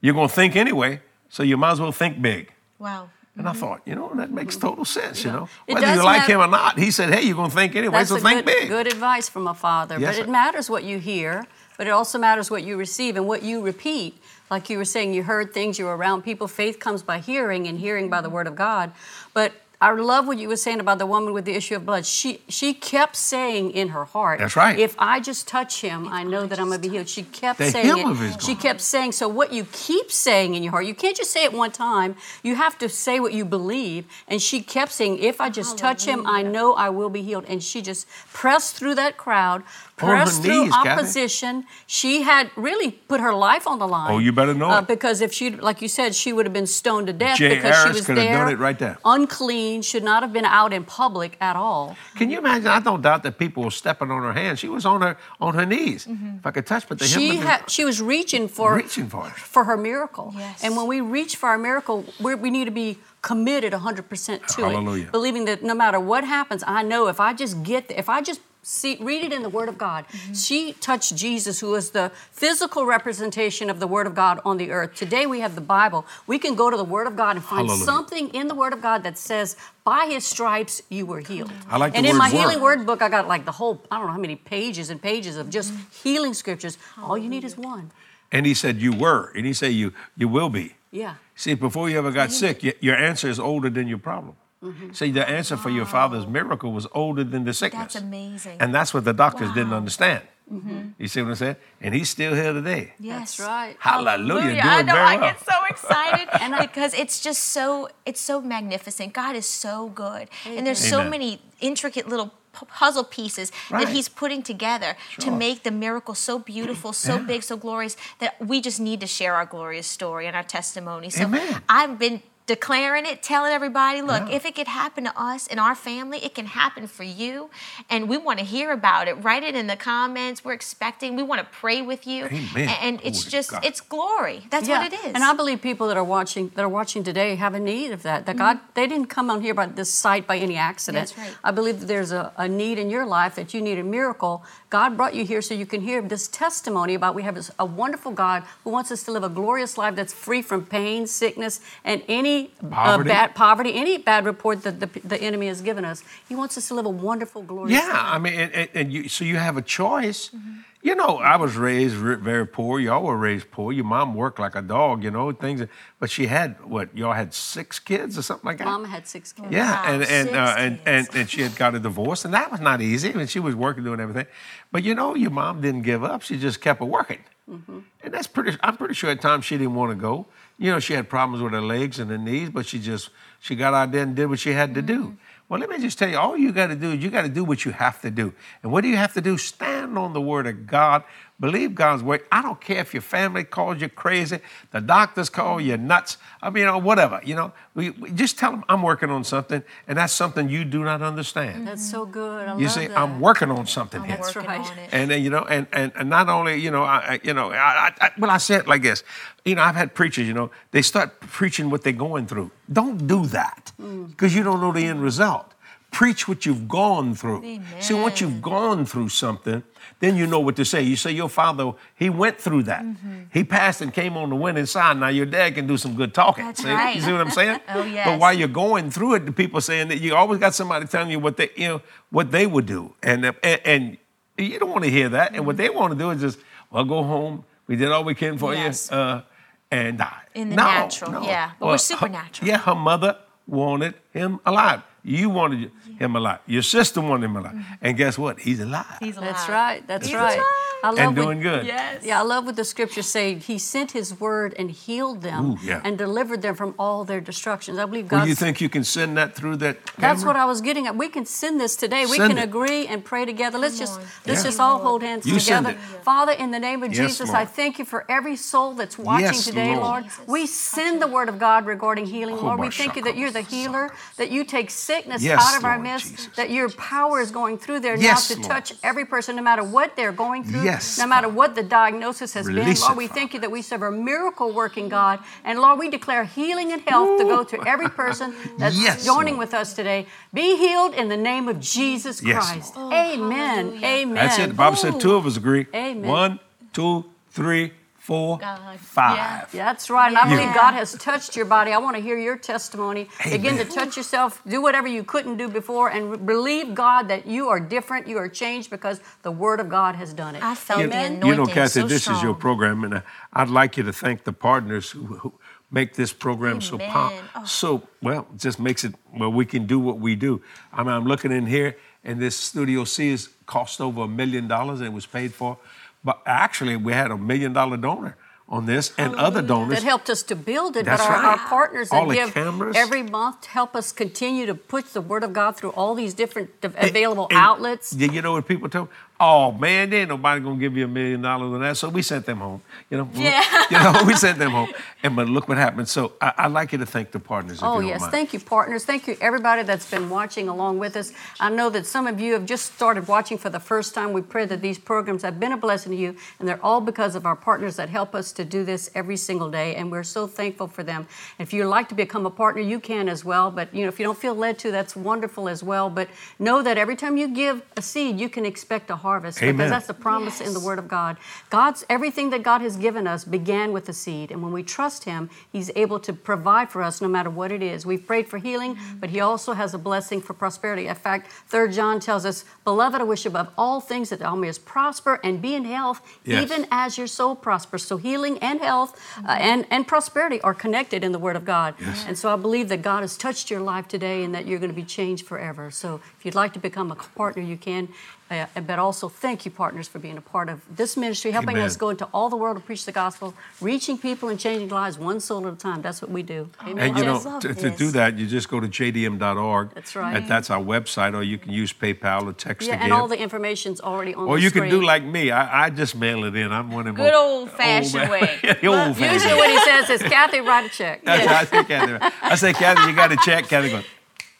you're 0.00 0.14
going 0.14 0.28
to 0.28 0.34
think 0.34 0.56
anyway, 0.56 1.00
so 1.28 1.42
you 1.42 1.56
might 1.56 1.72
as 1.72 1.80
well 1.80 1.92
think 1.92 2.22
big." 2.22 2.52
Wow. 2.78 3.10
And 3.36 3.48
I 3.48 3.52
mm-hmm. 3.52 3.60
thought, 3.60 3.80
you 3.86 3.94
know, 3.94 4.12
that 4.14 4.30
makes 4.30 4.56
mm-hmm. 4.56 4.68
total 4.68 4.84
sense. 4.84 5.24
You 5.24 5.32
know, 5.32 5.48
It 5.66 5.74
whether 5.74 5.94
you 5.94 6.04
like 6.04 6.26
him 6.28 6.40
or 6.40 6.46
not, 6.46 6.78
he 6.78 6.90
said, 6.90 7.12
"Hey, 7.12 7.22
you're 7.22 7.36
going 7.36 7.50
to 7.50 7.56
think 7.56 7.74
anyway, 7.74 7.98
That's 7.98 8.10
so 8.10 8.16
a 8.16 8.20
think 8.20 8.44
good, 8.44 8.46
big." 8.46 8.68
good 8.68 8.86
advice 8.86 9.28
from 9.28 9.46
a 9.46 9.54
father. 9.54 9.98
Yes, 9.98 10.10
but 10.10 10.16
sir. 10.16 10.22
it 10.22 10.28
matters 10.28 10.70
what 10.70 10.84
you 10.84 10.98
hear, 10.98 11.46
but 11.76 11.86
it 11.86 11.90
also 11.90 12.18
matters 12.18 12.50
what 12.50 12.62
you 12.62 12.76
receive 12.76 13.16
and 13.16 13.26
what 13.26 13.42
you 13.42 13.62
repeat. 13.62 14.20
Like 14.50 14.68
you 14.68 14.78
were 14.78 14.84
saying, 14.84 15.14
you 15.14 15.22
heard 15.22 15.54
things, 15.54 15.78
you 15.78 15.84
were 15.84 15.96
around 15.96 16.22
people. 16.22 16.48
Faith 16.48 16.80
comes 16.80 17.02
by 17.02 17.18
hearing, 17.18 17.66
and 17.66 17.78
hearing 17.78 18.08
by 18.08 18.20
the 18.20 18.30
word 18.30 18.46
of 18.46 18.56
God. 18.56 18.92
But 19.32 19.52
I 19.82 19.92
love 19.92 20.26
what 20.26 20.36
you 20.38 20.46
were 20.48 20.56
saying 20.58 20.78
about 20.78 20.98
the 20.98 21.06
woman 21.06 21.32
with 21.32 21.46
the 21.46 21.54
issue 21.54 21.74
of 21.74 21.86
blood. 21.86 22.04
She 22.04 22.42
she 22.48 22.74
kept 22.74 23.16
saying 23.16 23.70
in 23.70 23.88
her 23.88 24.04
heart, 24.04 24.38
That's 24.38 24.54
right. 24.54 24.78
If 24.78 24.94
I 24.98 25.20
just 25.20 25.48
touch 25.48 25.80
him, 25.80 26.06
I 26.08 26.22
know 26.22 26.44
that 26.46 26.58
I'm 26.60 26.66
going 26.66 26.82
to 26.82 26.86
be 26.86 26.92
healed. 26.94 27.08
She 27.08 27.22
kept 27.22 27.58
The 27.60 27.70
saying 27.70 27.86
hem 27.96 28.10
of 28.10 28.18
his 28.20 28.34
it. 28.36 28.42
She 28.42 28.54
kept 28.54 28.82
saying. 28.82 29.12
So 29.12 29.26
what 29.26 29.54
you 29.54 29.64
keep 29.72 30.12
saying 30.12 30.54
in 30.54 30.62
your 30.62 30.72
heart, 30.72 30.84
you 30.84 30.94
can't 30.94 31.16
just 31.16 31.30
say 31.30 31.44
it 31.44 31.54
one 31.54 31.70
time. 31.72 32.16
You 32.42 32.56
have 32.56 32.76
to 32.78 32.90
say 32.90 33.20
what 33.20 33.32
you 33.32 33.46
believe. 33.46 34.04
And 34.28 34.42
she 34.42 34.60
kept 34.60 34.92
saying, 34.92 35.18
if 35.20 35.40
I 35.40 35.48
just 35.48 35.78
touch 35.78 36.04
him, 36.04 36.26
I 36.26 36.42
know 36.42 36.74
I 36.74 36.90
will 36.90 37.08
be 37.08 37.22
healed. 37.22 37.46
And 37.48 37.62
she 37.62 37.80
just 37.80 38.06
pressed 38.34 38.76
through 38.76 38.96
that 38.96 39.16
crowd, 39.16 39.62
On 39.62 40.08
her 40.08 40.14
pressed 40.16 40.42
through 40.42 40.64
knees, 40.64 40.72
Cathy. 40.74 40.88
opposition. 40.90 41.64
She 41.86 42.20
had 42.22 42.50
really 42.54 42.90
put 43.08 43.20
her 43.20 43.32
life 43.32 43.66
on 43.66 43.78
the 43.78 43.88
line. 43.88 44.10
Oh, 44.12 44.18
you 44.18 44.32
better 44.32 44.52
know 44.52 44.68
Uh, 44.70 44.80
it. 44.80 44.88
because 44.88 45.22
if 45.22 45.32
she, 45.32 45.50
like 45.68 45.80
you 45.80 45.88
said, 45.88 46.14
she 46.14 46.34
would 46.34 46.44
have 46.44 46.52
been 46.60 46.66
stoned 46.66 47.06
to 47.06 47.14
death 47.14 47.38
Jay 47.38 47.54
because 47.56 47.76
she 47.82 47.88
was 47.92 48.04
could 48.06 48.18
have 48.18 48.26
there, 48.26 48.38
done 48.44 48.52
it 48.52 48.58
right 48.58 48.78
there. 48.78 48.98
unclean, 49.06 49.69
should 49.82 50.04
not 50.04 50.22
have 50.24 50.32
been 50.32 50.44
out 50.44 50.72
in 50.72 50.84
public 50.84 51.36
at 51.40 51.56
all. 51.56 51.96
Can 52.16 52.30
you 52.30 52.38
imagine? 52.38 52.66
I 52.68 52.80
don't 52.80 53.02
doubt 53.02 53.22
that 53.22 53.38
people 53.38 53.62
were 53.64 53.70
stepping 53.70 54.10
on 54.10 54.22
her 54.22 54.32
hands. 54.32 54.58
She 54.58 54.68
was 54.68 54.84
on 54.84 55.00
her 55.02 55.16
on 55.40 55.54
her 55.54 55.66
knees. 55.66 56.06
If 56.38 56.46
I 56.46 56.50
could 56.50 56.66
touch, 56.66 56.84
but 56.88 56.98
the 56.98 57.06
hem 57.06 57.20
She 57.20 57.38
of 57.38 57.44
his- 57.44 57.72
she 57.74 57.84
was 57.84 58.00
reaching 58.02 58.48
for 58.48 58.74
Reaching 58.76 59.08
for 59.08 59.26
it. 59.28 59.32
for 59.34 59.62
her 59.64 59.76
miracle. 59.76 60.32
Yes. 60.36 60.64
And 60.64 60.76
when 60.76 60.86
we 60.86 61.00
reach 61.00 61.36
for 61.36 61.48
our 61.48 61.58
miracle, 61.58 62.04
we're, 62.20 62.36
we 62.36 62.50
need 62.50 62.64
to 62.66 62.70
be 62.84 62.98
committed 63.22 63.72
100% 63.72 64.46
to 64.56 64.62
Hallelujah. 64.62 65.04
it, 65.04 65.12
believing 65.12 65.44
that 65.44 65.62
no 65.62 65.74
matter 65.74 66.00
what 66.00 66.24
happens, 66.24 66.64
I 66.66 66.82
know 66.82 67.06
if 67.08 67.20
I 67.20 67.32
just 67.34 67.62
get, 67.62 67.88
the, 67.88 67.98
if 67.98 68.08
I 68.08 68.22
just 68.22 68.40
see, 68.62 68.96
read 69.00 69.24
it 69.24 69.32
in 69.32 69.42
the 69.42 69.48
Word 69.48 69.68
of 69.68 69.78
God. 69.78 70.06
Mm-hmm. 70.08 70.32
She 70.34 70.72
touched 70.74 71.16
Jesus, 71.16 71.60
who 71.60 71.74
is 71.74 71.90
the 71.90 72.10
physical 72.30 72.86
representation 72.86 73.70
of 73.70 73.80
the 73.80 73.86
Word 73.86 74.06
of 74.06 74.14
God 74.14 74.40
on 74.44 74.56
the 74.58 74.70
earth. 74.70 74.94
Today 74.94 75.26
we 75.26 75.40
have 75.40 75.54
the 75.54 75.60
Bible. 75.60 76.06
We 76.26 76.38
can 76.38 76.54
go 76.54 76.70
to 76.70 76.76
the 76.76 76.84
Word 76.84 77.06
of 77.06 77.16
God 77.16 77.36
and 77.36 77.44
find 77.44 77.66
Hallelujah. 77.66 77.84
something 77.84 78.28
in 78.30 78.48
the 78.48 78.54
Word 78.54 78.72
of 78.72 78.80
God 78.82 79.02
that 79.02 79.16
says, 79.18 79.56
"By 79.84 80.06
His 80.10 80.24
stripes 80.26 80.82
you 80.88 81.06
were 81.06 81.20
healed." 81.20 81.52
I 81.68 81.76
like 81.78 81.92
the 81.92 81.98
and 81.98 82.06
in 82.06 82.12
word 82.12 82.18
my 82.18 82.30
word. 82.30 82.38
healing 82.38 82.60
word 82.60 82.86
book, 82.86 83.02
I 83.02 83.08
got 83.08 83.26
like 83.28 83.44
the 83.44 83.52
whole 83.52 83.82
I 83.90 83.96
don't 83.98 84.06
know 84.06 84.12
how 84.12 84.18
many 84.18 84.36
pages 84.36 84.90
and 84.90 85.00
pages 85.00 85.36
of 85.36 85.48
just 85.50 85.72
Mm-hmm. 85.72 86.08
healing 86.08 86.34
scriptures. 86.34 86.78
All 87.02 87.16
you 87.18 87.28
need 87.28 87.44
is 87.44 87.56
one. 87.56 87.90
And 88.32 88.46
he 88.46 88.54
said, 88.54 88.80
"You 88.80 88.92
were," 88.92 89.32
and 89.36 89.44
he 89.46 89.52
said, 89.52 89.72
"You 89.72 89.92
you 90.16 90.28
will 90.28 90.48
be." 90.50 90.74
Yeah. 90.92 91.14
See, 91.36 91.54
before 91.54 91.88
you 91.88 91.96
ever 91.98 92.10
got 92.10 92.32
sick, 92.32 92.60
y- 92.62 92.74
your 92.80 92.96
answer 92.96 93.28
is 93.28 93.38
older 93.38 93.70
than 93.70 93.86
your 93.88 93.98
problem. 93.98 94.34
Mm-hmm. 94.62 94.92
See, 94.92 95.10
the 95.10 95.26
answer 95.28 95.56
for 95.56 95.70
your 95.70 95.86
father's 95.86 96.26
miracle 96.26 96.70
was 96.72 96.86
older 96.92 97.24
than 97.24 97.44
the 97.44 97.54
sickness. 97.54 97.80
That's 97.94 97.96
amazing. 97.96 98.58
And 98.60 98.74
that's 98.74 98.92
what 98.92 99.04
the 99.04 99.14
doctors 99.14 99.52
didn't 99.54 99.72
understand. 99.72 100.22
Mm-hmm. 100.52 100.88
You 100.98 101.08
see 101.08 101.22
what 101.22 101.28
I'm 101.30 101.34
saying? 101.36 101.56
And 101.80 101.94
he's 101.94 102.10
still 102.10 102.34
here 102.34 102.52
today. 102.52 102.92
Yes. 102.98 103.36
That's 103.36 103.48
right. 103.48 103.76
Hallelujah. 103.78 104.42
Doing 104.50 104.60
I 104.60 104.82
know. 104.82 104.92
very 104.94 105.06
I 105.06 105.16
well. 105.16 105.30
get 105.30 105.40
so 105.40 105.52
excited 105.70 106.28
and 106.42 106.54
because 106.60 106.92
it's 106.92 107.20
just 107.22 107.44
so 107.44 107.88
it's 108.04 108.20
so 108.20 108.40
magnificent. 108.40 109.12
God 109.12 109.36
is 109.36 109.46
so 109.46 109.88
good, 109.88 110.28
and 110.44 110.66
there's 110.66 110.78
so 110.84 110.98
Amen. 110.98 111.10
many 111.10 111.42
intricate 111.60 112.08
little 112.08 112.34
puzzle 112.52 113.04
pieces 113.04 113.52
Right. 113.70 113.86
that 113.86 113.94
He's 113.94 114.08
putting 114.08 114.42
together 114.42 114.96
to 115.20 115.30
make 115.30 115.62
the 115.62 115.70
miracle 115.70 116.16
so 116.16 116.38
beautiful, 116.40 116.92
so 116.92 117.14
Yeah. 117.14 117.22
big, 117.22 117.42
so 117.44 117.56
glorious 117.56 117.96
that 118.18 118.34
we 118.44 118.60
just 118.60 118.80
need 118.80 119.00
to 119.00 119.06
share 119.06 119.36
our 119.36 119.46
glorious 119.46 119.86
story 119.86 120.26
and 120.26 120.34
our 120.34 120.42
testimony. 120.42 121.10
So 121.10 121.24
Amen. 121.24 121.62
I've 121.68 121.96
been 121.98 122.22
declaring 122.46 123.06
it, 123.06 123.22
telling 123.22 123.52
everybody, 123.52 124.02
look, 124.02 124.28
Yeah. 124.28 124.34
if 124.34 124.44
it 124.44 124.56
could 124.56 124.66
happen 124.66 125.04
to 125.04 125.12
us 125.20 125.46
in 125.46 125.58
our 125.60 125.74
family, 125.76 126.18
it 126.24 126.34
can 126.34 126.46
happen 126.46 126.88
for 126.88 127.04
you. 127.04 127.48
And 127.88 128.08
we 128.08 128.16
want 128.16 128.40
to 128.40 128.44
hear 128.44 128.72
about 128.72 129.06
it. 129.06 129.14
Write 129.22 129.44
it 129.44 129.54
in 129.54 129.68
the 129.68 129.76
comments. 129.76 130.44
We're 130.44 130.54
expecting. 130.54 131.14
We 131.14 131.22
want 131.22 131.40
to 131.40 131.46
pray 131.52 131.80
with 131.80 132.08
you. 132.08 132.24
Amen. 132.24 132.68
A- 132.68 132.82
And 132.82 133.00
it's 133.04 133.20
Glory 133.22 133.30
just 133.30 133.50
God. 133.52 133.64
it's 133.64 133.80
glory. 133.80 134.46
That's 134.50 134.66
yeah. 134.68 134.82
what 134.82 134.92
it 134.92 134.96
is. 135.04 135.14
And 135.14 135.22
I 135.22 135.32
believe 135.32 135.62
people 135.62 135.86
that 135.88 135.96
are 135.96 136.02
watching 136.04 136.50
that 136.56 136.62
are 136.64 136.68
watching 136.68 137.04
today 137.04 137.36
have 137.36 137.54
a 137.54 137.60
need 137.60 137.92
of 137.92 138.02
that. 138.02 138.26
That 138.26 138.36
God 138.36 138.58
they 138.74 138.86
didn't 138.88 139.06
come 139.06 139.30
on 139.30 139.42
here 139.42 139.54
by 139.54 139.66
this 139.66 139.90
site 139.92 140.26
by 140.26 140.38
any 140.38 140.56
accident. 140.56 141.10
Mm-hmm. 141.10 141.20
That's 141.20 141.30
right. 141.34 141.38
I 141.44 141.50
believe 141.52 141.80
that 141.80 141.86
there's 141.86 142.10
a, 142.10 142.32
a 142.36 142.48
need 142.48 142.78
in 142.80 142.90
your 142.90 143.06
life 143.06 143.36
that 143.36 143.54
you 143.54 143.60
need 143.60 143.78
a 143.78 143.84
miracle. 143.84 144.42
God 144.70 144.96
brought 144.96 145.14
you 145.14 145.24
here 145.24 145.42
so 145.42 145.52
you 145.54 145.66
can 145.66 145.80
hear 145.82 146.00
this 146.02 146.26
testimony 146.28 146.94
about 146.94 147.14
we 147.14 147.22
have 147.22 147.38
a 147.58 147.64
wonderful 147.64 148.12
God 148.12 148.42
who 148.64 148.70
wants 148.70 148.90
us 148.90 149.02
to 149.04 149.12
live 149.12 149.22
a 149.24 149.28
glorious 149.28 149.76
life 149.78 149.94
that's 149.94 150.12
free 150.12 150.42
from 150.42 150.64
pain, 150.64 151.06
sickness, 151.06 151.60
and 151.84 152.02
any 152.08 152.39
uh, 152.62 152.68
Poverty. 152.70 153.08
bad 153.08 153.34
poverty, 153.34 153.74
any 153.74 153.98
bad 153.98 154.24
report 154.24 154.62
that 154.62 154.80
the, 154.80 154.86
the 155.04 155.20
enemy 155.20 155.46
has 155.48 155.60
given 155.62 155.84
us. 155.84 156.02
He 156.28 156.34
wants 156.34 156.56
us 156.58 156.68
to 156.68 156.74
live 156.74 156.86
a 156.86 156.90
wonderful, 156.90 157.42
glorious 157.42 157.78
Yeah, 157.78 157.88
life. 157.88 158.14
I 158.14 158.18
mean, 158.18 158.34
and, 158.34 158.52
and, 158.52 158.68
and 158.74 158.92
you, 158.92 159.08
so 159.08 159.24
you 159.24 159.36
have 159.36 159.56
a 159.56 159.62
choice. 159.62 160.28
Mm-hmm. 160.30 160.52
You 160.82 160.94
know, 160.94 161.18
I 161.18 161.36
was 161.36 161.56
raised 161.56 161.94
very 161.96 162.46
poor. 162.46 162.80
Y'all 162.80 163.02
were 163.02 163.16
raised 163.16 163.50
poor. 163.50 163.70
Your 163.70 163.84
mom 163.84 164.14
worked 164.14 164.38
like 164.38 164.54
a 164.54 164.62
dog, 164.62 165.04
you 165.04 165.10
know, 165.10 165.30
things. 165.30 165.62
But 165.98 166.08
she 166.08 166.26
had 166.26 166.56
what? 166.64 166.96
Y'all 166.96 167.12
had 167.12 167.34
six 167.34 167.78
kids 167.78 168.16
or 168.16 168.22
something 168.22 168.46
like 168.46 168.56
that. 168.58 168.64
Mama 168.64 168.88
had 168.88 169.06
six 169.06 169.30
kids. 169.30 169.48
Yeah, 169.50 169.70
Wow, 169.70 169.92
and 169.92 170.02
and, 170.02 170.28
six 170.28 170.38
uh, 170.38 170.54
and 170.56 170.78
and 170.86 171.06
kids. 171.06 171.16
and 171.18 171.28
she 171.30 171.42
had 171.42 171.54
got 171.56 171.74
a 171.74 171.80
divorce, 171.80 172.24
and 172.24 172.32
that 172.32 172.50
was 172.50 172.60
not 172.60 172.80
easy. 172.80 173.10
I 173.10 173.12
mean, 173.12 173.26
she 173.26 173.40
was 173.40 173.54
working 173.54 173.84
doing 173.84 174.00
everything, 174.00 174.24
but 174.72 174.82
you 174.82 174.94
know, 174.94 175.14
your 175.14 175.30
mom 175.30 175.60
didn't 175.60 175.82
give 175.82 176.02
up. 176.02 176.22
She 176.22 176.38
just 176.38 176.62
kept 176.62 176.80
working, 176.80 177.24
and 177.46 178.14
that's 178.14 178.26
pretty. 178.26 178.56
I'm 178.62 178.78
pretty 178.78 178.94
sure 178.94 179.10
at 179.10 179.20
times 179.20 179.44
she 179.44 179.58
didn't 179.58 179.74
want 179.74 179.90
to 179.90 179.96
go. 179.96 180.28
You 180.60 180.70
know, 180.70 180.78
she 180.78 180.92
had 180.92 181.08
problems 181.08 181.42
with 181.42 181.54
her 181.54 181.62
legs 181.62 181.98
and 181.98 182.10
her 182.10 182.18
knees, 182.18 182.50
but 182.50 182.66
she 182.66 182.78
just 182.78 183.08
she 183.40 183.56
got 183.56 183.72
out 183.72 183.92
there 183.92 184.02
and 184.02 184.14
did 184.14 184.26
what 184.26 184.38
she 184.38 184.52
had 184.52 184.74
to 184.74 184.82
do. 184.82 185.04
Mm-hmm. 185.04 185.14
Well, 185.48 185.58
let 185.58 185.70
me 185.70 185.78
just 185.80 185.98
tell 185.98 186.08
you, 186.08 186.18
all 186.18 186.36
you 186.36 186.52
got 186.52 186.66
to 186.66 186.76
do 186.76 186.92
is 186.92 187.02
you 187.02 187.08
got 187.08 187.22
to 187.22 187.30
do 187.30 187.44
what 187.44 187.64
you 187.64 187.72
have 187.72 188.00
to 188.02 188.10
do. 188.10 188.34
And 188.62 188.70
what 188.70 188.82
do 188.82 188.88
you 188.88 188.96
have 188.96 189.14
to 189.14 189.22
do? 189.22 189.38
Stand 189.38 189.96
on 189.96 190.12
the 190.12 190.20
word 190.20 190.46
of 190.46 190.66
God. 190.66 191.02
Believe 191.40 191.74
God's 191.74 192.02
word. 192.02 192.22
I 192.30 192.42
don't 192.42 192.60
care 192.60 192.80
if 192.80 192.92
your 192.92 193.00
family 193.00 193.44
calls 193.44 193.80
you 193.80 193.88
crazy, 193.88 194.40
the 194.72 194.80
doctors 194.82 195.30
call 195.30 195.58
you 195.58 195.78
nuts. 195.78 196.18
I 196.42 196.50
mean, 196.50 196.66
or 196.66 196.78
whatever. 196.78 197.18
You 197.24 197.34
know, 197.34 197.52
we, 197.74 197.90
we 197.90 198.10
just 198.10 198.38
tell 198.38 198.50
them 198.50 198.62
I'm 198.68 198.82
working 198.82 199.08
on 199.08 199.24
something, 199.24 199.62
and 199.88 199.96
that's 199.96 200.12
something 200.12 200.50
you 200.50 200.66
do 200.66 200.84
not 200.84 201.00
understand. 201.00 201.66
That's 201.66 201.90
so 201.90 202.04
good. 202.04 202.46
I 202.46 202.56
You 202.58 202.64
love 202.64 202.72
say 202.72 202.86
that. 202.88 202.98
I'm 202.98 203.20
working 203.20 203.50
on 203.50 203.66
something 203.66 204.02
I'm 204.02 204.06
here. 204.06 204.16
That's 204.16 204.34
working 204.34 204.50
right. 204.50 204.60
on 204.60 204.78
it. 204.78 204.88
And 204.92 205.10
then 205.10 205.22
you 205.22 205.30
know, 205.30 205.46
and, 205.48 205.66
and 205.72 205.92
and 205.96 206.10
not 206.10 206.28
only 206.28 206.56
you 206.56 206.70
know, 206.70 206.82
I, 206.82 206.98
I 206.98 207.20
you 207.22 207.32
know, 207.32 207.50
I, 207.50 207.56
I, 207.56 207.92
I 208.00 208.10
well, 208.18 208.30
I 208.30 208.36
say 208.36 208.56
it 208.56 208.68
like 208.68 208.82
this. 208.82 209.02
You 209.46 209.54
know, 209.54 209.62
I've 209.62 209.76
had 209.76 209.94
preachers. 209.94 210.28
You 210.28 210.34
know, 210.34 210.50
they 210.72 210.82
start 210.82 211.20
preaching 211.20 211.70
what 211.70 211.82
they're 211.84 211.92
going 211.94 212.26
through. 212.26 212.50
Don't 212.70 213.06
do 213.06 213.24
that 213.26 213.72
mm. 213.80 214.10
because 214.10 214.34
you 214.34 214.42
don't 214.42 214.60
know 214.60 214.72
the 214.72 214.84
end 214.84 215.02
result. 215.02 215.54
Preach 215.90 216.28
what 216.28 216.46
you've 216.46 216.68
gone 216.68 217.14
through. 217.14 217.60
See, 217.80 217.94
once 217.94 218.20
you've 218.20 218.40
gone 218.40 218.86
through 218.86 219.08
something, 219.08 219.62
then 219.98 220.16
you 220.16 220.26
know 220.26 220.38
what 220.38 220.54
to 220.56 220.64
say. 220.64 220.82
You 220.82 220.94
say 220.96 221.10
your 221.10 221.28
father, 221.28 221.72
he 221.96 222.08
went 222.08 222.38
through 222.40 222.62
that. 222.64 222.84
He 223.32 223.42
passed 223.44 223.80
and 223.82 223.92
came 223.92 224.16
on 224.16 224.30
the 224.30 224.36
winning 224.36 224.66
side. 224.66 224.98
Now 224.98 225.08
your 225.08 225.26
dad 225.26 225.56
can 225.56 225.66
do 225.66 225.76
some 225.76 225.96
good 225.96 226.14
talking. 226.14 226.44
That's 226.46 226.62
see? 226.62 226.70
right. 226.70 226.94
You 226.94 227.02
see 227.02 227.12
what 227.12 227.20
I'm 227.20 227.30
saying? 227.30 227.60
Oh, 227.68 227.82
But 228.04 228.18
while 228.20 228.32
you're 228.32 228.46
going 228.48 228.90
through 228.90 229.14
it, 229.14 229.26
the 229.26 229.32
people 229.32 229.60
saying 229.60 229.88
that 229.88 230.00
you 230.00 230.14
always 230.14 230.38
got 230.38 230.54
somebody 230.54 230.86
telling 230.86 231.10
you 231.10 231.18
what 231.18 231.36
they, 231.36 231.50
you 231.56 231.68
know, 231.68 231.82
what 232.10 232.30
they 232.30 232.46
would 232.46 232.66
do, 232.66 232.94
and 233.02 233.24
uh, 233.26 233.32
and, 233.42 233.60
and 233.64 233.98
you 234.38 234.58
don't 234.58 234.70
want 234.70 234.84
to 234.84 234.90
hear 234.90 235.08
that. 235.10 235.34
And 235.34 235.44
what 235.44 235.56
they 235.56 235.70
want 235.70 235.92
to 235.92 235.98
do 235.98 236.10
is 236.10 236.20
just, 236.20 236.38
well, 236.70 236.84
go 236.84 237.02
home. 237.02 237.44
We 237.66 237.76
did 237.76 237.90
all 237.90 238.04
we 238.04 238.14
can 238.14 238.38
for 238.38 238.54
Yes. 238.54 238.88
you, 238.90 238.96
uh, 238.96 239.22
and 239.70 239.98
die. 239.98 240.22
In 240.34 240.50
the 240.50 240.56
No, 240.56 240.64
natural, 240.64 241.10
no. 241.12 241.22
yeah. 241.22 241.50
But 241.58 241.66
we're 241.66 241.72
her- 241.72 241.78
supernatural. 241.78 242.48
yeah, 242.48 242.58
her 242.58 242.74
mother 242.74 243.18
wanted 243.46 243.94
him 244.12 244.40
alive. 244.46 244.82
You 245.02 245.30
wanted 245.30 245.70
him 245.98 246.14
alive. 246.16 246.40
Your 246.46 246.62
sister 246.62 247.00
wanted 247.00 247.24
him 247.26 247.36
alive. 247.36 247.52
Mm-hmm. 247.54 247.74
And 247.86 247.96
guess 247.96 248.18
what? 248.18 248.38
He's 248.40 248.60
alive. 248.60 248.84
He's 249.00 249.16
alive. 249.16 249.30
That's 249.34 249.48
right. 249.48 249.86
That's 249.86 250.06
He's 250.06 250.16
right. 250.16 250.36
alive. 250.36 250.46
I 250.82 250.88
love 250.90 250.98
and 250.98 251.16
when- 251.16 251.26
doing 251.26 251.40
good. 251.40 251.66
Yes. 251.66 252.04
Yeah, 252.04 252.20
I 252.20 252.22
love 252.22 252.46
what 252.46 252.56
the 252.56 252.64
scriptures 252.64 253.06
say. 253.06 253.34
He 253.34 253.58
sent 253.58 253.92
his 253.92 254.18
word 254.18 254.54
and 254.58 254.70
healed 254.70 255.20
them 255.20 255.52
Ooh, 255.52 255.58
yeah. 255.62 255.82
and 255.84 255.98
delivered 255.98 256.40
them 256.40 256.54
from 256.54 256.74
all 256.78 257.04
their 257.04 257.20
destructions. 257.20 257.78
I 257.78 257.84
believe 257.84 258.10
Well, 258.10 258.20
God. 258.22 258.28
you 258.28 258.34
think 258.34 258.62
you 258.62 258.70
can 258.70 258.82
send 258.84 259.16
that 259.18 259.34
through 259.34 259.56
that? 259.56 259.76
That's 259.98 260.24
what 260.24 260.36
I 260.36 260.46
was 260.46 260.62
getting 260.62 260.86
at. 260.86 260.96
We 260.96 261.08
can 261.08 261.26
send 261.26 261.60
this 261.60 261.76
today. 261.76 262.06
We 262.06 262.16
can 262.16 262.38
it. 262.38 262.44
agree 262.44 262.86
and 262.86 263.04
pray 263.04 263.26
together. 263.26 263.58
Let's 263.58 263.74
Come 263.74 263.86
just 263.86 264.00
on. 264.00 264.06
let's 264.26 264.40
Yeah. 264.40 264.48
just 264.48 264.60
all 264.60 264.78
hold 264.78 265.02
hands 265.02 265.26
You 265.26 265.38
send 265.38 265.66
together. 265.66 265.84
it. 265.98 266.02
Father, 266.02 266.32
in 266.32 266.50
the 266.50 266.58
name 266.58 266.82
of 266.82 266.92
Yes, 266.94 266.98
Jesus, 267.08 267.28
Lord. 267.28 267.40
I 267.40 267.44
thank 267.44 267.78
you 267.78 267.84
for 267.84 268.06
every 268.08 268.36
soul 268.36 268.72
that's 268.72 268.96
watching 268.98 269.26
Yes, 269.26 269.44
today, 269.44 269.76
Lord. 269.76 270.04
Lord. 270.04 270.04
We 270.26 270.46
send 270.46 271.02
the 271.02 271.06
word 271.08 271.28
of 271.28 271.38
God 271.38 271.66
regarding 271.66 272.06
healing, 272.06 272.36
Lord. 272.36 272.58
We 272.58 272.70
thank 272.70 272.96
you 272.96 273.02
that 273.02 273.16
you're 273.18 273.30
the 273.30 273.42
healer, 273.42 273.92
that 274.16 274.30
you 274.30 274.44
take 274.44 274.70
sickness 274.90 275.22
Yes, 275.22 275.40
out 275.42 275.56
of 275.58 275.64
our 275.64 275.78
midst, 275.78 276.08
Jesus. 276.10 276.36
that 276.36 276.50
your 276.50 276.68
power 276.70 277.20
is 277.20 277.30
going 277.30 277.56
through 277.58 277.80
there 277.80 277.96
Yes, 277.96 278.30
now 278.30 278.34
to 278.34 278.40
Lord. 278.40 278.52
touch 278.52 278.68
every 278.82 279.04
person, 279.04 279.36
no 279.36 279.42
matter 279.42 279.62
what 279.62 279.94
they're 279.96 280.12
going 280.26 280.42
through, 280.44 280.64
Yes, 280.64 280.98
no 280.98 281.06
matter 281.06 281.28
what 281.28 281.54
the 281.54 281.62
diagnosis 281.62 282.34
has 282.34 282.46
Release 282.46 282.80
been. 282.80 282.80
Lord, 282.82 282.92
it, 282.92 282.96
we 282.98 283.06
Father. 283.06 283.18
thank 283.20 283.34
you 283.34 283.40
that 283.40 283.50
we 283.50 283.62
serve 283.62 283.82
a 283.82 283.90
miracle 283.90 284.52
working 284.52 284.88
God. 284.88 285.20
And 285.44 285.60
Lord, 285.60 285.78
we 285.78 285.88
declare 285.90 286.24
healing 286.24 286.72
and 286.72 286.82
health 286.82 287.18
to 287.20 287.24
go 287.24 287.44
to 287.44 287.56
every 287.68 287.88
person 287.88 288.34
that's 288.58 288.76
Yes, 288.82 289.04
joining 289.04 289.34
Lord. 289.34 289.46
with 289.46 289.54
us 289.54 289.74
today. 289.74 290.06
Be 290.34 290.56
healed 290.56 290.94
in 290.94 291.08
the 291.08 291.16
name 291.16 291.48
of 291.48 291.60
Jesus 291.60 292.22
Yes, 292.22 292.36
Christ. 292.50 292.76
Lord. 292.76 292.92
Amen. 292.94 293.56
hallelujah. 293.66 293.86
Amen. 293.86 294.14
That's 294.14 294.38
it. 294.38 294.48
The 294.48 294.54
Bible 294.54 294.76
said 294.76 295.00
two 295.00 295.14
of 295.14 295.24
us 295.26 295.36
agree. 295.36 295.66
Amen. 295.74 296.08
One, 296.10 296.40
two, 296.72 297.04
three, 297.30 297.72
four, 298.10 298.38
God. 298.38 298.80
five. 298.80 299.54
Yeah, 299.54 299.66
that's 299.66 299.88
right. 299.88 300.08
And 300.08 300.18
I 300.18 300.28
Yeah. 300.28 300.36
believe 300.36 300.54
God 300.54 300.74
has 300.74 300.94
touched 300.94 301.36
your 301.36 301.44
body. 301.46 301.70
I 301.72 301.78
want 301.78 301.94
to 301.96 302.02
hear 302.02 302.18
your 302.18 302.36
testimony. 302.36 303.08
Begin 303.30 303.56
to 303.58 303.64
touch 303.64 303.96
yourself. 303.96 304.42
Do 304.48 304.60
whatever 304.60 304.88
you 304.88 305.04
couldn't 305.04 305.36
do 305.36 305.48
before 305.48 305.88
and 305.90 306.26
believe 306.26 306.74
God 306.74 307.06
that 307.06 307.26
you 307.26 307.48
are 307.50 307.60
different. 307.60 308.08
You 308.08 308.18
are 308.18 308.28
changed 308.28 308.68
because 308.68 309.00
the 309.22 309.30
Word 309.30 309.60
of 309.60 309.68
God 309.68 309.94
has 309.94 310.12
done 310.12 310.34
it. 310.34 310.42
I 310.42 310.56
felt 310.56 310.80
the 310.80 310.86
Amen. 310.86 311.12
anointing 311.12 311.28
You 311.28 311.36
know, 311.36 311.46
Cathy, 311.46 311.80
so 311.82 311.86
this 311.86 312.08
is 312.08 312.20
your 312.20 312.34
program, 312.34 312.82
and 312.82 312.94
uh, 312.94 313.00
I'd 313.32 313.48
like 313.48 313.76
you 313.76 313.84
to 313.84 313.92
thank 313.92 314.24
the 314.24 314.32
partners 314.32 314.90
who, 314.90 315.04
who 315.22 315.32
make 315.70 315.94
this 315.94 316.12
program 316.12 316.60
so 316.60 316.74
Amen. 316.74 316.90
pop, 316.90 317.12
Oh. 317.36 317.44
so 317.44 317.68
well, 318.02 318.26
just 318.36 318.58
makes 318.58 318.82
it 318.82 318.92
well 319.20 319.30
we 319.32 319.46
can 319.46 319.66
do 319.66 319.78
what 319.78 319.98
we 320.00 320.16
do. 320.16 320.42
I 320.72 320.82
mean, 320.82 320.94
I'm 320.98 321.04
looking 321.06 321.30
in 321.30 321.46
here, 321.46 321.76
and 322.04 322.18
this 322.20 322.36
Studio 322.36 322.82
C 322.84 323.10
is 323.10 323.28
cost 323.46 323.80
over 323.80 324.00
a 324.02 324.08
million 324.08 324.48
dollars, 324.48 324.80
and 324.80 324.88
it 324.88 324.92
was 324.92 325.06
paid 325.06 325.32
for, 325.32 325.58
but 326.04 326.20
actually 326.26 326.76
we 326.76 326.92
had 326.92 327.10
a 327.10 327.16
million 327.16 327.52
dollar 327.52 327.76
donor 327.76 328.16
on 328.48 328.66
this, 328.66 328.92
and 328.98 329.14
other 329.14 329.42
donors. 329.42 329.78
that 329.78 329.84
helped 329.84 330.10
us 330.10 330.24
to 330.24 330.34
build 330.34 330.76
it, 330.76 330.84
That's 330.84 331.00
but 331.00 331.08
our, 331.12 331.22
right. 331.22 331.38
our 331.38 331.48
partners 331.48 331.90
that 331.90 331.96
All 331.96 332.08
the 332.08 332.16
give 332.16 332.34
cameras. 332.34 332.74
every 332.76 333.04
month 333.04 333.42
to 333.42 333.48
help 333.50 333.76
us 333.76 333.92
continue 333.92 334.44
to 334.46 334.56
push 334.56 334.86
the 334.86 335.00
Word 335.00 335.22
of 335.22 335.32
God 335.32 335.56
through 335.56 335.70
all 335.70 335.94
these 335.94 336.14
different 336.14 336.50
available 336.64 337.28
And- 337.30 337.38
outlets. 337.38 337.92
You 337.92 338.08
you 338.10 338.22
know 338.22 338.32
what 338.32 338.48
people 338.48 338.68
tell 338.68 338.84
me? 338.86 338.88
Oh 339.22 339.52
man, 339.52 339.90
there 339.90 340.00
ain't 340.00 340.08
nobody 340.08 340.40
gonna 340.40 340.58
give 340.58 340.74
you 340.78 340.86
a 340.86 340.88
million 340.88 341.20
dollars 341.20 341.52
on 341.52 341.60
that. 341.60 341.76
So 341.76 341.90
we 341.90 342.00
sent 342.00 342.24
them 342.24 342.38
home. 342.38 342.62
You 342.88 342.96
know, 342.98 343.08
Yeah. 343.12 343.44
you 343.70 343.78
know, 343.78 344.02
we 344.06 344.14
sent 344.14 344.38
them 344.38 344.50
home. 344.52 344.72
And 345.02 345.14
but 345.14 345.28
look 345.28 345.46
what 345.46 345.58
happened. 345.58 345.88
So 345.88 346.12
I, 346.22 346.32
I'd 346.38 346.52
like 346.52 346.72
you 346.72 346.78
to 346.78 346.86
thank 346.86 347.10
the 347.10 347.20
partners. 347.20 347.60
Oh, 347.62 347.80
yes. 347.80 348.06
Thank 348.08 348.32
you, 348.32 348.40
partners. 348.40 348.84
Thank 348.86 349.06
you, 349.06 349.16
everybody 349.20 349.62
that's 349.62 349.90
been 349.90 350.08
watching 350.08 350.48
along 350.48 350.78
with 350.78 350.96
us. 350.96 351.12
I 351.38 351.50
know 351.50 351.68
that 351.70 351.86
some 351.86 352.06
of 352.06 352.18
you 352.18 352.32
have 352.32 352.46
just 352.46 352.74
started 352.74 353.08
watching 353.08 353.36
for 353.36 353.50
the 353.50 353.60
first 353.60 353.94
time. 353.94 354.12
We 354.14 354.22
pray 354.22 354.46
that 354.46 354.62
these 354.62 354.78
programs 354.78 355.22
have 355.22 355.38
been 355.38 355.52
a 355.52 355.56
blessing 355.58 355.92
to 355.92 355.98
you, 355.98 356.16
and 356.38 356.48
they're 356.48 356.62
all 356.64 356.80
because 356.80 357.14
of 357.14 357.26
our 357.26 357.36
partners 357.36 357.76
that 357.76 357.90
help 357.90 358.14
us 358.14 358.32
to 358.32 358.44
do 358.44 358.64
this 358.64 358.90
every 358.94 359.16
single 359.18 359.50
day, 359.50 359.74
and 359.74 359.90
we're 359.90 360.02
so 360.02 360.26
thankful 360.26 360.66
for 360.66 360.82
them. 360.82 361.06
If 361.38 361.52
you'd 361.52 361.66
like 361.66 361.88
to 361.90 361.94
become 361.94 362.24
a 362.26 362.30
partner, 362.30 362.62
you 362.62 362.80
can 362.80 363.08
as 363.08 363.22
well, 363.24 363.50
but 363.50 363.74
you 363.74 363.82
know, 363.82 363.88
if 363.88 363.98
you 363.98 364.04
don't 364.06 364.18
feel 364.18 364.34
led 364.34 364.58
to, 364.60 364.70
that's 364.70 364.96
wonderful 364.96 365.48
as 365.48 365.62
well. 365.62 365.90
But 365.90 366.08
know 366.38 366.62
that 366.62 366.78
every 366.78 366.96
time 366.96 367.16
you 367.16 367.28
give 367.28 367.62
a 367.76 367.82
seed, 367.82 368.18
you 368.18 368.28
can 368.28 368.44
expect 368.46 368.90
a 368.90 368.96
harvest 369.10 369.36
Amen. 369.42 369.56
because 369.56 369.70
that's 369.74 369.90
the 369.94 370.00
promise 370.08 370.36
in 370.46 370.52
the 370.58 370.64
Word 370.68 370.78
of 370.82 370.86
God. 370.98 371.12
God's 371.58 371.80
everything 371.96 372.30
that 372.30 372.42
God 372.50 372.60
has 372.66 372.74
given 372.86 373.04
us 373.14 373.20
began 373.38 373.68
with 373.76 373.84
the 373.90 373.96
seed, 374.04 374.26
and 374.32 374.38
when 374.44 374.52
we 374.58 374.62
trust 374.76 375.00
Him, 375.12 375.20
He's 375.54 375.70
able 375.84 375.98
to 376.08 376.12
provide 376.30 376.68
for 376.74 376.80
us 376.88 377.00
no 377.04 377.08
matter 377.16 377.30
what 377.40 377.50
it 377.56 377.62
is. 377.72 377.78
We've 377.92 378.06
prayed 378.12 378.26
for 378.32 378.38
healing, 378.48 378.72
but 379.00 379.08
He 379.14 379.20
also 379.28 379.50
has 379.62 379.70
a 379.74 379.78
blessing 379.90 380.20
for 380.26 380.34
prosperity. 380.34 380.84
In 380.86 380.94
fact, 381.08 381.22
Third 381.54 381.70
John 381.78 381.96
tells 382.08 382.24
us, 382.30 382.38
"Beloved, 382.70 383.00
I 383.00 383.04
wish 383.14 383.24
above 383.32 383.48
all 383.62 383.78
things 383.90 384.06
that 384.10 384.20
thou 384.24 384.34
mayest 384.42 384.62
prosper 384.74 385.14
and 385.26 385.34
be 385.46 385.52
in 385.60 385.64
health, 385.78 385.98
Yes. 386.24 386.42
even 386.44 386.60
as 386.84 386.90
your 386.98 387.10
soul 387.18 387.34
prospers." 387.46 387.82
So 387.90 387.96
healing 388.08 388.34
and 388.48 388.58
health 388.70 388.90
uh, 389.26 389.50
and 389.50 389.60
and 389.74 389.82
prosperity 389.94 390.38
are 390.48 390.56
connected 390.64 391.00
in 391.06 391.10
the 391.16 391.22
Word 391.26 391.36
of 391.40 391.44
God. 391.56 391.70
And 392.06 392.16
so 392.20 392.26
I 392.34 392.36
believe 392.46 392.68
that 392.72 392.82
God 392.90 393.00
has 393.06 393.14
touched 393.26 393.46
your 393.52 393.62
life 393.72 393.86
today, 393.96 394.18
and 394.24 394.32
that 394.34 394.44
you're 394.46 394.62
going 394.64 394.74
to 394.76 394.80
be 394.84 394.88
changed 394.98 395.24
forever. 395.32 395.64
So 395.82 395.88
if 396.16 396.20
you'd 396.24 396.40
like 396.44 396.52
to 396.58 396.62
become 396.68 396.88
a 396.96 396.98
partner, 397.22 397.42
you 397.52 397.56
can. 397.68 397.88
Uh, 398.30 398.46
but 398.60 398.78
also, 398.78 399.08
thank 399.08 399.44
you, 399.44 399.50
partners, 399.50 399.88
for 399.88 399.98
being 399.98 400.16
a 400.16 400.20
part 400.20 400.48
of 400.48 400.60
this 400.76 400.96
ministry, 400.96 401.32
helping 401.32 401.56
Amen. 401.56 401.64
us 401.66 401.76
go 401.76 401.88
into 401.88 402.04
all 402.14 402.28
the 402.28 402.36
world 402.36 402.56
to 402.56 402.62
preach 402.62 402.84
the 402.84 402.92
gospel, 402.92 403.34
reaching 403.60 403.98
people 403.98 404.28
and 404.28 404.38
changing 404.38 404.68
lives 404.68 404.96
one 404.98 405.18
soul 405.18 405.44
at 405.48 405.52
a 405.52 405.56
time. 405.56 405.82
That's 405.82 406.00
what 406.00 406.12
we 406.12 406.22
do. 406.22 406.48
Amen. 406.62 406.78
And 406.90 406.96
you 406.98 407.04
know, 407.04 407.40
to, 407.40 407.52
to 407.54 407.70
do 407.70 407.90
that, 407.90 408.16
you 408.18 408.28
just 408.28 408.48
go 408.48 408.60
to 408.60 408.68
jdm.org. 408.68 409.74
That's 409.74 409.96
right. 409.96 410.16
And 410.16 410.28
that's 410.28 410.48
our 410.48 410.60
website, 410.62 411.14
or 411.14 411.24
you 411.24 411.38
can 411.38 411.50
use 411.52 411.72
PayPal 411.72 412.26
or 412.26 412.32
text 412.32 412.68
yeah, 412.68 412.74
again. 412.74 412.84
and 412.84 412.92
all 412.92 413.08
the 413.08 413.18
information's 413.20 413.80
already 413.80 414.14
on 414.14 414.28
or 414.28 414.36
the 414.36 414.42
you 414.42 414.50
screen. 414.50 414.70
can 414.70 414.78
do 414.78 414.82
like 414.86 415.02
me. 415.02 415.32
I, 415.32 415.64
I 415.64 415.70
just 415.70 415.96
mail 415.96 416.22
it 416.24 416.36
in. 416.36 416.52
I'm 416.52 416.70
one 416.70 416.86
of 416.86 416.94
them 416.94 417.04
Good 417.04 417.14
old-fashioned 417.14 417.94
man- 417.94 418.10
way. 418.10 418.38
the 418.42 418.66
old 418.68 418.88
Usually, 418.96 419.08
fashioned. 419.08 419.36
what 419.38 419.50
he 419.50 419.58
says 419.58 419.90
is, 419.90 420.02
"Cathy, 420.08 420.40
write 420.40 420.66
a 420.66 420.68
check." 420.68 421.04
That's 421.04 421.24
Yeah. 421.24 421.32
what 421.32 421.36
I 421.36 421.44
say, 421.62 421.64
Cathy. 421.64 422.16
I 422.22 422.34
say, 422.36 422.52
Cathy, 422.52 422.90
you 422.90 422.94
got 422.94 423.10
a 423.10 423.16
check. 423.16 423.48
Cathy 423.48 423.70
goes, 423.70 423.84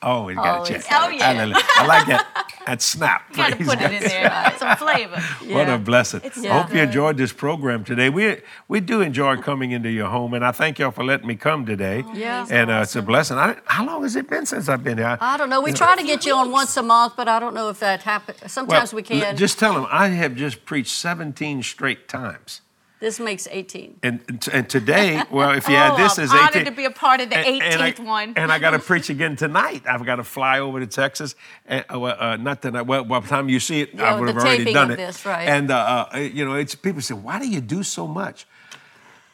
Oh, 0.03 0.29
you 0.31 0.37
got 0.37 0.61
Oh, 0.61 0.63
a 0.63 0.67
check. 0.67 0.77
it's- 0.79 0.93
oh, 0.99 1.09
yeah. 1.11 1.33
Hallelujah. 1.33 1.63
I 1.77 1.87
like 1.87 2.07
that. 2.07 2.47
That 2.71 2.83
snap. 2.83 3.25
You 3.31 3.37
got 3.37 3.51
to 3.51 3.57
put 3.57 3.81
God. 3.81 3.91
it 3.91 4.01
in 4.01 4.09
there. 4.09 4.55
Some 4.57 4.77
flavor. 4.87 5.21
What 5.53 5.69
a 5.69 5.77
blessing. 5.77 6.21
It's 6.23 6.39
I 6.39 6.43
so 6.43 6.51
hope 6.51 6.73
you 6.73 6.79
enjoyed 6.79 7.17
this 7.17 7.33
program 7.33 7.83
today. 7.83 8.11
We 8.11 8.43
we 8.69 8.79
do 8.79 9.01
enjoy 9.01 9.39
coming 9.39 9.73
into 9.73 9.91
your 9.91 10.07
home, 10.07 10.35
and 10.35 10.45
I 10.45 10.53
thank 10.53 10.79
y'all 10.79 10.93
for 10.93 11.03
letting 11.03 11.27
me 11.27 11.35
come 11.35 11.67
today. 11.67 12.05
Yeah. 12.15 12.47
And 12.49 12.71
uh, 12.71 12.83
it's 12.85 12.95
a 12.95 13.03
blessing. 13.03 13.39
I, 13.39 13.57
how 13.65 13.85
long 13.85 14.05
has 14.05 14.15
it 14.15 14.31
been 14.31 14.47
since 14.47 14.69
I've 14.69 14.85
been 14.85 14.99
here? 14.99 15.19
I 15.21 15.37
don't 15.37 15.51
know. 15.51 15.61
We 15.61 15.73
try 15.73 15.97
to 15.97 16.05
get 16.05 16.25
you 16.25 16.33
on 16.33 16.53
once 16.53 16.77
a 16.77 16.83
month, 16.85 17.15
but 17.17 17.27
I 17.27 17.41
don't 17.41 17.55
know 17.55 17.71
if 17.71 17.81
that 17.81 18.03
happens. 18.05 18.53
Sometimes 18.53 18.95
we 18.95 19.03
can. 19.03 19.17
L- 19.17 19.23
can. 19.25 19.37
Just 19.37 19.59
tell 19.59 19.75
them 19.75 19.89
I 19.91 20.07
have 20.07 20.37
just 20.37 20.65
preached 20.65 20.93
17 20.93 21.65
straight 21.65 22.07
times. 22.07 22.61
This 23.01 23.19
makes 23.19 23.49
18. 23.51 24.01
And, 24.03 24.49
and 24.53 24.69
today, 24.69 25.23
well, 25.31 25.51
if 25.53 25.69
you 25.69 25.75
add 25.75 25.93
Oh, 25.95 25.97
this 25.97 26.19
I'm 26.19 26.25
as 26.25 26.33
18. 26.35 26.47
honored 26.47 26.67
to 26.67 26.73
be 26.73 26.85
a 26.85 26.91
part 26.91 27.21
of 27.21 27.31
the 27.31 27.37
and- 27.39 27.63
and 27.63 27.83
I- 27.83 27.93
18th 27.93 28.05
one. 28.05 28.33
And 28.37 28.53
I 28.53 28.59
got 28.59 28.71
to 28.73 28.79
preach 28.91 29.09
again 29.11 29.37
tonight. 29.37 29.83
I've 29.89 30.05
got 30.05 30.17
to 30.17 30.25
fly 30.25 30.61
over 30.61 30.81
to 30.81 30.87
Texas. 30.87 31.35
And, 31.67 31.85
uh, 31.91 32.03
uh, 32.03 32.37
not 32.39 32.61
tonight. 32.63 32.83
Well, 32.83 33.05
by 33.05 33.21
the 33.21 33.29
time 33.29 33.49
you 33.49 33.59
see 33.61 33.81
it, 33.81 33.99
I 33.99 34.03
Yeah, 34.03 34.21
would 34.21 34.29
the 34.29 34.33
have 34.35 34.43
already 34.43 34.59
taping 34.59 34.75
done 34.75 34.91
of 34.91 34.99
it. 34.99 35.07
this, 35.07 35.25
right. 35.27 35.49
And, 35.49 35.71
uh, 35.71 36.09
uh, 36.15 36.19
you 36.19 36.45
know, 36.45 36.55
it's 36.55 36.75
people 36.75 37.01
say, 37.01 37.15
why 37.15 37.39
do 37.39 37.49
you 37.49 37.61
do 37.61 37.83
so 37.83 38.07
much? 38.07 38.47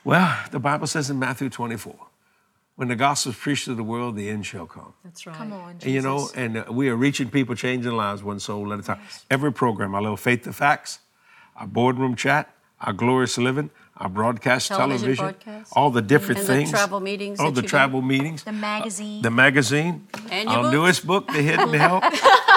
Well, 0.04 0.36
the 0.52 0.60
Bible 0.60 0.86
says 0.86 1.10
in 1.10 1.18
Matthew 1.18 1.50
24, 1.50 1.94
when 2.76 2.88
the 2.88 2.94
gospel 2.94 3.32
is 3.32 3.38
preached 3.38 3.64
to 3.64 3.74
the 3.74 3.82
world, 3.82 4.14
the 4.16 4.28
end 4.28 4.46
shall 4.46 4.66
come. 4.66 4.92
That's 5.02 5.26
right. 5.26 5.34
Come 5.36 5.52
on, 5.52 5.78
Jesus. 5.80 5.84
And, 5.86 5.94
you 5.94 6.02
know, 6.02 6.30
and 6.36 6.68
uh, 6.68 6.72
we 6.72 6.88
are 6.88 6.94
reaching 6.96 7.30
people, 7.30 7.54
changing 7.56 7.92
lives 7.92 8.22
one 8.22 8.38
soul 8.38 8.72
at 8.72 8.78
a 8.78 8.82
time. 8.82 9.00
Every 9.30 9.52
program, 9.52 9.94
our 9.94 10.02
little 10.02 10.16
Faith 10.16 10.42
to 10.44 10.52
Facts, 10.52 11.00
our 11.56 11.66
boardroom 11.66 12.14
chat, 12.14 12.50
our 12.80 12.92
glorious 12.92 13.38
living, 13.38 13.70
our 13.96 14.08
broadcast 14.08 14.68
Television 14.68 15.16
television, 15.16 15.24
broadcast. 15.24 15.72
all 15.74 15.90
the 15.90 16.02
different 16.02 16.40
And 16.40 16.48
the 16.48 16.52
things. 16.54 16.70
travel 16.70 17.00
meetings 17.00 17.40
All 17.40 17.50
the 17.50 17.62
travel 17.62 18.02
meetings. 18.02 18.42
The 18.44 18.52
magazine. 18.52 19.22
The 19.22 19.30
magazine. 19.30 20.06
And 20.30 20.48
your 20.48 20.58
our 20.58 20.62
book. 20.64 20.72
newest 20.72 21.06
book, 21.06 21.26
The 21.28 21.42
Hidden 21.42 21.72
Help. 21.86 22.04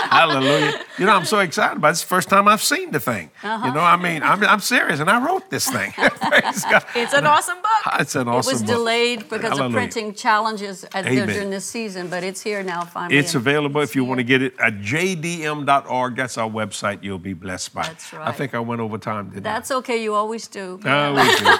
Hallelujah. 0.20 0.80
You 0.98 1.06
know, 1.06 1.14
I'm 1.14 1.26
so 1.26 1.40
excited 1.40 1.78
about 1.78 1.90
it. 1.90 1.92
It's 1.92 2.02
the 2.02 2.08
first 2.08 2.30
time 2.30 2.48
I've 2.48 2.62
seen 2.64 2.92
the 2.92 3.00
thing. 3.00 3.30
Uh-huh. 3.44 3.68
You 3.68 3.74
know, 3.74 3.80
I 3.82 3.96
mean, 3.96 4.24
I'm, 4.24 4.44
I'm 4.44 4.60
serious, 4.60 5.00
and 5.00 5.10
I 5.10 5.24
wrote 5.26 5.50
this 5.50 5.70
thing. 5.70 5.92
Praise 5.94 6.66
God. 6.66 6.84
it's 6.96 7.14
an 7.14 7.26
awesome 7.26 7.58
book. 7.62 7.94
It's 8.00 8.16
an 8.16 8.28
awesome 8.28 8.42
book. 8.42 8.46
It 8.50 8.54
was 8.54 8.62
book. 8.64 8.76
delayed 8.76 9.20
because 9.30 9.42
Hallelujah. 9.58 9.66
of 9.68 9.74
printing 9.74 10.14
challenges 10.14 10.84
at, 10.94 11.06
Amen. 11.06 11.28
during 11.28 11.50
this 11.52 11.66
season, 11.66 12.08
but 12.10 12.24
it's 12.24 12.42
here 12.42 12.64
now 12.64 12.82
finally. 12.84 13.18
It's 13.18 13.34
and 13.36 13.42
available 13.42 13.82
if 13.82 13.96
you 13.96 14.02
here. 14.04 14.10
want 14.10 14.20
to 14.20 14.24
get 14.24 14.42
it 14.42 14.60
at 14.60 14.74
jdm.org. 14.80 16.16
That's 16.16 16.38
our 16.38 16.50
website. 16.50 17.04
You'll 17.04 17.20
be 17.20 17.34
blessed 17.34 17.74
by 17.74 17.82
it. 17.84 17.88
That's 17.88 18.14
I 18.14 18.32
think 18.32 18.54
I 18.54 18.60
went 18.60 18.82
over 18.82 18.98
time, 18.98 19.30
didn't 19.30 19.44
That's 19.44 19.72
okay. 19.72 20.02
You 20.04 20.14
always 20.16 20.48
do. 20.48 20.80
I? 20.84 21.12
We 21.12 21.38
do. 21.38 21.46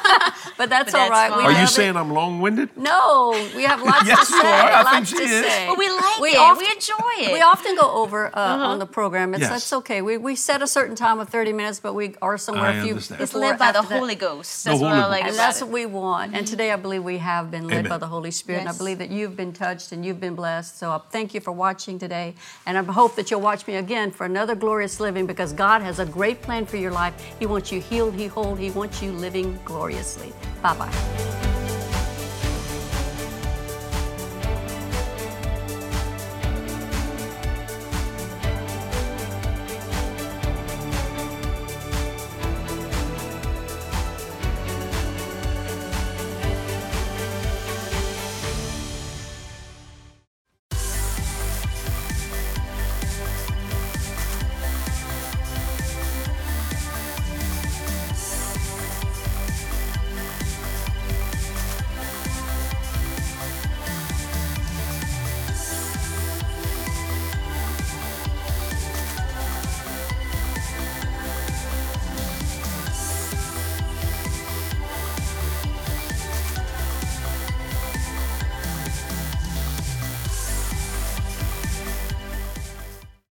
But 0.58 0.70
that's 0.70 0.92
But 0.92 1.00
all 1.00 1.10
that's 1.10 1.12
right. 1.12 1.30
Fine. 1.30 1.40
Are 1.40 1.50
love 1.52 1.58
you 1.58 1.64
it. 1.64 1.68
saying 1.68 1.96
I'm 1.96 2.12
long 2.12 2.42
winded? 2.42 2.76
No, 2.76 3.32
we 3.56 3.64
have 3.64 3.82
lots 3.82 4.06
Yes, 4.06 4.28
to 4.28 4.34
you 4.36 4.42
say. 4.42 4.48
are. 4.48 4.72
I 4.86 4.92
think 4.92 5.08
she 5.08 5.16
is. 5.24 5.46
say. 5.46 5.68
But 5.68 5.78
we 5.78 5.90
like 5.90 6.20
We 6.20 6.30
it. 6.32 6.38
often- 6.38 6.66
we 6.66 6.72
enjoy 6.74 7.30
it. 7.30 7.34
We 7.34 7.42
often 7.42 7.76
go 7.76 7.90
over 7.92 8.30
uh, 8.40 8.68
on 8.72 8.80
the 8.80 8.86
program. 8.86 9.34
It's 9.34 9.42
Yes. 9.42 9.50
that's 9.52 9.74
okay. 9.74 10.02
We, 10.02 10.18
we 10.18 10.36
set 10.36 10.62
a 10.62 10.68
certain 10.68 10.96
time 10.96 11.20
of 11.20 11.30
30 11.30 11.54
minutes, 11.54 11.80
but 11.80 11.94
we 11.94 12.16
are 12.22 12.38
somewhere 12.38 12.66
I 12.72 12.76
a 12.76 12.82
few 12.84 12.92
understand. 12.92 13.22
it's 13.22 13.34
led 13.34 13.58
by 13.60 13.72
the 13.72 13.80
after 13.80 13.90
that. 13.90 14.00
Holy 14.00 14.16
Ghost. 14.16 14.64
The 14.64 14.70
That's 14.72 14.82
what 14.82 14.90
Holy 14.92 15.02
I 15.04 15.08
like 15.08 15.22
And 15.22 15.30
Ghost. 15.30 15.38
that's 15.38 15.62
it. 15.62 15.66
what 15.66 15.74
we 15.74 15.86
want. 15.86 16.36
And 16.36 16.46
today 16.48 16.72
I 16.72 16.76
believe 16.76 17.04
we 17.04 17.18
have 17.18 17.52
been 17.52 17.68
led 17.68 17.80
Amen. 17.86 17.90
by 17.90 17.98
the 17.98 18.08
Holy 18.08 18.32
Spirit. 18.32 18.60
And 18.62 18.70
I 18.70 18.74
believe 18.78 18.98
that 19.00 19.10
you've 19.10 19.36
been 19.36 19.54
touched 19.54 19.92
and 19.92 20.06
you've 20.06 20.20
been 20.20 20.36
blessed. 20.36 20.78
So 20.80 20.92
I 20.92 21.00
thank 21.12 21.34
you 21.34 21.42
for 21.42 21.52
watching 21.52 22.00
today. 22.00 22.36
And 22.66 22.78
I 22.78 22.84
hope 22.84 23.16
that 23.16 23.30
you'll 23.32 23.42
watch 23.42 23.68
me 23.68 23.76
again 23.76 24.12
for 24.12 24.26
another 24.26 24.56
glorious 24.56 25.00
living 25.00 25.26
because 25.26 25.54
God 25.54 25.82
has 25.82 26.00
a 26.00 26.06
great 26.06 26.42
plan 26.42 26.66
for 26.66 26.78
your 26.78 26.92
life. 26.92 27.14
He 27.40 27.46
wants 27.46 27.72
you 27.72 27.80
healed, 27.82 28.14
He 28.14 28.28
whole, 28.28 28.56
He 28.56 28.72
wants 28.72 29.02
you 29.02 29.12
living 29.12 29.60
gloriously. 29.66 30.34
Bye 30.62 30.76
bye. 30.78 31.49